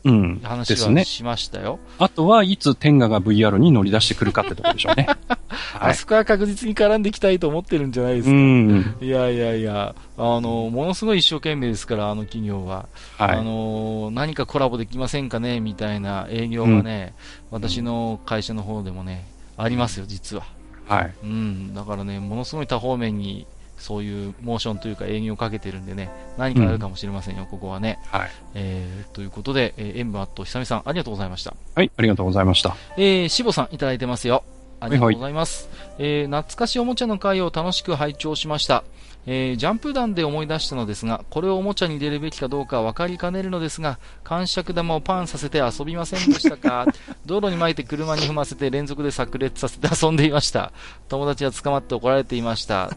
[0.05, 1.79] うん、話はしましたよ、ね。
[1.97, 5.07] あとはいつ天下が VR に乗り出してくるかってところでしょうね。
[5.47, 8.31] はい、あそこは確実に絡んでいきたいと思ってるんじゃないですか。
[8.31, 12.87] うん、いやいやいや、あの、ものすごい一生懸命ですから、あの企業は。
[13.17, 15.61] はい、あの、何かコラボできませんかね？
[15.61, 17.13] みたいな営業はね、
[17.51, 19.25] うん、私の会社の方でもね、
[19.55, 20.43] ありますよ、実は。
[20.87, 21.13] はい。
[21.23, 21.73] うん。
[21.73, 23.45] だからね、ものすごい多方面に、
[23.83, 27.99] そういうモーションというか営業をかけてるんでね、何かあるかもしれませんよ、うん、ここはね。
[28.07, 28.31] はい。
[28.55, 31.53] えー、ということで、えー、エンバーと久美さん、ありがとうございました。
[31.75, 32.75] はい、ありがとうございました。
[32.97, 34.43] えー、しぼさんいただいてますよ。
[34.79, 35.69] ありがとうございます。
[35.69, 38.83] はいはい、えー、懐かしいおもちゃの回を楽しく拝聴しました。
[39.25, 46.87] えー、ジャンプ弾で思い出したのですが、これをおもちゃに入れるべきかどうか分かりかねるのですが、感触玉をパンさせて遊びませんでしたか？
[47.25, 50.73] 道路に巻いて車に踏ませて連続で炸裂させて遊んでいました。
[51.07, 52.91] 友達は捕まって怒られていました。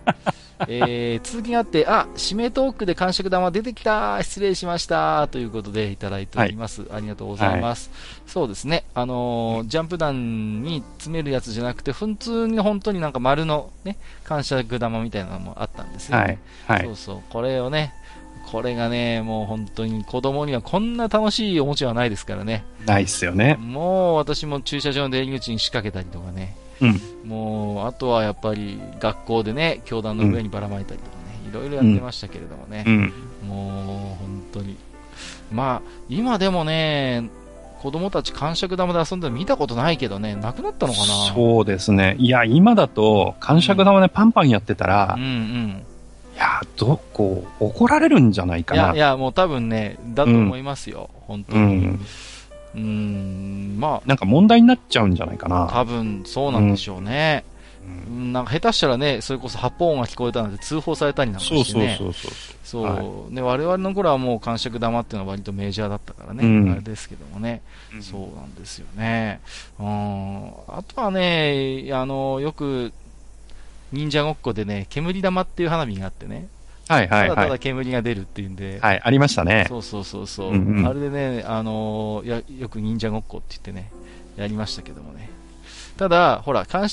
[0.69, 6.83] えー、続きがあって、あ、指名トークで感触玉出てきた失礼しましたということでいただいております。
[6.83, 7.91] はい、ありがとうございます。
[7.93, 7.97] は
[8.27, 8.85] い、そうですね。
[8.95, 16.39] あのー、ジャンプ弾に詰めるやつじゃなくて、普通に本当になんか丸のね、感触玉みたいなのもあったんですよ、ね。
[16.67, 16.79] はい。
[16.79, 17.19] はい、そうそう。
[17.31, 17.93] これをね、
[18.47, 22.65] これがね、もう本当に子供にはこんな楽しいおもちゃはないですからね。
[22.87, 23.57] ないっすよね。
[23.61, 26.57] もう私も駐車場の出入り口に仕掛けたりとかね。
[26.81, 32.85] うん、もう、あとはやっぱり学校でね、教団の上にばらまいたりとかね、いろいろやってましたけれどもね、
[33.47, 34.77] もう、本当に。
[35.53, 37.31] まあ、今でもね、
[37.81, 41.07] 子供たち感触玉で遊んで見たことないけどね、なくなったのかな？
[41.35, 42.17] そうですね。
[42.19, 45.83] いや、今だと、感触玉でパンパンやってたら、うん、うんうん。
[46.35, 48.83] いや、ど、こう、怒られるんじゃないかな。
[48.83, 51.63] いや、いやもう多分ね、だと思いますよ、うん、本当に。
[51.63, 52.07] うん
[52.77, 54.03] うん、まあ。
[54.07, 55.69] なんか問題になっちゃうんじゃないかな。
[55.71, 57.45] 多分、そうなんでしょうね。
[58.09, 61.97] うん、なんか下手したらね、それこそ発砲音が聞こえたなんて通報されたりなんかしてね。
[61.99, 62.57] そうそうそうそう。
[62.65, 67.63] そう、はい、ね、我々の頃はもう感触玉っていうのは割とメジャーだったからね、うん、あれですけどもね、
[67.95, 69.41] うん、そうなんですよね。
[69.79, 72.93] うん、あとはね、あの、よく、
[73.93, 76.49] 忍者ごっこでね、煙玉っていう花火があってね。
[76.89, 77.29] はいはいはい。
[77.31, 78.79] ただただ煙が出るっていうんで。
[78.81, 79.67] はい、ありましたね。
[79.69, 83.91] そうそうそうそう、うんうん、あれでね、あのー、や、よく忍者ごっこって言ってね、
[84.37, 85.29] やりましたけどもね。
[85.97, 86.89] ただ、ほら、感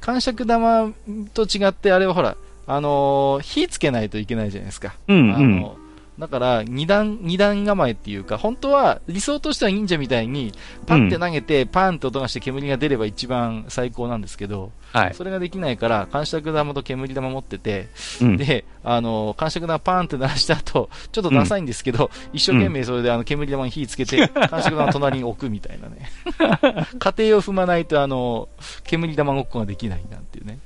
[0.00, 0.92] 感触玉
[1.34, 4.94] と違って、あれはほら、あのー、火つけないといけないじゃないですか。
[5.08, 5.76] うん、うん、あの
[6.18, 10.52] だから、二段、二段構えっていうか、本当は、理想としては忍者みたいに、
[10.86, 15.14] パンって投げて、パンと音がして煙が出れば一番最高なんですけど、はい。
[15.14, 17.88] それができないから、感触玉と煙玉持ってて、
[18.20, 26.10] うん、で、あの、感触玉パンって鳴らした後、ちょっとダサいんですけど、うん、一生懸命それであの、煙玉に火つけて、感触玉隣に置くみたいなね。
[27.00, 28.48] 家庭を踏まないと、あの、
[28.84, 30.60] 煙玉ごっこができないなんていうね、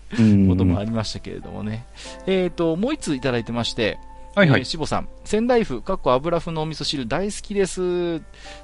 [0.46, 1.86] こともありましたけれどもね。
[2.26, 3.98] えっ、ー、と、もう一ついただいてまして、
[4.38, 4.60] はいはい。
[4.60, 7.82] えー、志保さん、仙台麩、かっこ油麩のお味噌汁大好きです。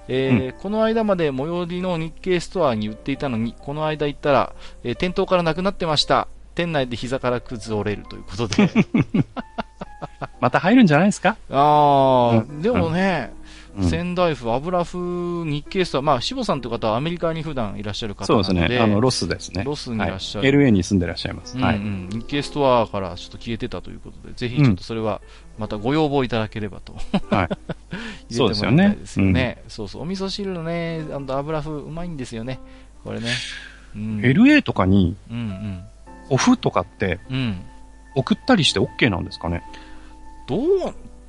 [0.06, 4.52] えー、うん、この間まで最寄りの日系ストアに売っていたのに、この間行ったら、
[4.84, 6.28] えー、店頭からなくなってました。
[6.54, 8.70] 店内で膝から崩れるということで。
[10.40, 11.36] また入るんじゃないですか？
[11.50, 13.43] ああ、うん、でもね、うん
[13.82, 14.98] 仙台麩油麩
[15.44, 18.78] 日系ストア、まあ、志保さんという方はアメリカに普段いらっしゃる方なので、そうですね。
[18.78, 19.64] あの、ロスですね。
[19.64, 20.48] ロスにいらっしゃる。
[20.48, 21.58] はい、LA に住んでらっしゃいます。
[21.58, 22.08] はい、うん。
[22.12, 25.20] 日系ストアからちょっと消えてたということで、ぜひちょっとそれは、
[25.58, 26.94] またご要望いただければと。
[27.30, 27.48] はい。
[28.30, 29.62] 入れてもらいたいですよね。
[29.68, 30.02] そうそう。
[30.02, 32.60] お味噌汁のね、あの油風うまいんですよね。
[33.04, 33.28] これね。
[33.96, 35.84] うん、LA とかに、うんうん。
[36.30, 37.60] お麩とかって、うん。
[38.16, 39.62] 送ったりして OK なんですかね？
[40.46, 40.60] どう、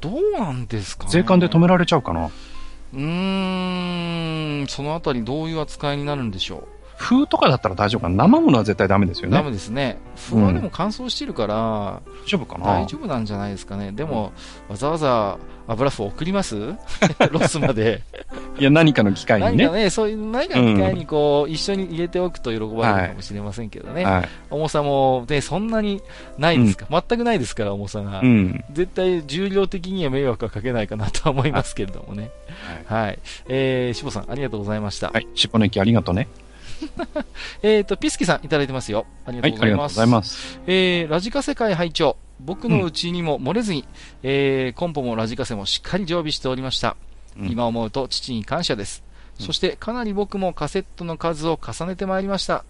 [0.01, 2.29] どうなんですか、ね、税関で止められちゃうかな
[2.93, 6.67] うーん、そのあたりどういう扱いになるんでしょう。
[6.97, 9.37] 風とかだったら大丈夫かな生ものは絶対ダメですよね。
[9.37, 9.97] ダメですね。
[10.15, 13.91] 風はでも乾燥してるから、大丈夫かな大丈夫なんじゃないですかね。
[13.91, 14.31] でも、
[14.69, 16.55] わざわざ油麩送ります？
[17.31, 18.01] ロスまで。
[18.57, 19.65] いや、何かの機会にね。
[19.65, 24.05] 何かね、そういう、何かの機会にこう、一緒に入れておくと喜ばれるかもしれませんけどね。
[24.05, 26.01] はい、重さも、ね、そんなに
[26.37, 28.21] ないですか、うん、全くないですから、重さが。
[28.21, 32.31] うん、絶対、重量的には迷惑はかけないかなとは思いますけれどもね。
[32.87, 33.05] はい。
[33.05, 33.19] はい、
[33.49, 35.09] えー、しぼさん、ありがとうございました。
[35.09, 36.27] はい、しぼねきありがとうね。
[37.61, 39.05] えっと、ピスケさんいただいてますよ。
[39.25, 39.99] ありがとうございます。
[39.99, 43.85] はい、ますえー、ラジカ世界拝聴僕のうちにも漏れずに、うん、
[44.23, 46.95] えー、コンポもラジカセもしっかり常備しておりました。
[47.37, 49.03] うん、今思うと父に感謝です。
[49.39, 52.63] そしてかなり僕もカセットの数を重ねてまいりました。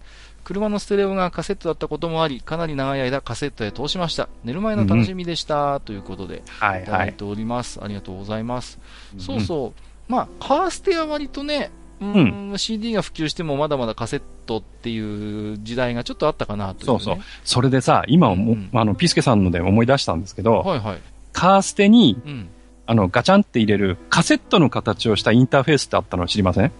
[0.46, 4.28] 車のステレオがカセットだったこともあり、かなり長い間カセットへ通しました。
[4.44, 5.74] 寝る前の楽しみでした。
[5.74, 7.80] うん、ということで、はい、いただいております。
[7.82, 8.78] ありがとうございます。
[9.18, 10.12] そうそう。
[10.12, 11.70] まあ、カーステは割とね、
[12.00, 15.56] うん、CD が普及してもまだまだカセットっていう。
[15.62, 17.16] 時代がちょっとあったかなと、ね、そうそう。
[17.44, 20.98] それでさ、今、うん、あの、ピースケさんので思い出したんですけど、はいはい、
[21.32, 22.48] カーステに、うん、
[22.86, 26.72] あの、ガチャンって入れるカセットの形をしたインターフェースってあったの知りません？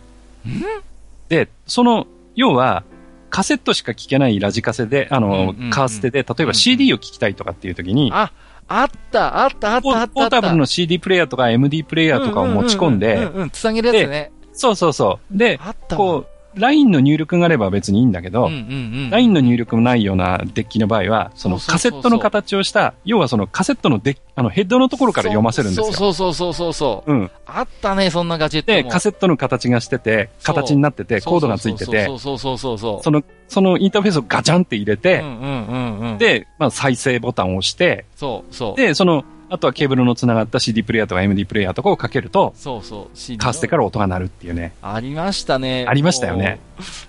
[1.28, 2.84] で、その、要は、
[3.30, 8.32] カセットしか聴けないラジカセで、あの、カーステで、例えば CD を聴きたいとかっていう時に、あ、
[8.68, 10.08] あった、あった、あった、あった。
[10.08, 14.32] ポータブルの CD プレイヤーとか MD プレイヤーとかを持ち込んで、うん、つなげるやつね。
[14.56, 15.38] そうそうそう。
[15.38, 15.60] で、
[15.90, 18.48] こう、LINE の入力があれば別にいいんだけど、
[19.10, 25.92] LINE の入力もないようなデッキの場合は、そのカセットの形をした、要はそのカセットのデッあのヘッドのところから読ませるんですよ。
[25.92, 27.12] そうそうそうそうそう。
[27.12, 27.30] うん。
[27.46, 33.04] あったね、そんなガジェットで、カセットの形がしてて、形になってて、コードがついてて、そうそうそうそうそう。
[33.04, 38.76] その、そのインターフェースをガチャンって入れて、うんうんうんうん、で、まあ再生ボタンを押して、そうそう。
[38.76, 44.72] で、その、あとはケーブルのつながった CD プレイヤーとか MD プレイヤーとかをかけると、そうそう、カステから音が鳴るっていうね。
[44.82, 45.84] ありましたね。
[45.88, 46.58] ありましたよね。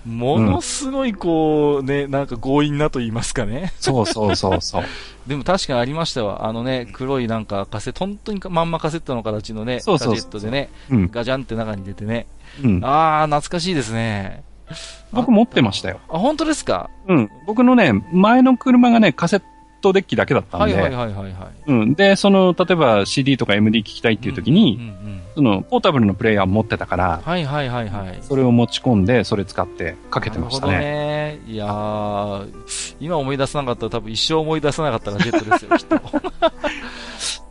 [0.06, 3.72] ものすごいこう、ね、なんか強引なと言いますかね。
[3.80, 4.84] そうそうそうそう。
[5.26, 6.46] でも確かにありましたわ。
[6.46, 12.26] あのね、黒いなんかカセット、本当にまんまカセットの形のね、そうそうガジェットでね、うん、ガジャンって中に出てね。
[12.62, 14.42] うん、ああ、懐かしいですね。
[15.12, 15.98] 僕持ってましたよ。
[16.08, 16.88] あ、本当ですか？
[17.08, 17.30] うん。
[17.46, 19.46] 僕のね、前の車がね、カセット
[19.92, 21.34] デッキだけだったんで、はいはいはいはい、
[21.66, 21.94] うん。
[21.94, 28.18] で、その、例えば CD とか MD 聞きたいっていう時に、うんうんうんうん、その、ポータブルのプレイヤー持ってたから、はいはいはいはい。
[28.22, 30.78] それを持ち込んで、それ使ってかけてましたね。
[30.78, 31.40] ね。
[31.46, 36.00] いやー、今思い出さなかったら多分一生思い出さなかったガジェットですよ、きっと。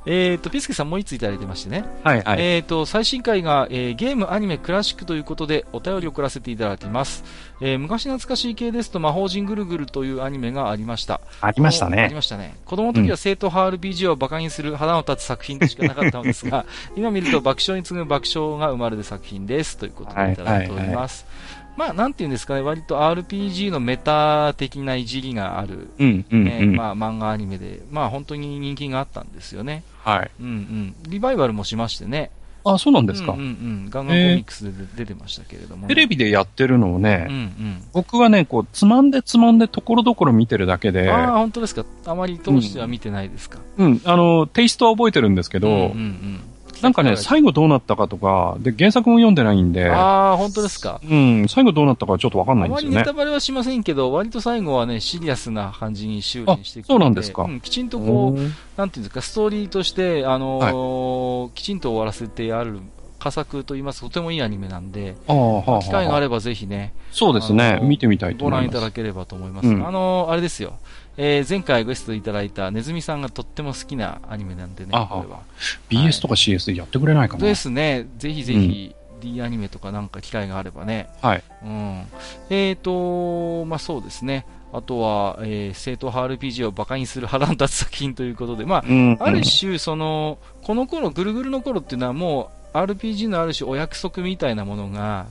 [0.08, 1.84] えっ、ー、と、ピスケさんもう一ついただいてましてね。
[2.04, 2.42] はいはい。
[2.42, 7.26] えっ、ー、と、最新回が、えー、ゲーム、アニメ、クラシックということで、お便りを送らせていただいています。
[7.60, 11.20] えー、昔懐かしい系ですと、魔法陣ぐるぐるというアニメがありました。
[11.42, 12.04] ありましたね。
[12.04, 12.56] ありましたね。
[12.66, 16.66] 子供の時は正統派 RPG を馬鹿にする花を立つ作品でしかなかったのですが、
[16.96, 19.78] 今見ると爆笑に次ぐ爆笑が生まれる作品です。
[19.78, 21.26] ということでいただいております。
[21.28, 29.84] はいはいはいまあ、なんていうんですかね、割と RPG のメタ的ないじりがある、うんうんね、まあ、漫画アニメで、まあ、本当に人気があったんですよね。
[30.00, 30.32] はい。
[30.42, 30.96] うんうん。
[31.08, 32.32] リバイバルもしましてね。
[32.66, 33.34] あ、そうなんですか。
[33.34, 33.50] うんうん、う
[33.88, 41.10] ん、ガンガンコミックスで出てましたけれども、ね、テレビでやってるのをね、うんうん、僕はね、こう、つまんでつまんでところどころ見てるだけで。
[41.10, 41.86] ああ、本当ですか。
[42.06, 43.60] あまり通しては見てないですか。
[43.78, 46.42] うん、うん、あの、テイストは覚えてるんですけど、うんうんうん
[46.82, 49.90] なんかね、最後どうなったかとか、で、原作も読んでないんで。
[49.90, 51.02] ああ、本当ですか？
[51.04, 52.98] うん、最後どうなったかちょっとわかんないんですよね。
[52.98, 57.44] あまりネタバレはしませんけど、割と最後はね、シリアスな感じに修練してくそうなんですか。
[57.44, 58.40] うん、きちんとこう、
[58.80, 62.80] なんていうんですか、ストーリーとして、あのーはい、きちんと終わらせてある
[63.20, 68.68] 佳作と言いますとてもいいアニメなんで、あはあ、機会があればぜひね、そうですね、見てみたいと思います。
[68.68, 69.68] ご覧いただければと思います。
[69.68, 70.74] うん、あのー、あれですよ、
[71.18, 75.42] えー、前回ゲストいただいたネズミさんがとっても好きなアニメなんでね、これは。
[75.90, 78.08] BS とか CS でやってくれないかな、ですね。
[78.18, 81.10] ぜひぜひ、D アニメとかなんか機会があればね。
[81.22, 81.44] はい。
[81.64, 82.04] うん。
[82.50, 84.46] えっ、ー、と、まあそうですね。
[84.74, 95.28] あとは、えー、正統派 RPG を馬鹿にする腹の立つ作品ということで、まあ、うんうん、ある種、その、この頃、ぐるぐるの頃っていうのはもう、RPG のある種お約束みたいなものが、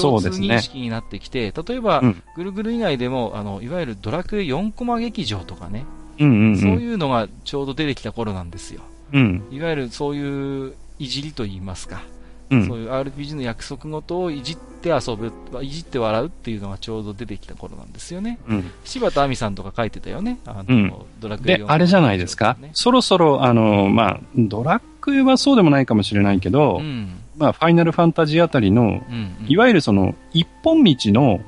[0.00, 5.84] 共通認識になってきて、ね、例えば、うん、ぐるぐる以外でも、あの、いわゆるドラクエ4コマ劇場とかね、
[6.18, 8.82] うんうんうん、そういうのがちょうど出てきた頃なんですよ。
[9.12, 12.02] うん、いわゆるそういういじりと言いますか、
[12.50, 15.32] うん、そういう RPG の約束事をいじって遊ぶ、
[15.62, 18.38] いじって笑うっていうのがちょうど出てきた頃なんですよね。
[18.48, 20.38] うん、柴田亜美さんとか書いてたよね。
[20.46, 22.56] あの、うん、ドラクエ、ね、で、あれじゃないですか？
[22.72, 31.40] そろそろ、あの、まあ、ドラクエはそうでもないかもしれないけど、うんまあ、ファイナルファンタジーあたりの、うんうん、いわゆるその、一本道の、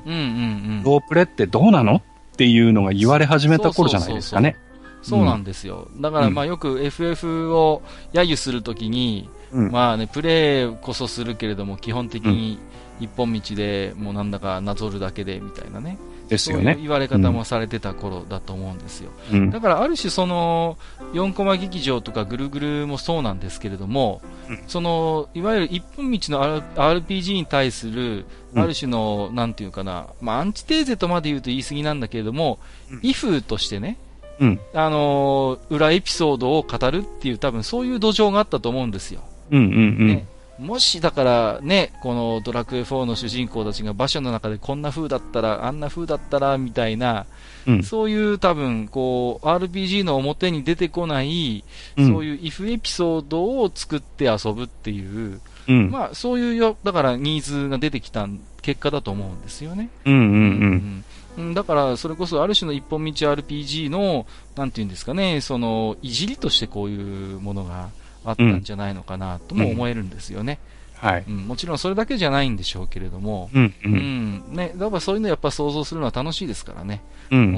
[0.83, 2.01] ロープレってどうなの？
[2.33, 4.57] っていうのが言われ始めた頃じゃないですかね。
[5.01, 5.87] そうなんですよ。
[5.97, 7.81] だから、まあ、よく FF を
[8.11, 12.57] 揶揄するときに、うん、まあね、プレイこそするけれども、基本的に
[12.99, 15.97] 一本道でもうなんだかなぞるだけでみたいなね。
[16.27, 16.63] ですよね。
[16.63, 19.11] そういう言われ方もされてた頃だと思うんですよ。
[19.31, 20.77] うん、だからある種その、
[21.13, 28.25] 4コマ劇場とかぐるぐるもそうなんですけれども、うん、その、いわゆる一本道の RPG に対する、
[28.55, 32.59] ある種の、うん、なんていうかな、まあ、アンチテーゼとまで言うと言い過ぎなんだけれども、
[32.91, 33.97] うん、イフとしてね、
[34.39, 39.21] うん、あのー、裏エピソードを語るっていう多分そういう土壌があったと思うんですよ。
[39.51, 40.07] うんうんうん。
[40.07, 40.25] ね、
[40.59, 47.25] もしだからね、このドラクエ4の主人公たちが馬車の中でこんな風だったら、あんな風だったら、みたいな、
[47.67, 51.63] うん、そういう多分、こう、RPG の表に出てこない、
[51.97, 58.27] うん、そういう if エピソードを作って遊ぶっていう、うん、まあ、そういうよ、だからニーズが出てきた
[58.61, 59.89] 結果だと思うんですよね。
[60.05, 61.03] うんうん
[61.37, 61.53] うん。
[61.53, 64.25] だから、それこそある種の一本道 RPG の、
[64.55, 67.89] なんていうんですかね、その、いじりとしてこういうものが、
[68.25, 70.59] あったんじゃないのかなとも思えるんですよね。
[70.95, 77.01] はい、うん、もちろんそれだけじゃないんでしょうけれども、うん、うん、ね、だからそういうのやっぱ想像するのは楽しいですからね。
[77.31, 77.51] うん、うん、う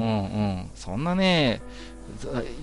[0.64, 0.70] ん。
[0.76, 1.62] そんなね、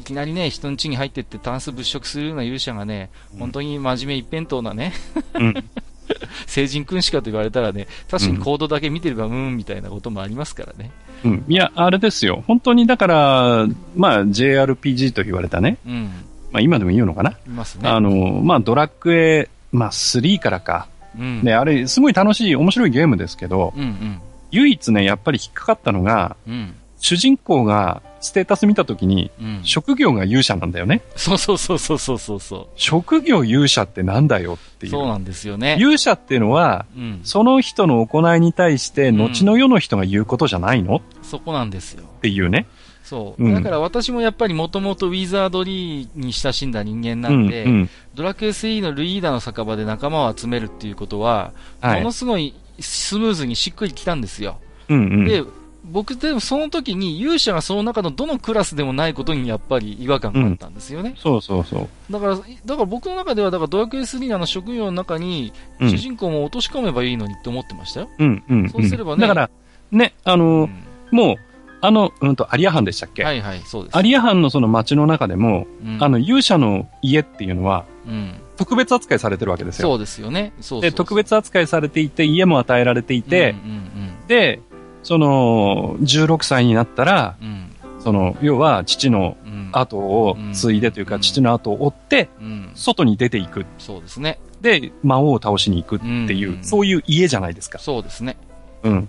[0.00, 4.92] いきなりね、人の家に入ってってタンス物色するような勇者がね、本当に真面目一辺倒なね、
[5.34, 5.54] うん、
[6.46, 10.90] 成人君しかと言われたらね、確かにコードだけ見てれば、うん、んみたいなこともありますからね。
[11.24, 11.44] うん。
[11.48, 12.42] いや、あれですよ。
[12.46, 13.66] 本当にだから、
[13.96, 15.78] まあ、JRPG と言われたね。
[15.86, 16.10] うん。
[16.54, 17.32] まあ今でもいいのかな？
[17.32, 17.88] いますね。
[17.88, 20.86] あの、まあドラクエ、まあ3からか。
[21.18, 24.20] うん、ね、あれ、すごい楽しい、面白いゲームですけど、うんうん、
[24.52, 31.02] 唯一ね、やっぱり引っかかったのが、うん、主人公がステータス見たときに、うん、職業が勇者なんだよね。
[31.16, 34.92] そうそうそうそうそうそう職業勇者ってなんだよっていう。
[34.92, 35.76] そうなんですよね。
[35.80, 42.04] 勇者っていうのは、うん、その人の行いに対して、後の世の人が言うことじゃないの、そこなんですよ。
[42.04, 42.66] っていうね。
[43.04, 43.52] そう。
[43.52, 54.58] だから私もやっぱりもともとウィザードリーに親しんだ人間なんで、うんうん、ドラクエ3のルイーダの酒場で仲間を集めるっていうことは、はい、ものすごいスムーズにしっくりきたんですよ。
[54.88, 55.44] うんうん、で、
[55.84, 61.10] 僕でもその時に勇者がその中のどのクラスでもないことにやっぱり違和感があったんですよね。
[61.10, 62.12] うん、そうそうそう。
[62.12, 68.08] だから、だから僕の中では、だからドラクエ3の職業の中に、主人公も落とし込めばいいのにって思ってましたよ。
[68.18, 69.22] うんうん、うん、そうすればね。
[69.22, 69.50] だから、
[69.92, 70.70] ね、あの、うん、
[71.10, 71.36] もう、
[71.84, 73.24] あの、うんと、アリア藩でしたっけ？
[73.24, 73.96] はいはい、そうです。
[73.96, 79.88] アリア藩のその町の中でも、うん、あの、勇者の家っていうのは、うん、特別扱いされてるわけですよ。
[79.90, 80.54] そうですよね。
[80.62, 84.60] そうで、特別扱いされていて、家も与えられていて、うんうんうん、で、
[85.02, 87.70] その、16歳になったら、うん、
[88.00, 89.36] その、要は父の
[89.72, 92.30] 後を継いでというか、父の後を追って、
[92.74, 93.66] 外に出ていく。
[93.78, 94.38] そうですね。
[94.62, 97.78] で、魔王を倒しに行くっていう、そういう家じゃないですか。
[97.78, 98.38] そうですね。
[98.84, 99.08] うん。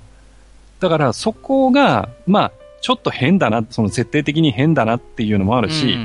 [0.82, 2.52] だから、そこが、まあ、
[2.86, 5.98] ちょっと変だな、その設定的に変だなっていうのもあるし、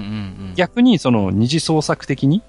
[0.54, 2.42] 逆にその二次創作的に、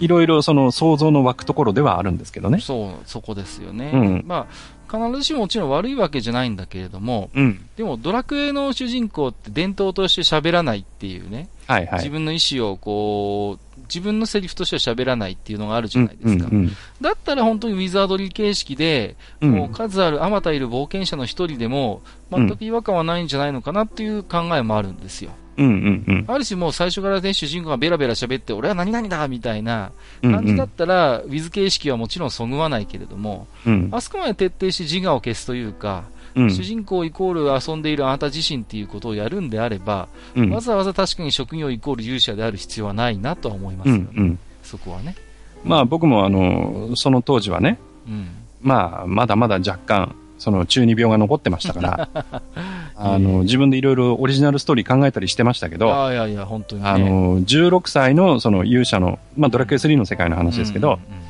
[0.00, 2.58] いろいろその想像の湧くところではあるんですけどね。
[2.58, 3.92] そう、そこですよね。
[3.94, 4.48] うん、ま
[4.90, 16.46] あ、必ずしももちろん悪いわけじゃないんだけれども、うん、でもドラクエの主人公って伝統として喋らないっていうね、はいはい、自分の意思をこう、自分のセリフとしては喋らないっていうのがあるじゃないですか。
[16.46, 25.30] うんうんうん、だったら本当にウィザードリー形式で、もう数あるあまたいる冒険者の一人でも、全く違和感はないんじゃないのかなっていう考えもあるんですよ。
[25.58, 29.90] うんうんうん、ある種もう最初からね、主人公がベラベラ喋って、俺は何々だみたいな
[30.22, 36.04] 感じだったら、うんうん、ウィズ形式はもちろんそぐわないけれども、うん、あそこまで徹底して自我を消すというか、
[36.38, 45.16] うん、主人公イコール遊んでいるあなた自身っていうことをやるんであれば、うん、わざわざ確かに職業イコール勇者である必要はないなとは思いますよね、うんうん、そこはね。
[45.64, 48.28] まあ僕もあの、その当時はね、うん、
[48.62, 52.08] まあまだまだ若干、その中二病が残ってましたから、
[52.94, 61.28] あの、自分でいろいろオリジナルストーリー考えたりしてましたけど、あいやいや、本当に、ね、あの、16歳のその勇者の、まあドラクエ3の世界の話ですけど、うんうんうん。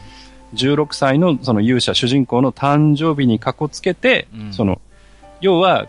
[0.54, 4.80] 16歳のその勇者主人公の誕生日にかこつけて、うん、その
[5.40, 5.86] 要は、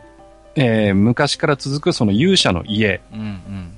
[0.56, 3.02] えー、昔から続くその勇者の家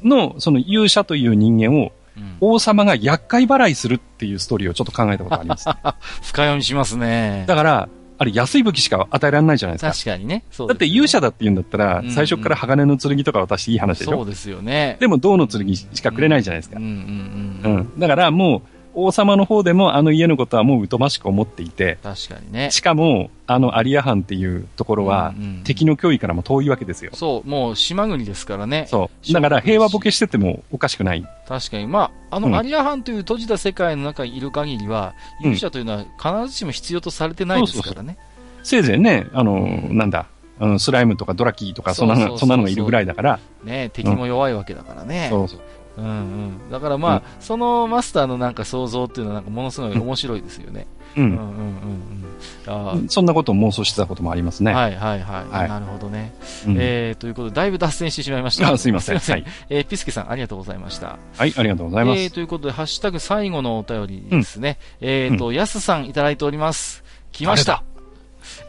[0.04, 1.92] の、その勇者という人間を、
[2.40, 5.76] 王様が厄介払いするっていうストーリーをちょっと考えたことあります、ね。
[6.22, 7.46] 深読みしますね。
[7.48, 9.92] だから、あれ安い武器しか与えられないじゃないですか。
[9.92, 10.36] 確かにね。
[10.36, 14.98] ねだって勇者だって言うんだったら、最初から鋼の剣とか渡していい話でしょ、そうですよね。
[15.00, 16.78] でも銅の剣しかくれないじゃないですか。
[16.78, 18.00] うんうんうん、うん。
[18.00, 18.62] だからもう、
[18.94, 22.72] 王様の方でもあの家のことはもう疎ましく思っていて、確かにね。
[22.72, 27.12] しかも、あのアリア藩っていうところは、敵の脅威からも遠いわけですよ。
[27.14, 28.86] そう、もう島国ですからね。
[28.90, 29.34] そう。
[29.34, 31.26] だから平和ボケしててもおかしくない。
[31.48, 31.88] 確かに。
[31.88, 38.18] まあ、あのアリア藩という閉じた世界の中にいる限りは、うん、勇者というのは必ずしも必要とされてないですからね。
[38.64, 39.60] せいぜいね、あの、
[39.90, 40.28] なんだ、
[40.60, 43.40] あのスライムとかドラキーとかそんなそんなのがいるぐらいだから。
[43.64, 45.28] ね敵も弱いわけだからね。
[45.32, 45.62] そうそう。
[45.98, 50.88] うんうん、だからまあ、うん、そのマスターのなんか想像っていうのはなんかものすごい面白いですよね。
[51.18, 51.24] うん。
[51.24, 53.10] うんうんうんうん。
[53.10, 54.74] そんなことを妄想してたこともありますね。
[54.74, 55.54] はいはいはい。
[55.54, 56.34] はい、なるほどね。
[56.66, 58.72] うん、えー、ということで、だいぶ脱線してしまいました。
[58.72, 59.20] あすいません。
[59.20, 59.32] す。
[59.32, 61.18] はい、えー、ピスケさんありがとうございました。
[61.38, 62.22] はい、ありがとうございます。
[62.22, 64.78] えー、ということで、ハッシュタグ最後のお便りですね。
[65.02, 67.04] うん、えっ、ー、と、や、す、さんいただいております。
[67.32, 67.84] 来ました。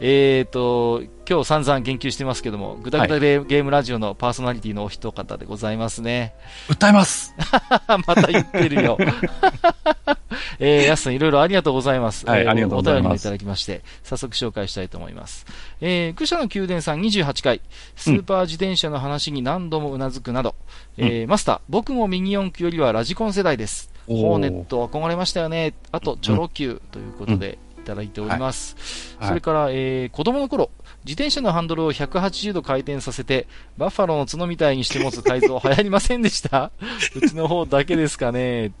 [0.05, 6.33] えっ、ー、と、今日散々言及してますけども、ぐだぐだゲームラジオのパーソナリティのお一方でございますね。
[6.67, 7.33] 訴えます
[8.05, 8.97] また言ってるよ。
[10.59, 12.25] えー、やすさんいろいろありがとうございます。
[12.25, 13.01] はい、ありがとうございます。
[13.01, 15.45] お便りもいただきまして、早速紹介したいと思います。
[15.79, 17.61] えー、愚者の宮殿さん28回、
[17.95, 20.55] スーパー自転車の話に何度もうなずくなど、
[20.97, 23.89] うん、えー、マスター、僕も右四駆よりはラジコン世代です。
[24.05, 25.73] ホーネット憧れましたよね。
[25.93, 29.15] あと、チョロ Q ということで、いただいております。
[29.19, 30.71] はい、それから、えー、子供の頃、
[31.05, 33.47] 自転車のハンドルを180度回転させて、
[33.77, 36.71] バッファローの角みたいにして持つ改造流行りませんでした？
[37.15, 38.71] うちの方だけですかね。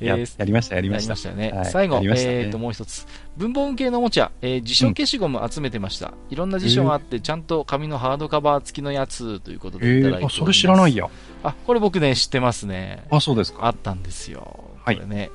[0.00, 1.14] えー、ややりました、やりました。
[1.14, 1.52] やりましたね。
[1.52, 3.06] はい、最後、ね、えっ、ー、と、もう一つ。
[3.36, 6.08] 文房具系のおもちゃ、えー、辞書消しゴム集めてました。
[6.08, 11.08] うん、いろんな辞書があって、ちゃんと紙のハードカバー付きのやつということでいただいて、えー、あ、それ知らないや。
[11.42, 13.04] あ、これ僕ね、知ってますね。
[13.10, 13.66] あ、そうですか。
[13.66, 14.75] あったんですよ。
[14.86, 15.08] はい。
[15.08, 15.30] ね。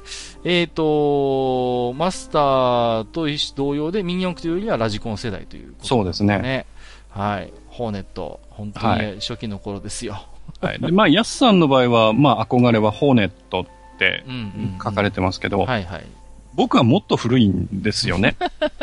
[0.45, 6.65] えっ、ー、と、マスターと同様でミニ四駆というよりはラジコン世代ということ、ね、そうですね。
[7.10, 7.52] はい。
[7.68, 10.26] ホーネット、本当に初期の頃ですよ。
[10.61, 10.80] はい。
[10.80, 14.23] で、まあ、ヤスさんの場合は、まあ、憧れはホーネットって
[14.82, 16.06] 書かれてますけど、うんうんうん、はいはい。
[16.53, 18.38] 僕はもっと古いんですよね。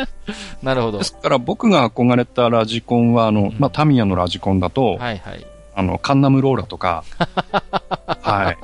[0.61, 0.99] なるほど。
[0.99, 5.45] ですから僕が憧れたラジコンは、あの、うん、まあ、タミヤのラジコンだと、はいはい。
[5.75, 7.03] あの、カンナムローラとか、
[8.21, 8.57] はい。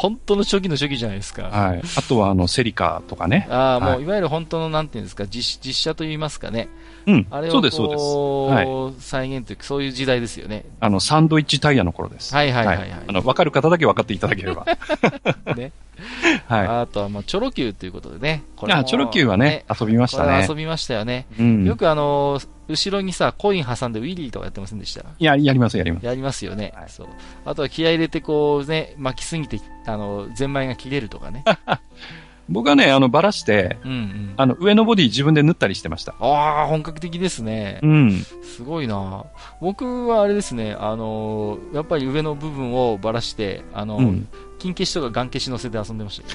[0.00, 1.42] 本当の初期の初期じゃないですか。
[1.42, 1.82] はい。
[1.94, 3.46] あとは、あの、セリカとかね。
[3.50, 6.70] ああ、もう、いわゆる本当の、なんていうんですか、実実写といいますかね。
[7.06, 7.26] うん。
[7.30, 8.04] あれをそうです、そうです。
[8.04, 8.94] はい。
[9.00, 10.64] 再現というか、そういう時代ですよね。
[10.80, 12.34] あの、サンドイッチタイヤの頃です。
[12.34, 14.66] はいはいはい、はい、あの、わかる方だけ分かっていただければ。
[15.56, 15.72] ね。
[16.48, 16.66] はい。
[16.66, 18.42] あとは、まあ、チョロ Q ということでね。
[18.56, 20.46] これあ、チョロ Q はね、遊びましたね。
[20.48, 21.26] 遊びましたよね。
[21.38, 21.64] うん。
[21.64, 25.00] よくあの、後ろにさ、コイン挟んでウィリーとかやってませんでした？
[25.00, 26.06] いや、やります、やります。
[26.06, 26.72] やりますよね。
[26.76, 27.08] はい、そう。
[27.44, 31.44] あとは気合入れてこうね、巻きすぎて、あの、ゼンマイが切れるとかね。
[32.50, 36.16] 僕はね、あの、ばらして、うんうん、あの、上のボディ自分で縫ったりしてました。
[36.18, 37.78] ああ、本格的ですね。
[37.82, 38.10] うん。
[38.42, 39.24] すごいな
[39.60, 44.28] 僕はあれですね、あのー、やっぱり上の部分をばらして、あのー、うん、
[44.58, 46.26] 金消しとかガン消し乗せて遊んでました。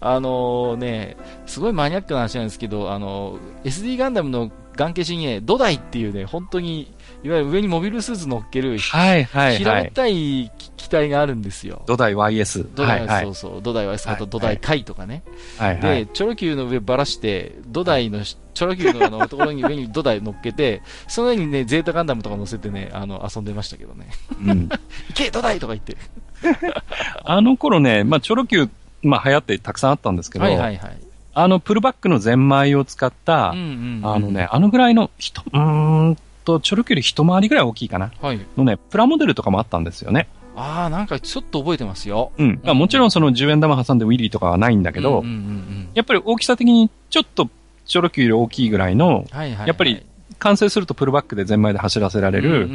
[0.06, 1.16] あのね、
[1.46, 11.82] すごいマニアックな話なんですけど、あのー、SD ガンダムのガン消しにね、土台っていうね、本当にいわゆる上にモビルスーツ乗っける、はいはい、はい、平べったい機体があるんですよ。
[11.86, 12.68] 土台 YS。
[12.74, 15.22] 土台、はいはい、そうそう、土台 YS あと土台回とかね。
[15.58, 24.08] はいはい、で、チョロ Q の上ばらして、土台の、チョロ Q のあのところに上に土台乗っけて、その上にね、ゼータガンダムとか乗せてね、あの、遊んでましたけどね。
[24.40, 24.68] うん。
[24.68, 24.78] 行
[25.14, 25.96] け土台とか言って。
[27.24, 28.68] あの頃ね、まあ、チョロ Q、
[29.02, 31.03] まあ、流行ってたくさんあったんですけど、はいはいはい。
[31.34, 38.12] あの、プルバックのゼンマイを使った、うんうんうん、あのね、あのぐらいの人、うんと、チョロキより一回りぐらい大きいかな？
[38.20, 38.40] はい。
[38.56, 40.28] のね、プラモデルとかもあったんですよね。
[40.56, 42.32] ああ、なんかちょっと覚えてますよ。
[42.38, 42.60] うん。
[42.62, 47.48] まあ、もちろんその10円玉挟んでウィリーとかはないんだけど、うんうんうんうん、やっぱり大きさ的にちょっと
[47.86, 50.04] チョロキより大きいぐらいの、はいはいはい、やっぱり
[50.44, 52.68] 完成するとプルバックでゼンマイで走らせられる、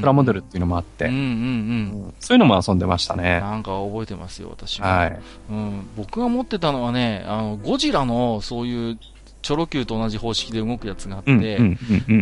[0.00, 3.40] プラモデルっていうのもあって、そういうのも遊んでましたね。
[3.40, 4.88] なんか覚えてますよ、私は。
[4.88, 5.20] はい。
[5.50, 8.98] うん、僕が持ってたのはね、あの、ゴジラのそういう
[9.42, 11.58] チョロ Q と同じ方式で動くやつがあって、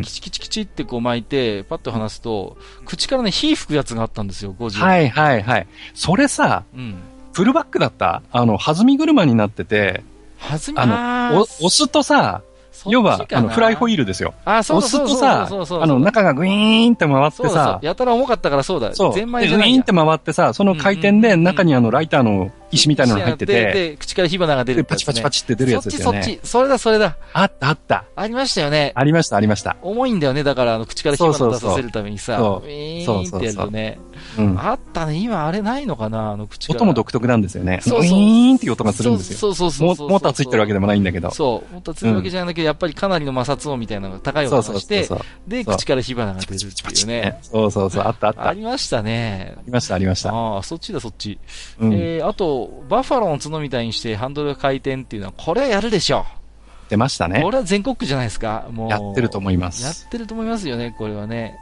[0.02, 4.80] キチキチキチってこう巻いて、パッと離すと、口からね、火吹くやつがあったんですよ、5時。
[4.80, 5.66] はいはいはい。
[5.94, 6.96] それさ、うん、
[7.32, 8.22] フルバックだった？
[8.32, 10.02] あの、弾み車になってて、
[10.40, 12.42] 弾みあの、押すとさ、
[12.86, 14.34] 要は、あの、フライホイールですよ。
[14.44, 15.16] あ、そうそうそう。
[15.18, 18.94] 押すとさ、あの、中がグイーンって回ってさ、やたら重かったからそうだ。
[18.94, 19.14] そう。
[19.14, 19.48] じゃない。
[19.48, 26.22] グイーンって回ってさ、その回転で中にあの、ライターの石みたいなのが入ってて、で、口から火花が出る、パチパチパチって出るやつですよね。
[26.22, 26.48] そっちそっち。
[26.48, 27.16] それだそれだ。
[27.32, 28.04] あったあった。
[28.16, 28.92] ありましたよね。
[28.94, 29.76] ありましたありました。
[29.82, 32.66] 重いんだよね、だからあの、口から火花出させるためにさ、そう。
[32.66, 33.98] ウィーンってやるとね。
[34.38, 35.16] うん、あったね。
[35.16, 37.80] 今あれないのかなあの口音も独特なんですよね。
[37.82, 38.18] そうそう。
[38.18, 39.38] ウィーンっていう音がするんですよ。
[39.38, 41.30] そうそうそうそうモーターついてるわけでもないんだけど。
[41.30, 41.72] そう。
[41.74, 45.08] モーターついてるわけじゃないけど、やっぱりかなりの摩擦音みたいなのが高い音がして、
[45.46, 47.38] で、口から火花が出るっていうね。
[47.42, 48.04] そうそうそう。
[48.04, 48.48] あったあった。
[48.48, 49.54] ありましたね。
[49.58, 50.32] ありましたありました。
[50.32, 51.38] ああ、そっちだそっち。
[51.80, 56.42] えー、あと、バッファローの角みたいにしてハンドルが回転っていうのは、これはやるでしょう。
[56.90, 57.40] 出ましたね。
[57.42, 58.68] これは全国区じゃないですか。
[58.70, 58.90] もう。
[58.90, 59.82] やってると思います。
[59.82, 61.58] やってると思いますよね、これはね。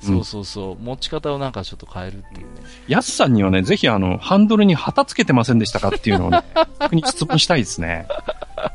[0.00, 2.60] そうそうそう、持ち方をなんかちょっと変えるっていうね。
[2.86, 6.42] やすさんにはね、ぜひあの、ハンドルに旗つけてませんでしたかっていうのをね、
[6.80, 8.06] 逆に質問したいですね。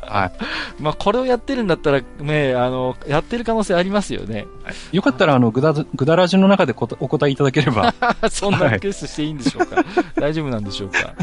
[0.02, 0.82] はい。
[0.82, 4.46] まあ、これをやってるんだったら、ね、あの、やってる可能性ありますよね。
[4.92, 7.94] よかったら、あの、ぐだ、ぐだらじの中でお答えいただければ。
[8.30, 9.86] そんなリクエストしていいんでしょうか、はい、
[10.16, 11.14] 大丈夫なんでしょうか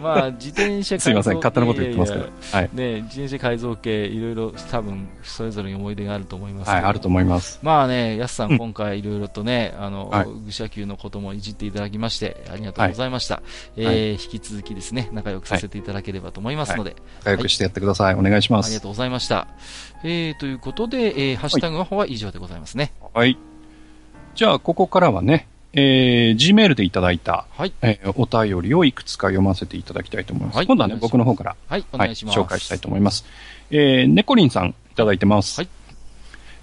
[0.00, 2.24] まあ、自転車改造すいません、勝手なこと言ってますけど。
[2.52, 2.70] はい。
[2.72, 7.58] ね、自転車改造系、いろいろ多分、それぞれに思い出があると思いますはい、あると思います。
[7.62, 13.36] まあね、やすさん、今回いろいろとね、あの、はい、愚者級のこともいじっていただきまして、ありがとうございました。
[13.36, 13.44] はい、
[13.76, 16.96] えー、引き続きですね、仲良くさせていただければと思いますので。
[17.20, 18.07] 仲良くしてやってください。
[18.14, 18.66] お願いします。
[18.66, 19.48] ありがとうございました。
[20.04, 22.92] えー、ということで、えー、ハッシュタグの方は以上でございますね。
[23.14, 23.36] はい。
[24.34, 30.56] じゃあ、ここからはね、えー、Gmail でいただいた、はいえー、お便りをいくつか読ませていただきたいと思います。
[30.56, 33.26] はい、今度はね、僕の方から、はい、お願いします、はい、紹介したいと思います。
[33.70, 35.60] えー、ネコリンさんいただいてます。
[35.60, 35.68] はい。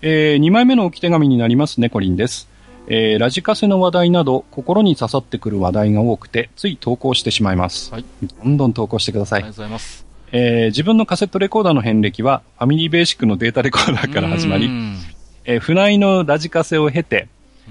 [0.01, 2.49] えー、2枚目の置き手紙になります、ネコリンです。
[2.87, 7.91] えー、ラジカセの話題など、心に刺さってくる話題が多くて、つい投稿してしまいます。
[7.91, 8.05] はい。
[8.43, 9.39] どんどん投稿してください。
[9.39, 10.04] ありがとうございます。
[10.37, 14.69] えー、自分のカセットレコーダーの遍歴は、ファミリーベーシックのデータレコーダーから始まり、
[15.45, 17.29] えー、船井のラジカセを経て、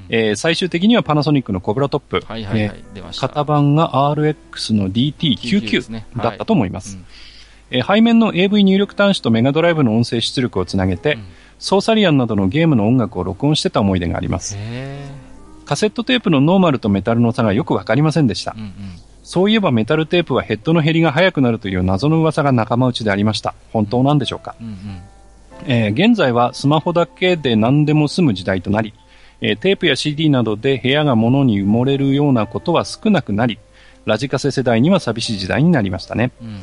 [0.08, 2.22] えー、最終的にはパナソニックのコブラトップ。
[2.26, 2.84] はいはいはい。
[2.94, 3.28] 出ました。
[3.28, 6.96] 型番が RX の DT99、ね、だったと思います。
[6.96, 7.04] はい、
[7.72, 11.24] えー、背面の AV 入力端子とメガドライブの音声出力をつなげて、うん、
[11.58, 14.56] ソーサリアンなどのゲームの音楽を録音してた思い出があります。
[15.66, 18.54] カセットテープのノーマルとメタルの差がよくわかりませんでした。
[18.56, 18.72] うんうん
[19.24, 23.54] そういえばメタルテープはヘッドの減りが速くなるという謎の噂が仲間内でありました。
[23.72, 25.02] 本当なんでしょうか、うんうん
[25.66, 28.92] えー、現在はスマホだけで何でも済む時代となり、
[29.40, 33.58] えー、テープや CD などで部屋が物に埋もれるようなことは少なくなり、
[34.04, 36.32] ラジカセ世代には寂しい時代になりましたね。
[36.42, 36.60] うん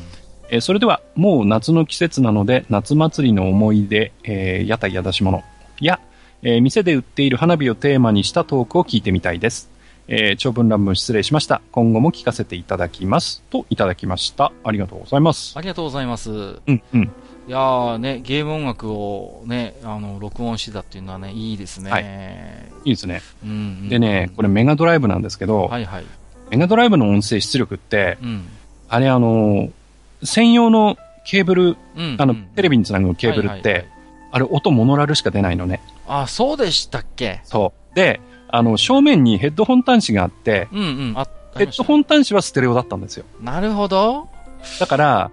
[0.50, 5.42] えー、それでは、もう夏の季節なので、夏祭りの思い出、えー、屋台や出し物
[5.80, 5.98] や、
[6.42, 9.71] えー、店で売っている花火をテーマにしたトークを聞いてみたいです。
[10.08, 11.62] えー、長文乱文失礼しました。
[11.70, 13.42] 今後も聞かせていただきます。
[13.50, 14.52] といただきました。
[14.64, 15.56] ありがとうございます。
[15.56, 16.30] ありがとうございます。
[16.30, 16.34] う
[16.66, 17.02] ん、うん。
[17.48, 21.90] いやーね、ゲーム音楽をね、あの、録音してたっていうのはね、いいですね。
[21.90, 22.04] はい。
[22.84, 23.22] いいですね。
[23.44, 26.04] うん、うん、でね、これメガドライブなんですけど、はいはい。
[26.50, 28.48] メガドライブの音声出力って、うん、
[28.88, 29.70] あれあの、
[30.22, 33.86] 専用のケーブル、うん、あの、テレビにつなぐケーブルって、はいはいはい、
[34.32, 35.80] あれ音モノラルしか出ないのね。
[36.06, 37.40] あ、そうでしたっけ？
[37.44, 37.94] そう。
[37.94, 38.20] で、
[38.52, 41.26] あの、正面にヘッドホン端子があって、うんうん、あ
[41.56, 43.24] ヘッドホン端子はステレオだったんですよ。
[43.40, 44.28] なるほど。
[44.78, 45.30] だから、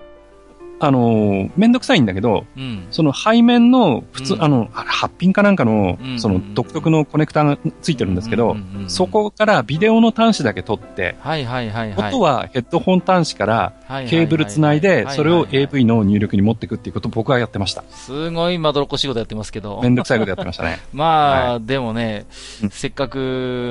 [0.79, 8.55] あのー、めんどくさいんだけど、うん、その背面の普通、うん、あの、あれ、8ピンかなんかの、その独特のコネクタがついてるんですけど、
[8.87, 13.73] そこからビデオの端子だけ取って、はいはいはいはい、音はヘッドホン端子から
[14.09, 17.83] ケーブルつないで、それを AV の入力に持っていくっていうことを僕はやってました。
[17.89, 19.81] すごいまどろっこしいことやってますけど。
[19.81, 20.79] めんどくさいことやってましたね。
[20.93, 22.25] まあ、はい、でもね、
[22.71, 23.17] せっかく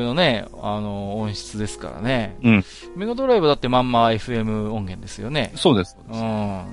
[0.04, 2.36] のね、あの、音質ですからね。
[2.42, 2.64] うん。
[2.96, 5.52] メガドライブだってまんま FM 音源ですよね。
[5.54, 5.96] そうです。
[6.10, 6.64] うん。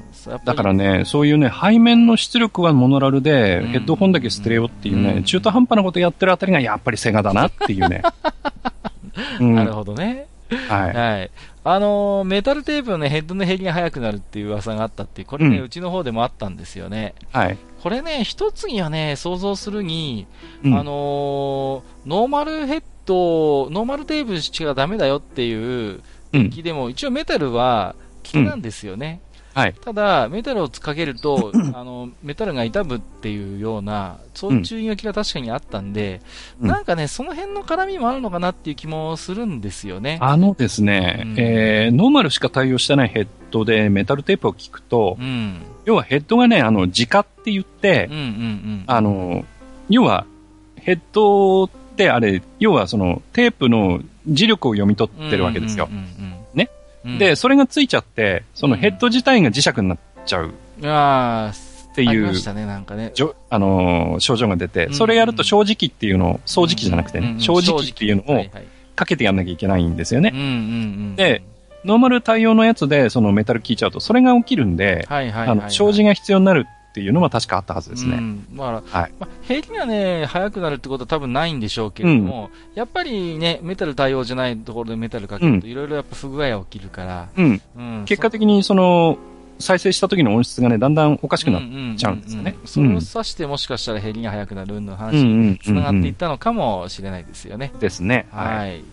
[0.43, 8.01] だからね、そういうね、背面の出力はモノラルで、ヘッドホンだけステレオっていうね、中途半端なことやってるあたりがやっぱりセガだなっていうね。
[9.39, 10.27] なるほどね。
[10.67, 10.93] はい。
[10.93, 11.31] はい。
[11.63, 17.15] あのー、メタルテープのね、ヘッドの減りが速くなるっていう噂があったっていう、これね、うん、うちの方でもあったんですよね。
[17.31, 17.57] はい。
[17.81, 20.27] これね、一つにはね、想像するに、
[20.63, 26.01] うん、あのー、ノーマルヘッド、ノーマルテープしかダメだよっていう
[26.31, 29.21] デッキでも、うん、一応メタルは効きなんですよね。
[29.55, 36.19] はい、ただ、メタルをかけると、 あの、メタルが傷むっていうような、そういう注意書きが確かにあったんで、
[36.59, 40.17] うん、なんかね、その辺の絡みもあるのかなっていう気もするんですよね。
[40.19, 49.45] あのですね、うん、えー、ノーマルしか対応してないヘッドでメタルテープを聞くと、うん、要はヘッドがね、あの、直って言って、うんうんうん、あの、
[49.89, 50.25] 要は、
[50.75, 55.87] ヘッドってあれ、要はその、テープの磁力を読み取ってるわけですよ。
[55.89, 56.34] うんうんうんうん
[57.19, 60.53] で、それがついちゃって、そのヘッド自体が磁石になっちゃう。
[60.83, 61.53] ああ、
[61.91, 63.13] っていう、ね、なんかね。
[63.49, 68.45] あのー、症状が出て、それやると正直っていうのを、掃除機じゃなくてね、正直っていうのを
[68.95, 70.31] かけてやんなきゃいけないんですよね。
[71.15, 71.43] で、
[71.85, 76.65] ノーマル対応のやつで、そのメタル効いちゃうと、それが起きるんで、あの、障子が必要になる
[76.95, 78.15] っていうのは確かあったはずですね。
[78.15, 87.27] うん、まあ、はい、まあ、平気がね、速くなるってことは多分ないんでしょうけれども、うん、やっぱりね、メタル対応じゃないところでメタルかけると、いろいろやっぱ不具合が起きるから。
[87.35, 87.61] うん。
[87.75, 89.17] うん、結果的にその、
[89.59, 91.61] 再生した時の音質がね、だんだんおかしくなっ
[91.97, 92.55] ちゃうんですよね。
[92.63, 97.73] それを指してもしかしたら減りが速くなるの話に繋がっていったのかもしれないですよね。
[97.77, 98.25] ですね。
[98.31, 98.85] はい。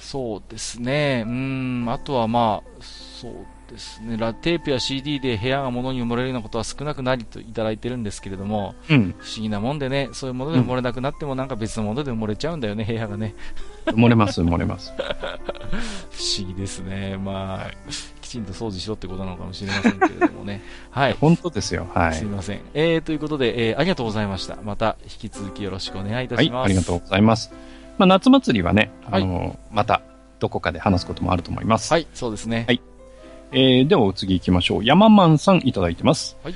[0.00, 1.22] そうですね。
[1.24, 3.32] うん、あとはまあ、そう
[3.72, 13.34] ですね、ラテープや CD で部屋が物に埋もれるようなことは少なくなりといただいてるんですけれども、うん、不思議なもんでね、そういうもので埋もれなくなっても、なんか別のもので埋もれちゃうんだよね、部屋がね。
[13.86, 14.92] 埋もれます、埋もれます。
[16.12, 17.16] 不思議ですね。
[17.16, 17.70] まあ、
[18.20, 20.62] きちんと掃除しろってことなのかもしれませんけれどもね。
[20.90, 21.16] はい。
[21.20, 21.86] 本当ですよ。
[21.94, 22.14] はい。
[22.14, 22.60] すみません。
[22.74, 24.56] えー、ということで、えー、ありがとうございました。
[24.62, 26.54] また引き続きよろしくお願いいたします。
[26.54, 27.52] はい、ありがとうございます。
[27.98, 30.02] まあ、夏祭りはね、あの、はい、また、
[30.40, 31.92] どこかで話すこともあると思います。
[31.92, 32.64] はい、そうですね。
[32.66, 32.80] はい。
[33.56, 34.84] えー、ではお次行きましょう。
[34.84, 36.36] ヤママンさんいただいてます。
[36.42, 36.54] はい。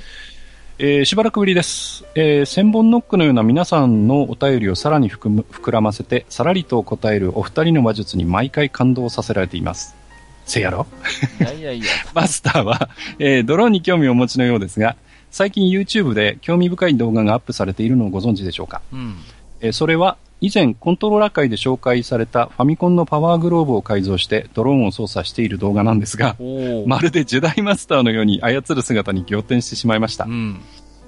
[0.79, 2.03] えー、しばらくぶりです。
[2.13, 9.95] えー、千本ノックのような皆さんのお便りをさらに膨膨らませて、さらりと答えるお二人の話術に毎回感動させられています。
[10.45, 10.87] せやろ？
[11.39, 11.85] いやいやいや。
[12.13, 14.97] マスターは、えー、ドローンに興味をお持ちのようですが、
[15.31, 19.15] 最近 YouTube で興味深い動画がアップされているのをご存知でしょうか、うん、
[19.61, 26.37] えー、それは以前コントローラー界で紹介されたファミコンのパワーグローブを改造してドローンを操作している動画なんですが、
[26.85, 30.25] まるでジェダイマスターのように操る姿に仰天してしまいました。
[30.25, 30.61] うん、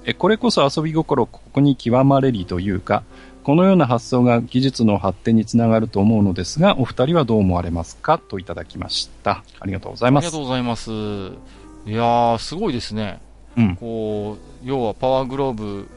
[0.04, 3.04] えこれこそ遊び心ここに極まれりというか、
[3.42, 8.18] このような発想が技術の発展につながると思うのですが、お二人はどう思われますか？
[8.18, 9.42] といただきました。
[9.58, 10.26] ありがとうございます。
[10.26, 10.90] ありがとうございます。
[10.90, 13.20] いやー、すごいですね。
[13.56, 13.76] うん。
[13.76, 15.88] こう、要はパワーグローブ。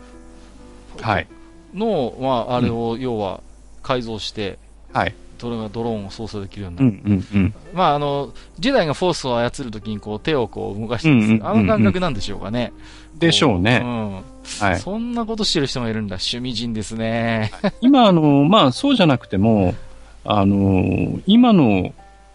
[1.01, 1.27] はい。
[1.76, 3.41] の、まあ、あれを、要は
[3.84, 4.57] 改造して、
[4.93, 5.14] はい。
[5.38, 6.88] それがドローンを操作できるようになる。
[6.88, 12.72] うんうんうん、まあ、あの、ジェダイがフォースを操るときにこう手をこう動かしてるんです、うんうん、あの感覚なんでしょうかね。
[13.19, 13.81] でしょうね。
[13.84, 14.14] うん。
[14.60, 14.80] はい。
[14.80, 16.15] そんなことしてる人もいるんだ。
[16.15, 17.52] 趣味人ですね。
[17.81, 19.76] 今、あの、まあ、そうじゃなくても、
[20.23, 21.93] あの、今の、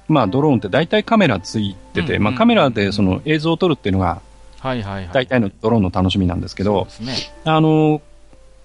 [0.09, 4.21] まあ、ドローンって大体カメラついてて、うんうん、まあ、カメラでその映像を撮るっていうのが、
[4.59, 5.11] はいはいはい。
[5.13, 7.15] 大体のドローンの楽しみなんですけど、ね。
[7.45, 8.03] あの、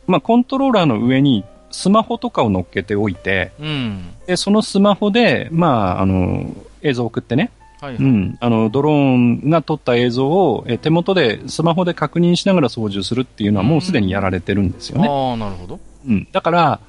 [0.07, 7.51] まあ、コントローラーの上にスマホとかを乗っけておいて、うん、でそのスマホで、まあ、あの映像を送ってね、
[7.81, 15.07] はいはい、うん、あのドローンが撮った映像をえ手元でスマホで確認しながら操縦するっていうのはもうすでにやられてるんですよね。
[15.07, 15.79] ああ、なるほど。
[16.07, 16.79] うん、だから、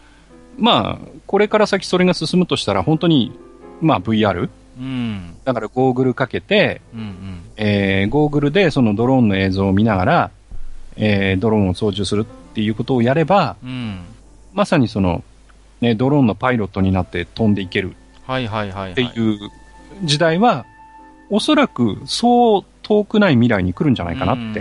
[0.58, 3.38] まあ、これから先それが進むとしたら本当に、
[3.80, 4.48] まあ、VR、
[4.78, 10.30] うん、だからゴーグルかけて、うんうん、えー、ゴーグルでそのドローンの映像を見ながら、
[10.96, 12.24] えー、ドローンを操縦するっ
[12.54, 14.04] ていうことをやれば、うん、
[14.54, 15.22] まさにその、
[15.80, 17.94] ね、ドローンのパイロットになって飛んでいける。
[18.28, 19.38] っていう
[20.02, 20.66] 時代は、
[21.30, 24.60] おそらくそう遠くない未来に来るんじゃないかなって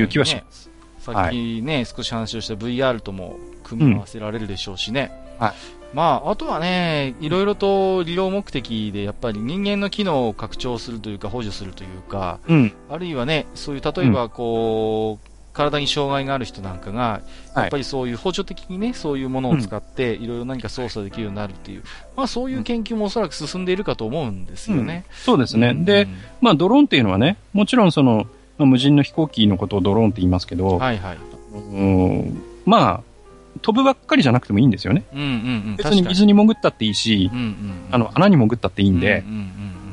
[0.00, 0.70] いう気はします。
[1.00, 5.12] さっきね、はい、少し話をした VR とも組み合わせられるでしょうしね。
[5.38, 5.54] うん、はい。
[5.92, 17.20] まあ、あとはね、いろいろと利用目的で、やっぱり人間の機能を拡張するというか、補助するというか、うん、あるいはね、そういう、例えば、こう、うん、体に障害がある人なんかが、
[17.54, 21.82] やっぱりそういう補助的にね、そういうものを使って、いろいろ何か操作できるようになるっていう、
[22.16, 25.04] まあそういう研究もおそらく進んでいるかと思うんですよね。
[25.08, 25.74] うん、そうですね。
[25.74, 26.08] で、
[26.40, 28.26] まあドローンっていうのはね、もちろんその、
[28.58, 31.18] まあ、無人の飛行機のことをドローンって言いますけど、はいはい。
[31.52, 32.42] うん。
[32.64, 33.00] まあ、
[33.60, 35.04] 飛ぶばっかりじゃなくてもいいんですよね。
[35.12, 35.28] うんうんう
[35.72, 39.38] ん、別に水に潜ったっていいし、うんうんうん、あの、穴に潜ったっていいんで、うんうんう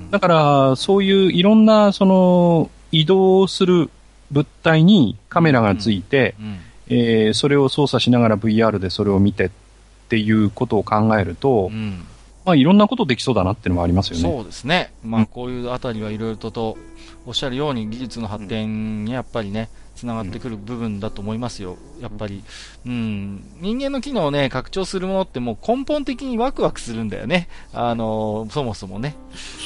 [0.07, 3.89] ん、だから、そういういろんな、その、移動する
[4.31, 6.35] 物体にカメラがついて、
[6.87, 9.49] えー、それを操作しながら VR でそれを見てっ
[10.09, 12.05] ていうことを考えると、うん、
[12.45, 14.21] まあ、いろんなことできそうだなっていうのもありますよね。
[14.23, 14.91] そうですね。
[15.03, 16.77] まあ、こういうあたりはいろいろとと、
[17.25, 19.69] おっしゃるように技術の発展にやっぱりね、
[19.99, 21.77] つながってくる部分だと思いますよ。
[21.99, 22.43] やっぱり、
[22.85, 27.49] うん、人間の機能をね、拡張するものってもう根本的にワクワクするんだよね。
[27.73, 29.15] あの、そもそもね。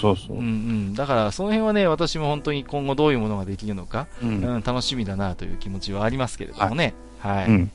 [0.02, 0.38] そうそう。
[0.38, 0.94] うんうん。
[0.96, 6.94] だからその辺はね、私も本当に今後どういうものができるのか、うん、うん、楽しみだなという気持ちはありますけれどもね。
[7.20, 7.38] はい。
[7.44, 7.72] はい、うん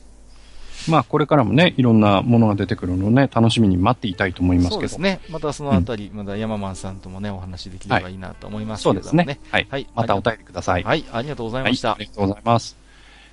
[0.87, 4.75] まあ、これからもね、いろんなものが出てくるのをね、楽しみに待っていたいと思いますけど。
[4.75, 5.21] そうですね。
[5.31, 8.91] またそのあたり、うん、まだ山マンさんともね、お話できればいいなと思いますね。
[8.91, 9.41] はい、そうですね。
[9.51, 9.67] はい。
[9.69, 10.85] はい、またお便りください。
[10.85, 11.05] はい。
[11.13, 11.91] ありがとうございました。
[11.91, 12.77] はい、ありがとうございます。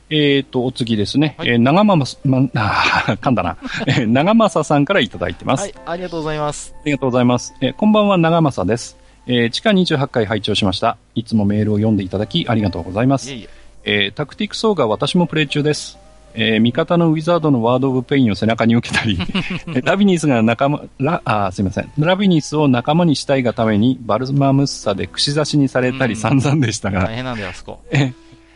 [0.09, 1.35] えっ、ー、と、お次ですね。
[1.37, 3.57] はい、えー、長政、ま、あ、 噛んだな。
[3.87, 5.61] えー、長政さんからいただいてます。
[5.61, 6.75] はい、ありがとうございます。
[6.75, 7.55] ありがとうございます。
[7.61, 8.97] えー、こんばんは、長政です。
[9.27, 10.97] えー、地下28回拝聴しました。
[11.15, 13.31] いつもメールを読んでいただき、ありがとうございます。
[13.31, 13.49] いえいえ
[13.87, 16.04] えー、タクティクスオーガ私もプレイ中です。
[16.37, 19.17] えー、味方のウィザードのワード・オブ・ペインを背中に受けたり、
[19.83, 21.91] ラビニスが仲間、ラ、あ、すいません。
[21.97, 27.79] ラビニスを仲間にしたいがために、バルマムッサで串刺しにされたり散々でしたが、大変なんだよ、あそこ。
[27.91, 28.13] え、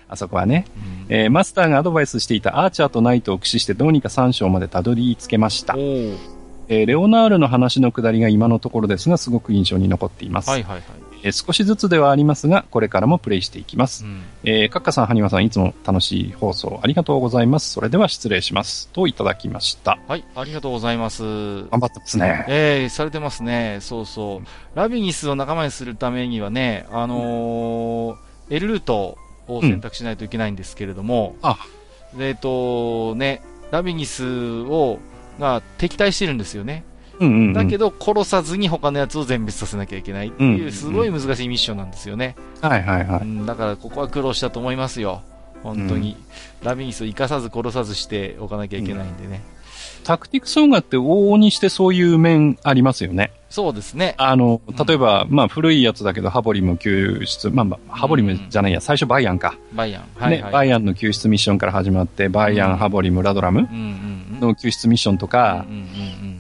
[0.10, 0.66] あそこはね、
[1.10, 5.76] うん、えー、マスターがアドバイスしていたアーチャーとナイトを駆使してどうにか3章までたどり着けました。
[5.78, 10.50] えー、レオナールの話のくだりが今のところですが、すごく印象に残っています。
[10.50, 10.84] はいはいはい。
[11.24, 14.06] えー、少しずつではありますが、これからもプレイしていきます。
[14.06, 17.72] うん、えー、カッカさん、ハニワさん、いつも楽しい放送ありがとうございます。
[17.72, 18.90] それでは失礼します。
[18.90, 20.00] といただきました。
[20.08, 21.24] はい、ありがとうございます。
[21.24, 22.46] 頑張ってますね。
[22.48, 23.80] えー、されてますね。
[23.82, 24.78] そうそう。
[24.78, 29.18] ラビニスを仲間にするためにはね、あのー、L ルート
[29.48, 31.58] を選択しないといけないんですけれども、うん、あ
[32.18, 33.42] えっ、と、ね、
[33.72, 35.00] ラビニスを、
[35.40, 36.84] が敵対してるんですよね。
[37.20, 42.36] うんうんうん、だけど殺さずに他のやつを全滅させなきゃいけないっていうすごい難しいミッションなんですよね。
[42.62, 43.46] はいはいはい、うん。
[43.46, 45.22] だからここは苦労したと思いますよ。
[45.64, 46.18] 本当に。
[46.62, 49.42] うん、ラビニスを生かさず殺さずしておかなきゃいけないんでね。
[50.04, 53.32] タクティクス音楽って往々にしてそういう面ありますよね。
[53.50, 54.14] そうですね。
[54.18, 59.58] あの、例えば、うん、まあ古いやつだけど、ハボリム救出、まあ、まあ、ハボリムじゃないや、うん、最初バイアンか。
[59.74, 60.04] バイアン。
[60.16, 63.68] はい、はい、ね、バイアンの救出ミッションから始まって、バイアン、ハボリム、ラドラム
[64.40, 65.66] の救出ミッションとか、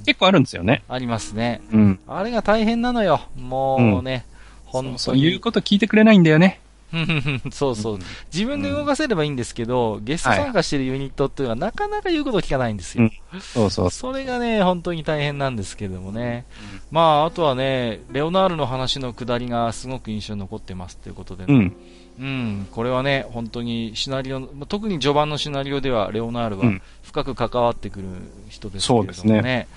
[0.10, 0.84] 結構あるんですよね。
[0.90, 1.62] ありますね。
[1.72, 2.00] うん。
[2.08, 3.22] あれが大変なのよ。
[3.38, 4.26] もうね、
[4.66, 6.60] うん、本当そういうこと聞いてくれないんだよね。
[7.52, 8.00] そうそう。
[8.34, 13.04] 自分で動かせればいいんですけど、うん、ゲスト参加してるユニットっていうのはなかなか言うこと聞かないんですよ。
[13.04, 13.92] うん、そうそう。
[13.92, 16.46] それがね、本当に大変なんですけどもね。
[16.74, 21.76] うん、まあ、あとはね、レオナールの話のくだりがすごく印象に残ってますということで、ね、うん。
[22.20, 26.66] うん、これはね、本当にシナリオ、特に序盤のシナリオでは、レオナールは
[27.10, 28.06] 深く関わってくる
[28.50, 29.14] 人ですけれどもね。
[29.14, 29.68] そうですね。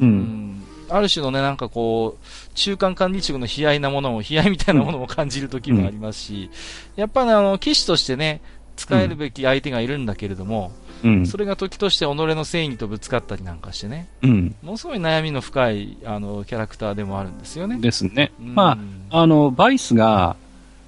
[0.00, 0.62] うん。
[0.88, 6.50] ある種のね、なんかこう、中間管理職の悲哀なものも、悲哀みたいなものも感じる時もありますし、
[6.96, 8.40] やっぱね、あの、騎士としてね、
[8.76, 10.72] 使えるべき相手がいるんだけれども、
[11.04, 17.78] うん、それが時として己の正義とぶつかったりなんかしてね、うん、ものすごい悩みの深いあのキャラクターでもあるんですよね。
[17.78, 18.32] ですね。
[18.40, 18.78] うん、ま
[19.10, 20.36] あ、あの、バイスが、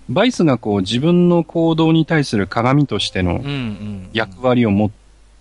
[0.09, 3.43] バイスがこう自分の行動に対する鏡としての
[4.13, 4.91] 役割を持っ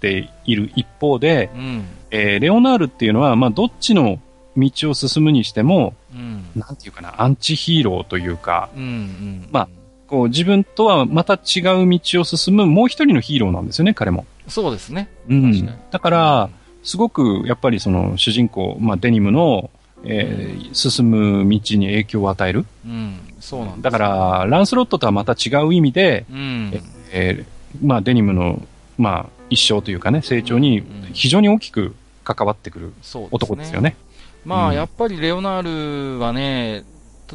[0.01, 4.19] ている一方で、うん、えー、レオナールっていうのは、まあ、どっちの
[4.57, 9.69] 道を進むにしても、うん、なんていうかな、アンチヒーローというか、うんうん、まあ、
[10.07, 14.25] こう自分とはまた違う道を進むもう一人のヒーローなんですよね、彼も。
[14.47, 15.07] そうですね。
[15.29, 15.65] うん。
[15.89, 16.49] だから、
[16.83, 19.69] すごくやっぱりその主人公、まあデニムの、
[20.03, 22.65] えー、進む道に影響を与える。
[22.85, 23.19] うん。
[23.39, 28.61] そうなんだから、ランスロットとはまた違う意味で、うん、えー、まあデニムの、
[28.97, 30.83] まあ一生というかね、成長に
[31.13, 32.93] 非常に大きく関わってくる
[33.31, 33.95] 男ですよね。
[34.45, 36.83] まあ、やっぱりレオナールはね、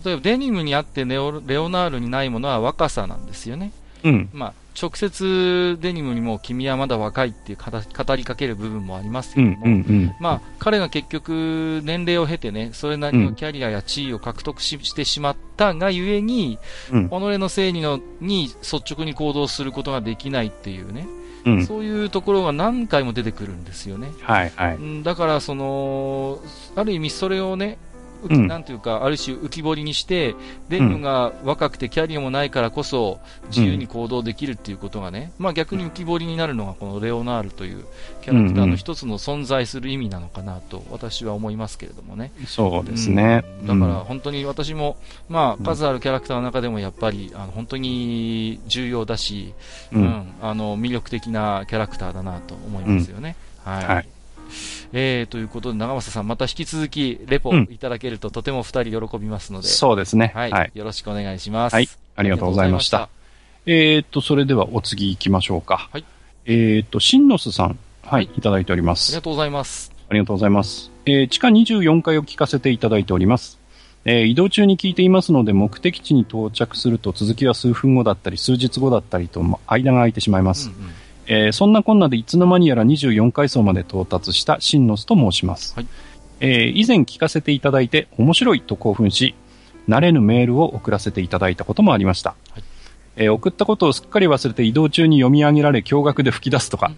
[0.05, 3.73] 例えばデニムにあってレオレオナールにないものは若さなんですよね。
[4.03, 4.29] うん。
[4.33, 16.59] まあ、直接デニムにも君はまだ若いっていう語りかける部分もありますけども、うんうんうん、まあ、彼が結局年齢を経てね、それなりのキャリアや地位を獲得し,、してしまったがゆえに、
[16.93, 21.07] うん、己の正義のに率直に行動することができないっていうね、
[21.47, 24.09] うん、そういうところが何回も出てくるんですよね。
[24.21, 25.03] はいはい。
[25.05, 26.41] だから、その、
[26.75, 27.79] ある意味それをね、
[28.23, 30.35] うん、なんていうか、ある種浮き彫りにして、
[30.69, 37.85] デンヌが若くてキャリアもないからこそ、自由に行動できるっていうことがね、うん、まあ逆に浮き彫りになるのがこのレオナールという
[38.23, 42.33] キャラクターの一つの存在する意味なのかなと私は思いますけれどもね。
[42.47, 43.45] そうですね。
[43.61, 44.97] うん、だから本当に私も、
[45.29, 49.55] まあ数あるキャラクターの中でもやっぱり、あの本当に重要だし、
[49.93, 53.37] うん、あの魅力的なキャラクターだなと思いますよね。
[53.65, 54.09] はい、はい
[54.93, 60.33] えー、ということで、長政さん、また引き続き、レポいただけると、とても二人喜びますので、そうですね。
[60.35, 60.51] はい。
[60.51, 61.75] はい、よろしくお願いします。
[61.75, 61.89] はい。
[62.17, 63.09] ありがとうございました。
[63.67, 65.89] えー、っと、それではお次行きましょうか。
[65.93, 66.05] はい。
[66.47, 69.11] えー、っと、シンノスさん、はい、いただいております。
[69.11, 69.93] ありがとうございます。
[70.09, 70.91] ありがとうございます。
[71.05, 73.59] えー、地下24階を聞かせていただいております。
[74.05, 80.69] えー、移動中に聞いていますので、目的地に到着すると続きは数分後だったり、数日後だったりと、間が空いてしまいます。
[80.69, 80.91] うんうん
[81.27, 85.75] えー、そんなこんなでいつの間にやら24階層まで到達したシンノスと申します。
[85.75, 85.87] はい、
[86.41, 89.35] えー、以前聞かせていただいて面白いと興奮し、
[89.89, 92.35] 慣れぬメールを送らせていただいたこともありました。
[92.53, 92.63] はい
[93.17, 96.93] えー、送ったことをすっかり忘れて移動中に読み上げられ驚愕で吹き出すとか、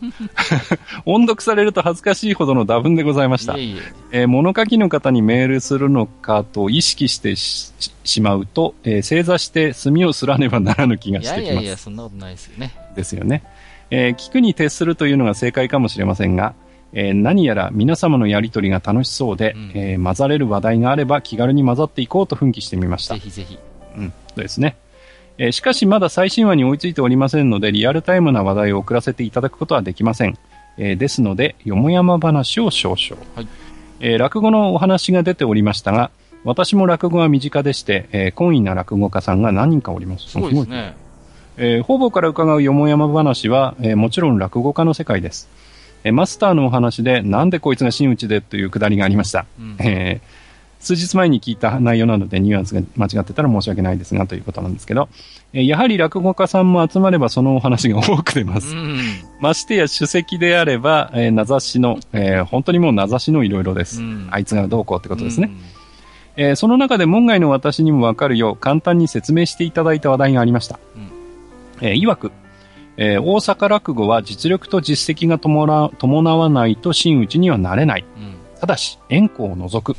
[1.06, 3.56] 音読されると恥ずかしいほどの打分でございました。
[3.56, 3.76] い
[4.10, 11.42] え物書きの方にメールするのかと意識してしまうと、えー、正座して墨をすらねばならぬ気がしてきます。
[11.44, 12.74] いやいやいや、そんなことないですよね。
[12.96, 13.44] ですよね。
[13.90, 16.54] えー、聞くに徹するというのが正解かもしれませんが、
[16.92, 23.14] えー、何やら皆様のやりとりが楽しそうで、うん、えー、混ざれる話題があれば気軽に混ざっていこうと奮起してみました。
[23.14, 23.58] ぜひぜひ。
[23.96, 24.76] うん、そうですね。
[25.38, 30.36] えー、しかしまだ最新話に追いついておりませんので、リアルタイムな話題を送らせていただくことはできません。
[30.78, 33.22] えー、ですので、よもやま話を少々。
[33.34, 33.48] はい、
[34.00, 36.10] えー、落語のお話が出ておりましたが、
[36.44, 40.28] 私も落語は身近でして、えー、懇意な落語家さんが何人かおります。
[40.28, 40.96] すごいですね。
[41.58, 45.48] えー、方々から伺うよもやま話は、えー、もちろん落語家の世界です。
[46.04, 49.46] えー、マスターのお話で、なんでこいつが真打ちでというくだりがありました。
[49.58, 50.48] うん、えー
[50.80, 55.08] 数日前に聞いた内容なのでニュアンスが間違ってたら申し訳ないですがということなんですけど、
[55.52, 58.74] えー、やはり落語家さんも集まればそのお話が多く出ます。
[58.74, 59.00] うん、
[59.40, 65.50] ましてや首席であれば、えー、名指しの、えー、本当にもう名指しのいろいろです、うん、あいつがどうこうってことですね。
[66.36, 70.78] うん、えー、その中で門外の私にもわかるよう簡単に説明していただいた話題がありました。
[70.96, 71.07] うん
[71.80, 72.32] えー、曰く、
[72.96, 78.04] えー、大阪落語は実力と実績が伴伴わないと真打ちにはなれない。
[78.16, 79.96] うん、ただし、円弧を除く。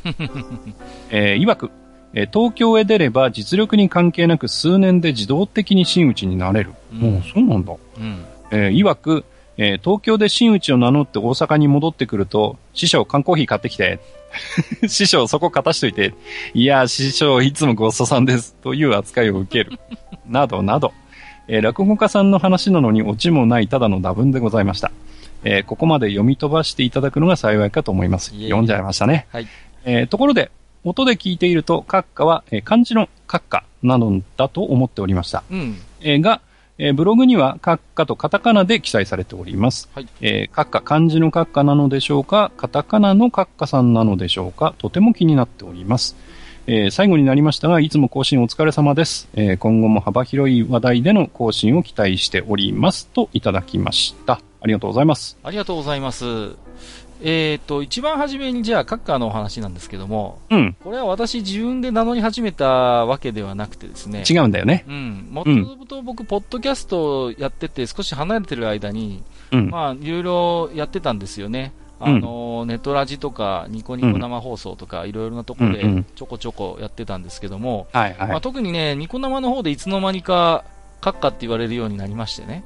[1.10, 1.70] えー、曰く、
[2.12, 6.72] えー、東京へ出れば実力に関係なく数年で自動的に真打ちになれる。
[6.92, 7.72] うん、もうそうなんだ。
[7.72, 9.24] うん、えー、曰く、
[9.56, 14.00] えー、東京で真打ちを名乗って大阪に戻ってくると、師匠缶コーヒー買ってきて、
[14.88, 16.14] 師匠そこ勝たしといて、
[16.54, 19.78] いや、師匠いつもごちそうさんです、という扱いを受ける。
[20.26, 20.92] などなど。
[21.48, 24.92] えー、落語家さんの話なのにオチもないただの打分でございました。
[25.42, 28.30] えー、ここまで読み飛ばしていただくのが幸いかと思います。
[28.30, 29.26] 読んじゃいましたね。
[29.32, 29.48] はい。
[29.84, 30.50] えー、ところで、
[30.84, 35.42] 音で聞いていると、閣下は、えー、漢字の閣下なのだと思っておりました。
[35.50, 35.76] うん。
[36.00, 36.40] えー、が、
[36.78, 39.90] えー、ブログには閣下とカタカナで記載されております。
[39.94, 40.08] はい。
[40.20, 42.52] えー、閣下、漢字の閣下なのでしょうか？
[42.56, 44.74] カタカナの閣下さんなのでしょうか？
[44.78, 46.16] とても気になっております。
[46.72, 49.28] えー、最後になりましたが、いつも更新お疲れ様です。
[49.34, 53.08] えー、今後も幅広い話題での更新を期待しております。
[53.08, 54.34] といただきました。
[54.34, 55.36] ありがとうございます。
[55.42, 56.24] ありがとうございます。
[57.22, 60.76] えっ、ー、と、一番初めにじゃあ、カッカーのお話なんですけども、うん。
[60.84, 64.22] これは私自分で名乗り始めたわけではなくてですね。
[64.30, 64.84] 違うんだよね。
[64.86, 65.28] うん。
[65.28, 71.72] もともと僕、ポッドキャストやってて少し離れてる間に、うん、まあ、いろいろやってたんですよね。
[72.00, 80.64] あの、うん、ネットラジとか、ニコニコ生放送とか、いろいろなところでちょこちょこやってたんですけども、はいはいまあ、特にね、ニコ生の方でいつの間にか、
[81.00, 82.64] 閣下って言われるようになりましてね。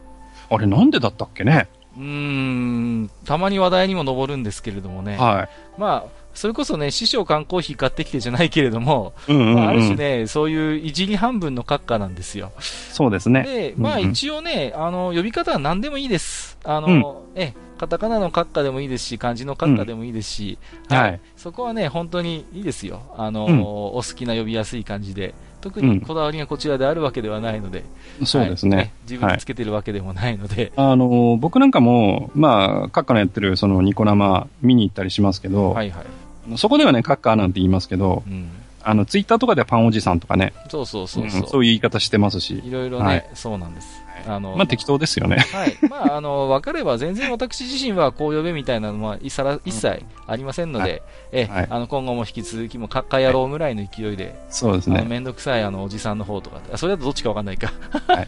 [0.50, 1.68] あれなんでだったっけね？
[1.96, 5.16] うん、たまに話題にも上るんですけれどもね。
[5.16, 5.48] はい。
[5.80, 12.50] まあ、それこそね、師匠缶コーヒー買ってきてじゃないけれども、うんうんうんまあ、ある種ね、そういういじり半分の閣下なんですよ。
[12.58, 13.44] そうですね。
[13.44, 16.58] で、まあ一応ね、あの、呼び方は何でもいいです。
[16.64, 17.54] あの、うん、え、
[17.84, 20.58] カタカナの閣下でもいいですし、漢字の閣下でもいいですし、
[20.90, 23.02] うん、はい、そこはね、本当にいいですよ。
[23.16, 25.34] あの、うん、お好きな呼びやすい感じで。
[25.60, 27.84] 特にこだわりがこちらであるわけではないので、
[28.20, 38.50] うん、そうですね、はい、自分でつけてるわけでもないので、はい、あの僕なんかも、まあ、カッカのやってるそのニコ生見に行ったりしますけど、はいはい、そこではね、カッカーなんて言いますけど、うん、
[38.82, 40.52] あの、ツイッターとかではパンおじさんとかね。
[40.68, 42.62] そうそうそうそう、うん、そういう言い方してますし。
[42.62, 44.03] いろいろね、はい、そうなんです。
[44.26, 45.36] あの、まあ適当ですよね。
[45.52, 45.76] はい。
[45.88, 55.04] まあ、あの、分かれば全然私自身はこう呼べみたいなのは一切ありませんので、うん、え、はい、あの、今後も引き続きもかっかやろうぐらいの勢いで、そうですね。
[55.08, 57.72] めんどくさいあの、おじさんの方とか、それだとどっちかわかんないか。
[58.06, 58.26] はい。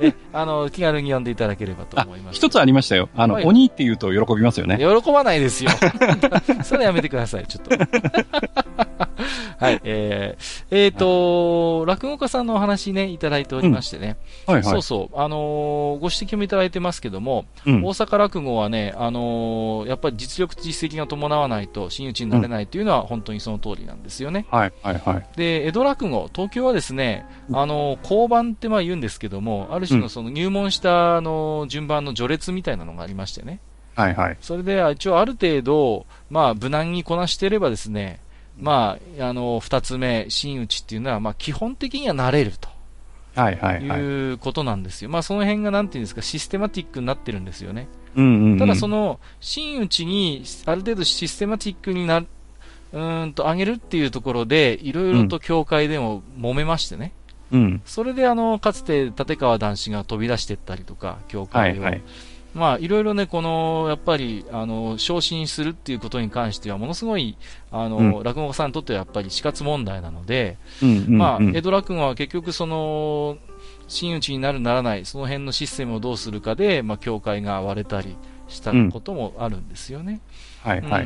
[0.08, 2.36] え、あの、気軽に呼んでいただければと思います。
[2.36, 3.08] 一つありましたよ。
[3.16, 4.78] あの、はい、鬼って言うと喜びますよね。
[4.78, 5.70] 喜ばないですよ。
[6.64, 7.70] それやめてください、ちょっと。
[9.58, 14.16] はい、えー、えっ、ー、と、落語家さんのお話ね、いただいておりましてね。
[14.48, 14.79] うん、はいはい。
[14.82, 15.20] そうそう。
[15.20, 24.46] あのー、ご指摘もいただいてますけども、うん、大阪落語はね、あのー、やっぱり実力実績が伴わないと真打ちになれないというのは本当にその通りなんですよね。
[24.50, 25.26] はい、はい、はい。
[25.36, 33.60] で、江戸落語、東京はですね、あの交番ってまあ言うんですけども、ある種のその入門したあの順番の序列みたいなのがありましてね。
[33.94, 34.36] はいはい。
[34.40, 38.20] それで、一応ある程度、まあ、無難にこなしていればですね、
[38.58, 42.69] まあ、あの、二つ目、真打ちっていうのは、まあ、基本的にはなれると。
[43.34, 44.00] はいはいはい。
[44.00, 45.10] いうことなんですよ。
[45.10, 47.88] まあ、その辺がなんていうんですか、システマティックになってるんですよね。
[48.16, 52.26] うんうん、うん、ただ、その、真打ちに、ある程度システマティックになる、
[52.92, 57.12] うんと、上げるっていうところで、いろいろと教会でも揉めましてね。
[57.52, 57.82] うん。
[57.84, 61.82] それで、あの、かつて立川男子が飛び出していったりとか、教会を。
[61.82, 62.02] はいはい
[62.54, 67.36] まあ、いろいろね、この、やっぱり、あの、昇進するっていうことに関しては、ものすごい、
[67.70, 73.38] あの、うん、落語家さんにとってはやっぱり死活問題なので、うんうんうん、まあ、江戸落語は結局その、
[73.86, 78.16] 真打ちになるならない、その辺のシステムをどうするかで、まあ、教会が割れたり
[78.48, 80.20] したこともあるんですよね。
[80.64, 81.02] うん、はいはい。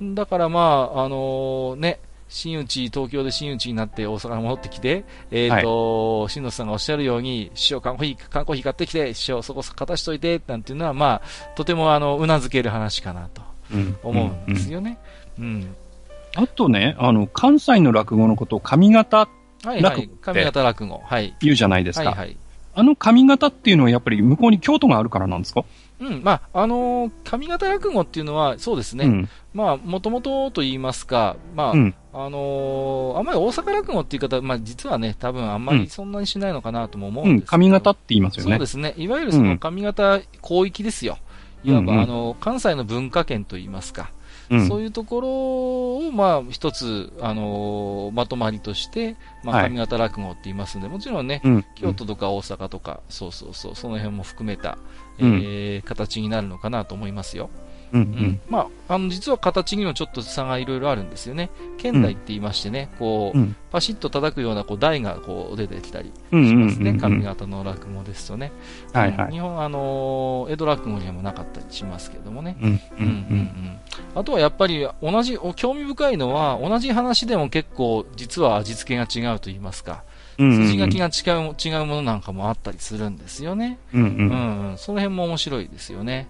[0.00, 1.98] うん、だからまあ、あのー、ね、
[2.28, 13.42] 新内、東京で新内になって大阪に戻ってきて、えっ、ー、と、はい、新野さんがおっしゃるように、師匠、缶コーヒー、缶コーヒー買ってきて、師匠、そこ片しといて、なんていうのは、まあ、とても、あの、うなずける話かなと、
[14.02, 14.98] 思うんですよね。
[15.38, 15.44] うん。
[15.44, 15.76] うんうん、
[16.36, 19.28] あとね、あの、関西の落語のことを上方
[19.64, 21.02] 落語はいはい、上方落語。
[21.04, 21.34] はい。
[21.40, 22.10] 言うじゃないですか。
[22.10, 22.36] はいはい。
[22.74, 25.64] あの上方っていうのはやっぱり向こうに京都があるからなんですか？
[25.98, 29.06] うん、まあ、あのー、上方落語っていうのは、そうですね。
[29.06, 38.50] うん、まあ、もともとと言いますか、まあ、うん、あのー、あんまり大阪落語っていう方、まあ、実はね、多分あんまりそんなにしないのかなとも思うんですけど、うん、上方って言いますよね。
[38.52, 38.94] そうですね。
[38.96, 41.18] いわゆるその上方広域ですよ。
[41.62, 44.10] いわば、あの、関西の文化圏と言いますか。
[44.66, 49.14] そういうところを、まあ、一つ、あのー、まとまりとして、
[49.44, 51.42] まあ、上方落語って言いますんで、もちろんね、
[51.76, 54.78] 京都とか大阪とか、そうそうそう、その辺も含めた、
[55.18, 57.50] えー、形になるのかなと思いますよ。
[57.92, 61.50] うんうん、まあ、あの、実は形にもちょっと差がいろいろあるんですよね。
[61.76, 66.92] 剣台って言いましてね、こう、うん、パシッと叩くような、こう、台がこう、出てきたりしますね。
[66.94, 68.52] 上方の落語ですとね。
[68.92, 69.32] はいはい。
[69.32, 72.56] 日本、あの江戸落語にもなかったりしますけどもね。
[72.60, 73.78] うんうんうん。
[74.14, 80.02] あとはやっぱり、同じ、興味深いのは、同じ話でも結構、実は味付けが違うと言いますか。
[80.38, 83.78] 筋書きが違う違うものなんかもあったりするんですよね。
[83.92, 86.28] うん、うん、うん、その辺も面白いですよね。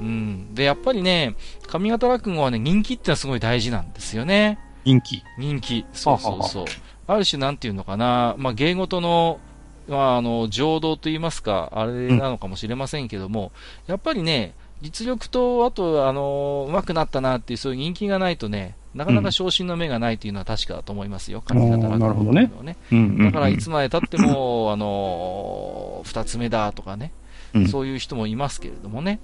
[0.00, 0.54] うん。
[0.54, 1.34] で、やっぱりね、
[1.66, 4.58] 上方落語はね、人気ってのはすごい大事なんですよね。
[4.84, 5.84] 人気人気。
[5.92, 6.64] そうそうそう。
[7.06, 9.40] ある種なんていうのかな、まあ、芸事の、
[9.88, 13.52] まあ、あの、情動と言いますか、あれなのかもしれませんけども、
[13.86, 22.76] うん、やっぱりね、実力と、あと、あの、上手くなったなっていう、そういう人気がないとね、なかなか昇進の目がないというのは確かだと思いますよ、上方落語なるほどね。
[23.24, 27.12] だから、いつまで経っても、あの、二つ目だとかね、
[27.54, 29.18] うん、そういう人もいますけれどもね。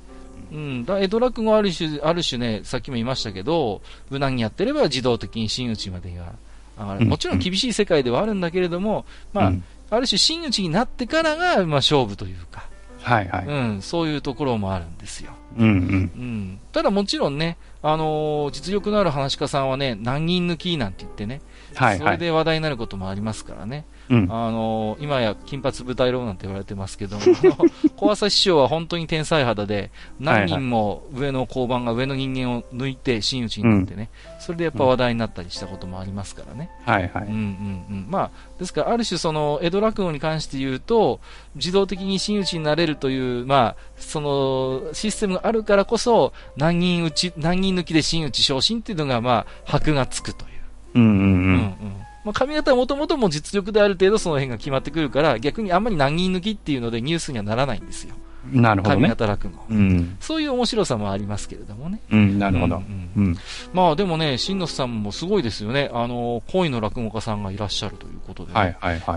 [0.55, 6.33] うん、だ江戸落語ある種、ある種ね、さっきも言いましたけど、無難にやってれば自動的に真打ちまでが
[6.79, 7.07] 上がる。
[7.07, 9.53] もちろん厳しい世界ではあるんだけれども、まあ、
[9.91, 12.69] ある種真打ちになってからが、まあ勝負というか、
[13.03, 13.47] はいはい。
[13.47, 15.33] うん、そういうところもあるんですよ。
[15.59, 15.73] うんうん。
[15.73, 16.59] うん。
[16.73, 21.43] ただもちろんね、あのー、実力のある話家さんはね、何人抜きなんて言ってね、
[21.75, 23.85] はいはい、それで話題になることもありますからね。
[24.11, 27.23] うん、あの今や金髪舞台郎なんて言われてますけども、
[27.97, 29.91] 小朝師匠は本当に天才肌で、
[30.21, 36.71] 何人も上の交番が上の人間を抜いて真打ちになってね、うん、それでやっぱ話題になったりしたこともありますからね。
[36.85, 37.25] はいはい。
[37.25, 38.07] うんうんうん。
[38.09, 41.21] まあ、ですから、ある種その、江戸落語に関して言うと、
[41.55, 50.51] 自動的に真打ちになれるという、まあ、その、システムがあるからこそ、何人打ち、何人抜きで真打ち昇進っていうのが、まあ、箔がつくという。
[50.95, 51.23] うんうんうん。
[51.23, 58.15] うんうんまあ、髪型はもともとも実力である程度その辺が決まってくるから、逆にあんまり難儀抜きっていうのでニュースにはならないんですよ。
[58.53, 59.03] なるほど、ね。
[59.03, 60.17] 上方落語、うん。
[60.21, 62.01] そういう面白さもありますけれどもね。
[62.11, 62.83] うん、なるほど。
[63.17, 63.37] うん、
[63.73, 65.91] まあでもね、新野さんもすごいですよね。
[65.93, 68.59] あの、恋の落語家さんがいらっしゃるということで、ね。
[68.59, 69.15] はいはいは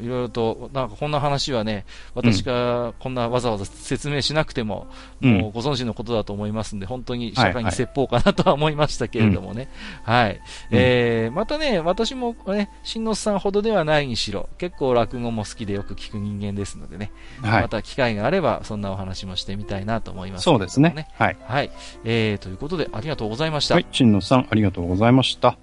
[0.00, 0.04] い。
[0.04, 4.86] いろいろと、なんかこんな話はね、私がこんなわざわざ説明しなくても、
[5.22, 9.68] うん、もうご存知のことだと思いますんで、本当に社会に説法かなとは思いましたけれどもね。
[10.02, 10.40] はい、はい、
[10.70, 17.10] えー、またね、私もね、新野さんほどではないにしろ、結構落語も好きでよく聞く人間ですのでね、
[17.42, 21.08] はい、また機会があれば、そんなお話もしてみたいなと思います、ね、そうですね。
[21.14, 21.36] はい。
[21.46, 21.70] はい。
[22.04, 23.74] えー、ということで、ありがとうございました。
[23.74, 25.58] はい、新野さん、ありがとうございました。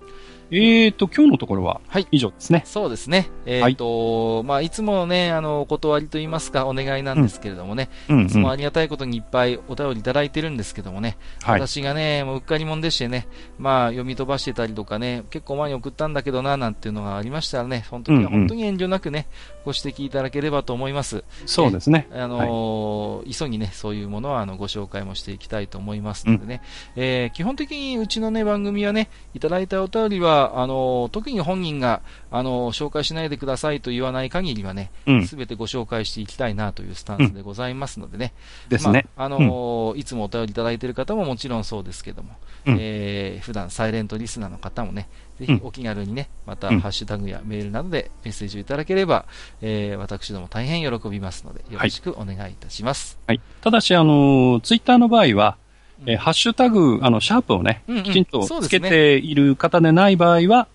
[0.52, 2.08] えーと、今日のところは、はい。
[2.12, 2.62] 以上ですね。
[2.66, 3.30] そうですね。
[3.48, 19.28] えーと、はい、まあ、いつもね、あの、お断りと言いますか、お願いなんですけれどもね、うん、いつもありがたいことにいっぱいお便りいただいてるんですけどもね、はい、私がね、もううっかり者でしてね、まあ、読み飛ばしてたりとかね、結構前に送ったんだけどな、なんていうのがありましたらね、本当に、うんうん、本当に遠慮なくね、
[19.66, 21.24] ご指摘いただければと思います。
[21.48, 22.08] そうですね。
[22.12, 26.62] あのーはい、急ぎね、そういうものは、あの、ご紹介もしていきたいと思いますのでね、
[26.96, 32.02] うん、えー、基本的にうちのね、番組はね、いただいたお便りは、あのー特に本人が、
[32.38, 34.92] あの、紹介しないでくださいと言わない限りはね、
[35.26, 38.34] す、べ、てご紹介していきたいなというスタンスでございますのでね。
[38.66, 39.06] うん、ですね。
[39.16, 42.36] まあ、あの、うん、いつもお便りいただいている方ももちろんそうですけども、
[42.66, 45.08] うん、えー、普段サイレントリスナーの方もね、
[45.40, 49.26] ぜひお気軽にね、また、ハッシュタグやメールなどでメッセージをいただければ、
[49.62, 53.18] えー、私ども大変喜びますので、よろしくお願いいたします。
[53.28, 53.38] はい。
[53.38, 55.56] はい、ただし、あの、ツイッターの場合は、
[56.06, 60.68] えー、ハッシュタグ、あの、シャープをね、うんうん、きちんとつけている方でない場合は、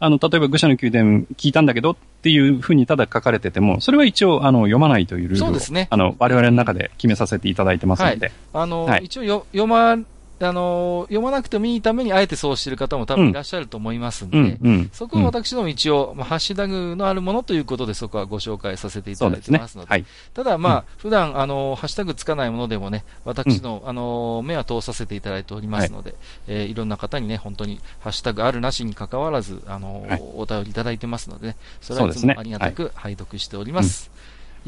[0.00, 5.88] あの、例えば愚者の宮殿聞いたんだけどっていうふうにただ書かれてても、それは一応、あの、読まないというルールを、そうですね。
[5.90, 8.26] あの、我々の中で決めさせていただいてますので。
[8.26, 9.98] はい、あの、はい、一応読ま
[10.40, 20.02] あの、読まなくてもいいためにあえてそうしている方も多分いらっしゃると思いますんで、うんうん、そこは私ども一応、まあ、ハッシュタグのあるものということでそこはご紹介させていただいてますので、でね。
[20.02, 20.04] はい、
[20.34, 34.10] ただまあ、うん、普段あの、ハッシュタグつかないものでもね、私の、あの、目は通させていただいておりますので、はい、えー、いろんな方にね、本当にハッシュタグあるなしに関わらず、あの、はい、お便りいただいてますのでね、それはいつもありがたく拝読しております。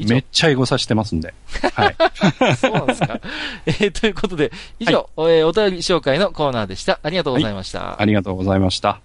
[0.05, 1.33] めっちゃエゴさしてますんで。
[1.73, 1.95] はい。
[2.57, 3.19] そうなんですか？
[3.65, 6.99] えー、ということで、以上、はい、えー、お便り紹介のコーナーでした。
[7.03, 7.79] ありがとうございました。
[7.79, 8.99] はい、ありがとうございました。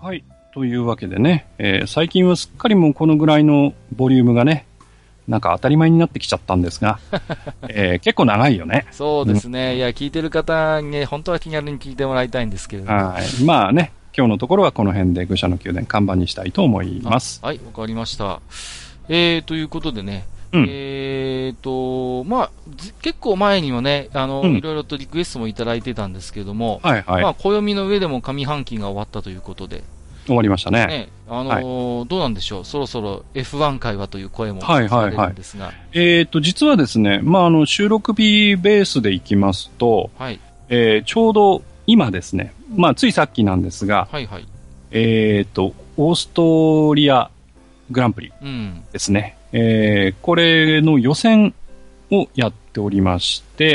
[0.00, 0.22] はい。
[0.54, 4.66] というわけでね、えー、最近はすっかりもうこのぐらいのボリュームがね、
[5.26, 7.00] なんか当たり前になってきちゃったんですが、
[7.68, 8.86] えー、結構長いよね。
[8.92, 9.72] そうですね。
[9.72, 12.96] うん、いや、聞いてる方に、本当は気軽に聞いてもらいたいんですけれども。
[12.96, 13.44] はい。
[13.44, 17.40] まあね、今日のところはこの辺で愚者の宮殿看板にしたいと思います。
[17.42, 18.40] はい、わかりました。
[19.08, 22.50] えー、ということでね、うん、えーと、まあ、
[23.02, 27.22] 結構前にもね、あの、うん、いろいろとリクエストもいただいてたんですけれども、はいはい。
[27.24, 29.82] まあ、暦の上でも上半期が終わったということで、
[30.26, 30.86] 終わりましたね。
[30.86, 35.66] ねあのーはい、どうなんでしょう、そろそろ F1 会話という声も聞かれるんですが。
[35.66, 44.46] はいはいはい、えっ、ー、と、実はですね、まあ、あの、収録日ベースでいきますと、はい、えー、ちょうど今ですね、まあ、ついさっきなんですが、はいはい、
[44.90, 47.30] えっ、ー、と、オーストリア
[47.90, 48.32] グランプリ
[48.92, 49.36] ですね。
[49.52, 51.54] うん、えー、これの予選
[52.10, 53.70] をやっておりまして、え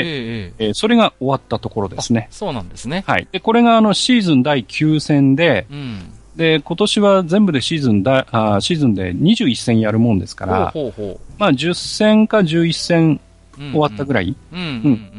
[0.58, 2.28] ええー、それが終わったところですね。
[2.30, 3.04] そうなんですね。
[3.06, 3.28] はい。
[3.32, 13.20] で、これがあのシーズン第9戦で、うんで、今年は全部でシーズンだ、あシーズンで21戦やるもんですから、ほうほうほうまあ10戦か11戦
[13.56, 14.36] 終わったぐらい、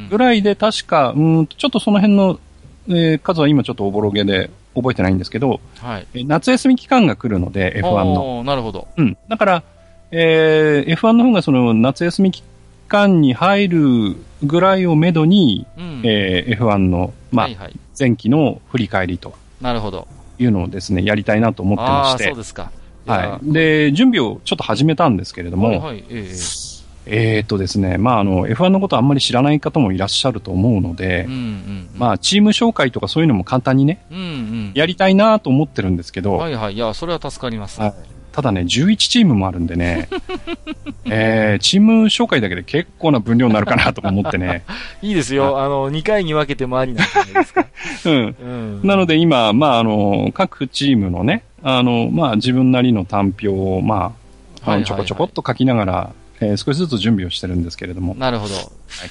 [0.09, 2.39] ぐらいで確か、うん、ちょっとその辺の、
[2.87, 8.43] えー、数は今ちょっとおぼろげで覚えてないんですけど、はい、夏休み期間が来るので、F1 の。
[8.43, 8.87] なるほど。
[8.97, 9.17] うん。
[9.27, 9.63] だから、
[10.11, 12.43] えー、F1 の方がその夏休み期
[12.87, 19.33] 間に入るぐらいをめどに、うん、えー、F1 の、まあ、はいはい、前期の振り返りと。
[19.61, 20.07] なるほど。
[20.43, 22.23] いうのをですね、やりたいなと思ってまして。
[22.25, 22.71] そうですか。
[23.05, 23.51] はい。
[23.53, 37.81] で、準備をちょっと始めたんですけれども、はいはい、えー、えー、っとですね、まあ、あの、F1 のことあんまり知らない方もいらっしゃると思うので、うんうんうん、まあ、チーム紹介とかそういうのも簡単にね、うんうん、やりたいなと思ってるんですけど、はいはい、いや、それは助かります。
[37.81, 37.93] はい。
[38.31, 40.07] ただね、11チームもあるんでね、
[41.05, 44.63] えー、チーム紹介だけで結構な分量になるかなと思ってね。
[45.01, 45.61] いいですよ。
[45.61, 47.65] あの、2回に分けてもありなんじゃないですか。
[48.05, 48.13] うん。
[48.13, 48.45] う
[48.85, 54.13] ん、なので今、まあ、あの、各チームのね、あの、まあ、自分なりの単表を、ま
[54.65, 56.09] あ、ちょこちょこっと書きながら、
[56.41, 58.15] えー、少しずつ準備をしてるんですけれども。
[58.15, 58.55] なるほど。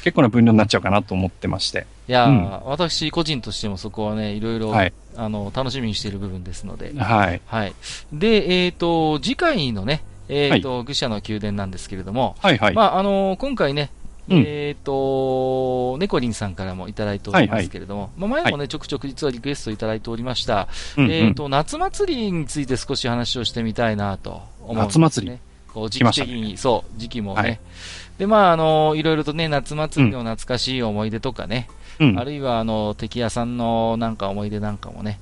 [0.03, 1.87] 結構な分量になっちゃうかなと思ってまして。
[2.09, 6.93] いや、うん、私個人としてもそこはね、いろいろ、はい、あの、楽しみにしている部分ですので。
[6.99, 7.41] はい。
[7.47, 7.75] はい。
[8.13, 12.75] で、えっ、ー、と、次回のね、えっ、ー、と、はい、愚者の宮殿なんですけれども、はいはい。
[12.75, 13.91] まあ、あのー、今回ね、
[14.29, 25.05] うん、えっ、ー、と、ネコリンさんからもいただいておりますけれども、はいはい、まあ、前もね、ちょくちょく実はリクエストいただいておりました、えっ、ー、と、夏祭りについて少し話をしてみたいなと思うんです、ね。
[25.05, 25.39] 夏祭り
[25.73, 27.61] こう時期的に、ね、そう、時期もね、はい、
[28.19, 31.69] で、まあ、あの、いろいろとね、夏祭りの懐かしい思い出とかね、
[31.99, 35.19] うん、あるいは、あの、敵屋さんのなんか思い出なんかもね、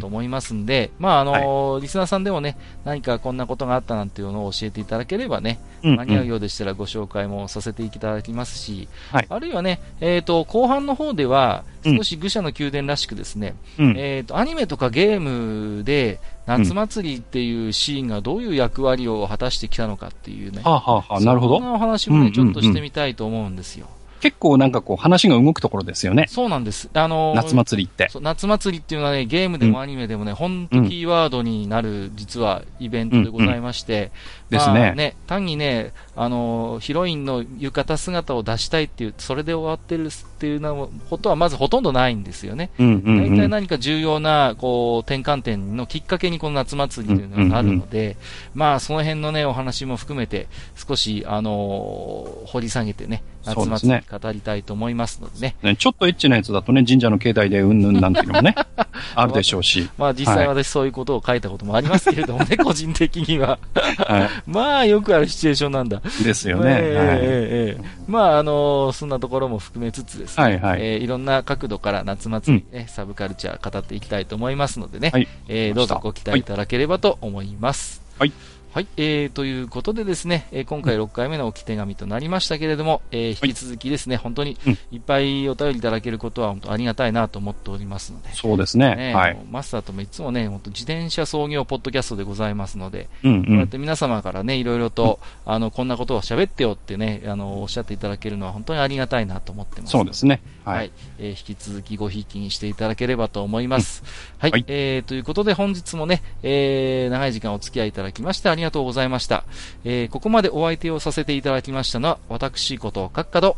[0.00, 20.62] と思いますんで、うんうん、まあ、あの、はい、リスナーさんでもね、何かこんなことがあったなんていうのを教えていただければね、うんうん、間に合うようでしたらご紹介もさせていただきますし、はい、あるいはね、えっ、ー、と、後半の方では、少し愚者の宮殿らしくですね、うん、えっ、ー、と、アニメとかゲームで、夏祭りっていうシーンがどういう役割を果たしてきたのかっていうね。
[20.64, 21.58] はあ、はあ、なるほど。
[21.58, 23.86] そんなお話もね、ちょっとしてみたいと思うんですよ。
[24.20, 26.26] 結構なんかこう話が動くところですよね。
[26.28, 26.88] そうなんです。
[26.92, 28.08] あのー、夏祭りって。
[28.20, 34.10] 夏祭りっていうのはね、ゲームでもアニメでもね、本、当、キーワードになる、実はイベントでございまして、うんうん、
[34.50, 34.94] ですね。
[34.94, 40.10] ね、単にね、あのー、ヒロインの浴衣姿を出したいっていう、それで終わってる
[40.40, 42.70] っていうのことはまずほとんどないんですよね。
[42.78, 48.16] うんうんうん、大体何か重要な、こう、転換点のきっかけにこの夏祭りというのがなるので、うんうんうん、
[48.54, 55.56] まあ、その辺のね、お話も含めて、少し、あのー、掘り下げてね、夏祭り語りたいと思いますのでね。
[55.62, 58.54] ねちょっとエッチなやつだとね、神社の境内でうんぬんなんていうのもね、
[59.14, 59.88] あるでしょうし。
[59.96, 63.58] まあ実際私そういうことを書いたこともありますけれどもね、 個人的には。
[63.74, 66.02] はい、 まあよくあるシチュエーションなんだ。
[66.22, 66.78] ですよね。
[66.80, 70.80] えー、はい、まああのー、そんなところも含めつつですね、はいはい。
[70.82, 78.02] えー、いろんな角度から夏祭り、ね、うん、サブカルチャー語っていきたいと思いますのでね、はい、えー、どうぞご期待いただければと思います。
[78.18, 78.32] はい
[78.72, 84.56] はい、えー、ということでですね、えー、今回6回目の置き手紙となりましたけれども、えー、引き続きですね、はい、本当に
[84.92, 88.32] いっぱいお便りいただけることは本当ありがたいなと思っておりますので。
[88.32, 88.94] そうですね。
[88.94, 89.38] ねはい。
[89.50, 99.90] マスターともいつもね、本当自転車創業ポッドキャストでございますので、うんうん、こうやって皆様からね、いろいろと、うん、あの、こんなことを喋ってよってね、あの、おっしゃっていただけるのは本当にありがたいなと思ってます。
[99.90, 100.42] そうですね。
[100.64, 100.76] はい。
[100.76, 104.04] はい、えー、引き続きごひいきにしていただければと思います。
[104.04, 109.44] うん、はい、はい、えー、ということで本日もね、えー、長い時間お付き合いいただきましてありがとうございました。
[109.84, 113.56] えー、ここまでお相手をさせていただきましたのは、私こと、カッカド。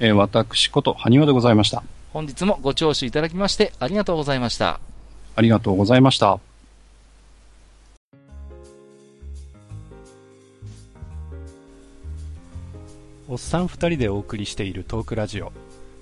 [0.00, 1.82] えー、私こと、ハニワでございました。
[2.12, 4.80] 本日もご聴取いただきまして、ありがとうございました。
[5.36, 6.40] ありがとうございました。
[13.30, 15.52] おっさん二人でお送りしているトークラジオ、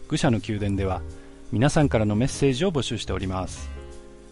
[0.08, 1.02] 愚者の宮殿では、
[1.50, 3.68] 皆さんからのメッセージを募集しております。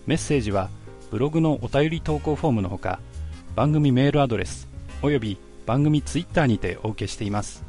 [0.07, 0.71] メッセージは、
[1.11, 3.01] ブログのお便り投稿フォームのほか、
[3.55, 4.67] 番組メールアドレス
[5.01, 7.63] および番組ツイッターにてお受けしています。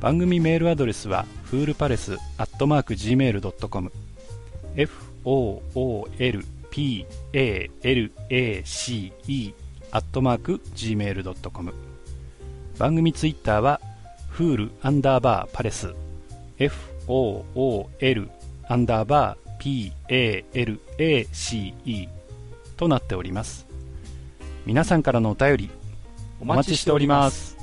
[0.00, 3.92] 番組メールアドレスはフールパレスアットマーク Gmail.com
[6.72, 9.12] foolpalace
[9.92, 11.72] アットマーク Gmail.com
[12.78, 13.80] 番組ツイッターは
[14.28, 15.94] フールアンダーバーパレス。
[16.58, 18.28] fool
[18.68, 19.92] アンダーバー
[20.98, 22.08] palace
[22.76, 23.71] となっております。
[24.64, 25.70] 皆さんからのお便り
[26.40, 27.61] お待ちしております。